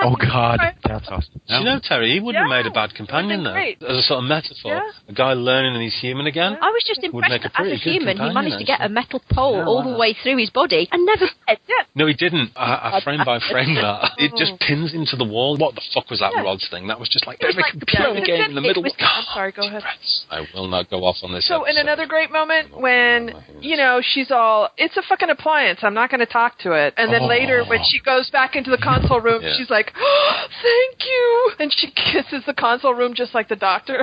Oh 0.00 0.14
God, 0.14 0.60
that's 0.60 0.77
awesome. 0.90 1.40
Do 1.48 1.54
you 1.54 1.64
know, 1.64 1.80
Terry, 1.82 2.12
he 2.12 2.20
wouldn't 2.20 2.42
have 2.42 2.50
made 2.50 2.66
a 2.66 2.70
bad 2.74 2.94
companion 2.94 3.38
been 3.40 3.44
there. 3.44 3.52
great. 3.54 3.82
As 3.82 3.98
a 3.98 4.02
sort 4.02 4.18
of 4.22 4.28
metaphor, 4.28 4.72
Yeah. 4.74 4.90
a 5.08 5.12
guy 5.12 5.32
learning 5.34 5.74
and 5.74 5.82
he's 5.82 5.98
human 6.00 6.26
again. 6.26 6.56
I 6.60 6.70
was 6.70 6.82
just 6.86 7.02
impressed 7.04 7.30
make 7.30 7.44
a 7.44 7.50
that 7.56 7.66
as 7.66 7.72
a 7.72 7.76
human, 7.76 8.16
he 8.16 8.30
managed 8.32 8.58
to 8.58 8.64
get 8.64 8.80
a 8.80 8.88
metal 8.88 9.20
pole 9.32 9.56
Yeah, 9.58 9.64
all 9.66 9.84
wow. 9.84 9.92
the 9.92 9.98
way 9.98 10.14
through 10.22 10.36
his 10.38 10.50
body 10.50 10.88
and 10.92 11.04
never 11.06 11.26
said, 11.46 11.58
yeah, 11.68 11.84
No, 11.94 12.06
he 12.06 12.14
didn't. 12.14 12.50
I, 12.56 12.98
I 12.98 13.00
frame 13.04 13.20
by 13.24 13.38
frame 13.50 13.74
that. 13.76 14.12
It 14.18 14.32
just 14.36 14.58
pins 14.60 14.94
into 14.94 15.16
the 15.16 15.24
wall. 15.24 15.56
What 15.56 15.74
the 15.74 15.82
fuck 15.94 16.10
was 16.10 16.20
that 16.20 16.32
Yeah. 16.34 16.42
Rod's 16.42 16.66
thing? 16.68 16.88
That 16.88 16.98
was 16.98 17.08
just 17.08 17.26
like 17.26 17.38
It 17.40 17.46
was 17.46 17.54
every 17.54 17.62
like- 17.62 17.72
computer 17.72 18.14
yeah, 18.18 18.24
game 18.26 18.44
in 18.50 18.54
the 18.54 18.60
it 18.60 18.68
middle. 18.68 18.82
was- 18.82 18.94
I'm 18.98 19.24
sorry, 19.32 19.52
go 19.52 19.62
ah, 19.64 19.68
ahead. 19.68 19.82
I 20.30 20.46
will 20.54 20.68
not 20.68 20.90
go 20.90 21.04
off 21.04 21.16
on 21.22 21.32
this. 21.32 21.46
So, 21.46 21.64
in 21.64 21.76
another 21.76 22.06
great 22.06 22.30
moment 22.32 22.76
when, 22.78 23.34
you 23.60 23.76
know, 23.76 24.00
she's 24.02 24.30
all, 24.30 24.70
it's 24.76 24.96
a 24.96 25.02
fucking 25.02 25.30
appliance. 25.30 25.80
I'm 25.82 25.94
not 25.94 26.10
going 26.10 26.20
to 26.20 26.26
talk 26.26 26.58
to 26.60 26.72
it. 26.72 26.94
And 26.96 27.12
then 27.12 27.22
Oh. 27.22 27.26
later, 27.26 27.64
when 27.64 27.80
she 27.84 28.00
goes 28.00 28.28
back 28.30 28.56
into 28.56 28.70
the 28.70 28.78
console 28.78 29.20
room, 29.20 29.42
Yeah. 29.42 29.54
she's 29.56 29.70
like, 29.70 29.92
oh, 30.00 30.46
thank 30.78 31.04
you. 31.04 31.52
And 31.58 31.72
she 31.72 31.90
kisses 31.90 32.44
the 32.46 32.54
console 32.54 32.94
room 32.94 33.14
just 33.14 33.34
like 33.34 33.48
the 33.48 33.56
doctor. 33.56 34.02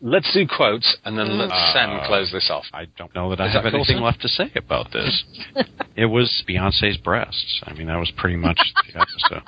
Let's 0.00 0.30
do 0.34 0.46
quotes 0.46 0.96
and 1.04 1.16
then 1.18 1.38
let 1.38 1.50
Uh, 1.50 1.72
Sam 1.72 2.00
close 2.06 2.30
this 2.30 2.50
off. 2.50 2.64
I 2.74 2.86
don't 2.98 3.14
know 3.14 3.30
that 3.30 3.40
I 3.40 3.46
Is 3.48 3.52
have 3.54 3.64
that 3.64 3.74
anything 3.74 3.96
sir? 3.98 4.02
left 4.02 4.20
to 4.22 4.28
say 4.28 4.50
about 4.56 4.92
this. 4.92 5.24
it 5.96 6.06
was 6.06 6.42
Beyonce's 6.48 6.96
breasts. 6.98 7.60
I 7.64 7.72
mean, 7.72 7.86
that 7.86 7.96
was 7.98 8.10
pretty 8.16 8.36
much 8.36 8.58
the 8.92 9.00
episode. 9.00 9.42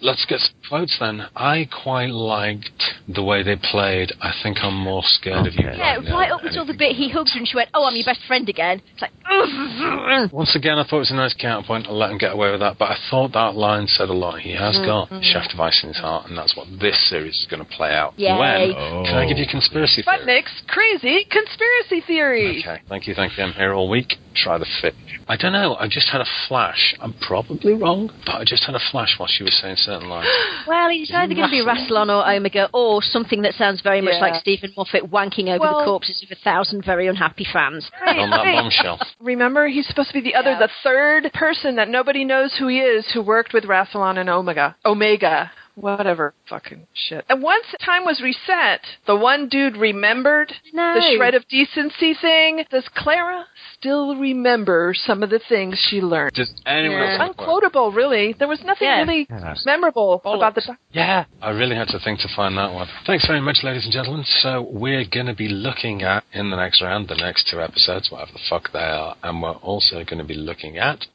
Let's 0.00 0.24
get 0.26 0.40
some 0.40 0.54
quotes 0.68 0.96
then. 1.00 1.26
I 1.34 1.68
quite 1.82 2.10
liked 2.10 2.70
the 3.08 3.22
way 3.22 3.42
they 3.42 3.56
played. 3.56 4.12
I 4.20 4.32
think 4.42 4.58
I'm 4.62 4.76
more 4.76 5.02
scared 5.04 5.46
of 5.46 5.54
you 5.54 5.68
Okay. 5.68 5.78
yeah, 5.78 5.96
right 5.96 6.28
right 6.28 6.30
up 6.30 6.44
until 6.44 6.66
the 6.66 6.74
bit 6.74 6.94
he 6.96 7.08
hugged 7.10 7.30
her 7.32 7.38
and 7.38 7.48
she 7.48 7.56
went, 7.56 7.70
oh, 7.74 7.84
I'm 7.84 7.96
your 7.96 8.04
best 8.04 8.20
friend 8.26 8.48
again. 8.48 8.82
It's 8.92 9.02
like, 9.02 9.12
Once 10.32 10.54
again, 10.56 10.78
I 10.78 10.84
thought 10.84 10.96
it 10.96 11.08
was 11.08 11.10
a 11.10 11.14
nice 11.14 11.34
counterpoint. 11.34 11.86
I'll 11.86 11.96
let 11.96 12.10
him 12.10 12.18
get 12.18 12.32
away 12.32 12.50
with 12.50 12.60
that. 12.60 12.78
But 12.78 12.90
I 12.90 12.96
thought 13.10 13.32
that 13.32 13.54
line 13.54 13.86
said 13.86 14.08
a 14.08 14.14
lot. 14.14 14.40
He 14.40 14.52
has 14.52 14.76
mm, 14.76 14.86
got 14.86 15.10
mm. 15.10 15.22
shaft 15.22 15.54
of 15.54 15.60
ice 15.60 15.80
in 15.82 15.88
his 15.88 15.98
heart, 15.98 16.28
and 16.28 16.36
that's 16.36 16.56
what 16.56 16.66
this 16.80 16.96
series 17.08 17.34
is 17.34 17.46
going 17.50 17.64
to 17.64 17.70
play 17.70 17.92
out. 17.92 18.14
Yay. 18.16 18.38
When? 18.38 18.74
Oh. 18.76 19.04
Can 19.04 19.16
I 19.16 19.28
give 19.28 19.38
you 19.38 19.44
a 19.44 19.50
conspiracy 19.50 20.02
theory? 20.02 20.18
Sputnik's 20.18 20.62
crazy 20.66 21.26
conspiracy 21.30 22.04
theory. 22.06 22.64
Okay, 22.64 22.82
thank 22.88 23.06
you, 23.06 23.14
thank 23.14 23.36
you. 23.36 23.44
I'm 23.44 23.52
here 23.52 23.72
all 23.74 23.88
week. 23.88 24.14
Try 24.44 24.56
the 24.58 24.66
fit. 24.80 24.94
I 25.26 25.36
don't 25.36 25.52
know. 25.52 25.74
I 25.74 25.88
just 25.88 26.08
had 26.10 26.20
a 26.20 26.26
flash. 26.46 26.94
I'm 27.00 27.12
probably 27.26 27.72
wrong, 27.74 28.10
but 28.24 28.36
I 28.36 28.44
just 28.44 28.64
had 28.64 28.74
a 28.74 28.80
flash 28.92 29.14
while 29.18 29.26
she 29.28 29.42
was 29.42 29.52
saying 29.60 29.76
certain 29.78 30.08
lines. 30.08 30.28
well, 30.66 30.88
he's 30.90 31.10
either 31.12 31.34
going 31.34 31.48
to 31.48 31.50
be 31.50 31.64
Rassilon 31.64 32.08
or 32.08 32.28
Omega 32.30 32.68
or 32.72 33.02
something 33.02 33.42
that 33.42 33.54
sounds 33.54 33.80
very 33.82 34.00
much 34.00 34.14
Yeah. 34.14 34.20
like 34.20 34.40
Steven 34.40 34.72
Moffat 34.76 35.10
wanking 35.10 35.48
over 35.48 35.58
Well- 35.60 35.78
the 35.80 35.84
corpses 35.86 36.22
of 36.22 36.30
a 36.30 36.40
thousand 36.42 36.84
very 36.84 37.08
unhappy 37.08 37.46
fans. 37.52 37.90
on 38.06 38.30
that 38.30 38.44
Hey. 38.46 38.52
bombshell. 38.52 39.00
Remember, 39.20 39.66
he's 39.66 39.86
supposed 39.88 40.08
to 40.08 40.14
be 40.14 40.20
the 40.20 40.34
other, 40.36 40.50
Yeah. 40.52 40.58
the 40.60 40.70
third 40.84 41.32
person 41.34 41.76
that 41.76 41.88
nobody 41.88 42.24
knows 42.24 42.54
who 42.56 42.68
he 42.68 42.78
is 42.80 43.04
who 43.12 43.20
worked 43.22 43.52
with 43.52 43.64
Rassilon 43.64 44.18
and 44.18 44.30
Omega. 44.30 44.76
Omega. 44.86 45.50
Whatever. 45.80 46.34
Fucking 46.48 46.86
shit. 46.92 47.24
And 47.28 47.42
once 47.42 47.64
time 47.84 48.04
was 48.04 48.20
reset, 48.20 48.80
the 49.06 49.14
one 49.16 49.48
dude 49.48 49.76
remembered 49.76 50.52
No. 50.72 50.94
the 50.94 51.16
shred 51.16 51.34
of 51.34 51.46
decency 51.48 52.14
thing. 52.14 52.64
Does 52.70 52.88
Clara 52.94 53.44
still 53.74 54.16
remember 54.16 54.92
some 54.94 55.22
of 55.22 55.30
the 55.30 55.38
things 55.38 55.78
she 55.78 56.00
learned? 56.00 56.32
Does 56.34 56.52
anyone 56.66 56.98
Yeah. 56.98 57.18
else? 57.20 57.30
Unquotable, 57.38 57.92
really. 57.92 58.32
There 58.32 58.48
was 58.48 58.62
nothing 58.64 58.88
Yeah. 58.88 59.00
really 59.00 59.26
Yes. 59.30 59.64
memorable 59.64 60.20
about 60.24 60.54
the. 60.54 60.76
Yeah, 60.92 61.24
I 61.40 61.50
really 61.50 61.76
had 61.76 61.88
to 61.88 61.98
think 62.00 62.20
to 62.20 62.28
find 62.28 62.56
that 62.58 62.72
one. 62.72 62.88
Thanks 63.06 63.26
very 63.26 63.40
much, 63.40 63.62
ladies 63.62 63.84
and 63.84 63.92
gentlemen. 63.92 64.24
So 64.24 64.62
we're 64.62 65.04
going 65.04 65.26
to 65.26 65.34
be 65.34 65.48
looking 65.48 66.02
at 66.02 66.24
in 66.32 66.50
the 66.50 66.56
next 66.56 66.82
round, 66.82 67.08
the 67.08 67.14
next 67.14 67.48
two 67.48 67.60
episodes, 67.62 68.10
whatever 68.10 68.32
the 68.32 68.38
fuck 68.50 68.72
they 68.72 68.80
are, 68.80 69.14
and 69.22 69.40
we're 69.42 69.52
also 69.52 70.02
going 70.04 70.18
to 70.18 70.24
be 70.24 70.34
looking 70.34 70.76
at 70.78 71.06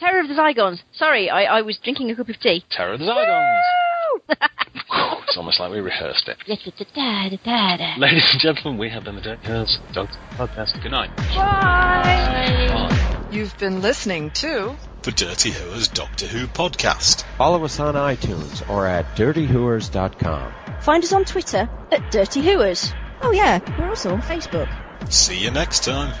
Terror 0.00 0.18
of 0.18 0.26
the 0.28 0.34
Zygons. 0.34 0.82
Sorry, 0.90 1.30
I, 1.30 1.44
I 1.58 1.62
was 1.62 1.78
drinking 1.78 2.10
a 2.10 2.16
cup 2.16 2.28
of 2.28 2.40
tea. 2.40 2.64
Terror 2.70 2.94
of 2.94 2.98
the 2.98 3.04
Zygons. 3.06 3.60
Ah! 3.60 3.91
Whew, 4.28 5.18
it's 5.26 5.36
almost 5.36 5.58
like 5.60 5.70
we 5.72 5.80
rehearsed 5.80 6.28
it. 6.28 6.36
Ladies 6.46 8.24
and 8.32 8.40
gentlemen, 8.40 8.78
we 8.78 8.90
have 8.90 9.04
been 9.04 9.16
the 9.16 9.22
Dirty 9.22 9.46
Girls 9.46 9.78
Doctor 9.92 10.16
Podcast. 10.32 10.80
Good 10.82 10.92
night. 10.92 11.14
Bye. 11.16 13.28
You've 13.32 13.56
been 13.58 13.80
listening 13.80 14.30
to. 14.32 14.76
The 15.02 15.12
Dirty 15.12 15.50
Who's 15.50 15.88
Doctor 15.88 16.26
Who 16.26 16.46
podcast. 16.46 17.24
Follow 17.36 17.64
us 17.64 17.80
on 17.80 17.94
iTunes 17.94 18.68
or 18.70 18.86
at 18.86 19.16
dirtyhooers.com. 19.16 20.52
Find 20.82 21.02
us 21.02 21.12
on 21.12 21.24
Twitter 21.24 21.68
at 21.90 22.10
Dirty 22.10 22.42
Hooers. 22.42 22.92
Oh 23.22 23.32
yeah, 23.32 23.58
we're 23.78 23.88
also 23.88 24.12
on 24.12 24.22
Facebook. 24.22 24.68
See 25.12 25.38
you 25.38 25.50
next 25.50 25.84
time. 25.84 26.12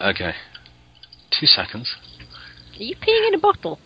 Okay. 0.00 0.32
Two 1.38 1.46
seconds. 1.46 1.94
Are 2.78 2.82
you 2.82 2.94
peeing 2.96 3.28
in 3.28 3.34
a 3.34 3.38
bottle? 3.38 3.78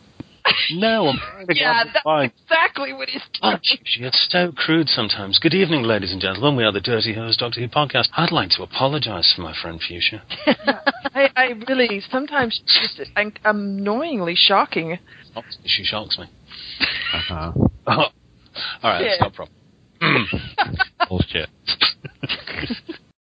No, 0.73 1.09
I'm 1.09 1.17
trying 1.33 1.47
to 1.47 1.57
Yeah, 1.59 1.85
that's 1.85 2.05
mic. 2.05 2.33
exactly 2.45 2.93
what 2.93 3.09
he's 3.09 3.23
Oh, 3.43 3.51
doing. 3.53 3.79
she 3.85 4.01
gets 4.01 4.27
so 4.31 4.53
crude 4.55 4.89
sometimes. 4.89 5.39
Good 5.39 5.55
evening, 5.55 5.83
ladies 5.85 6.13
and 6.13 6.21
gentlemen. 6.21 6.57
We 6.57 6.65
are 6.65 6.73
the 6.73 6.81
Dirty 6.81 7.15
Hose 7.15 7.37
Doctor 7.37 7.61
Who 7.61 7.69
podcast. 7.69 8.09
I'd 8.17 8.33
like 8.33 8.51
to 8.51 8.63
apologise 8.63 9.33
for 9.35 9.43
my 9.43 9.55
friend 9.61 9.81
Fuschia. 9.81 10.21
I, 11.15 11.31
I 11.37 11.45
really 11.69 12.01
sometimes 12.11 12.61
it's 12.63 12.97
just 12.99 13.11
an- 13.17 13.33
annoyingly 13.45 14.35
shocking. 14.37 14.99
Oh, 15.37 15.43
she 15.65 15.85
shocks 15.85 16.19
me. 16.19 16.27
Uh-huh. 17.15 17.53
Oh. 17.85 17.91
All 17.95 18.11
right, 18.85 19.03
Yeah. 19.03 19.09
that's 19.19 19.21
not 19.23 19.33
a 19.33 19.35
problem. 19.35 20.29
Bullshit. 21.09 21.49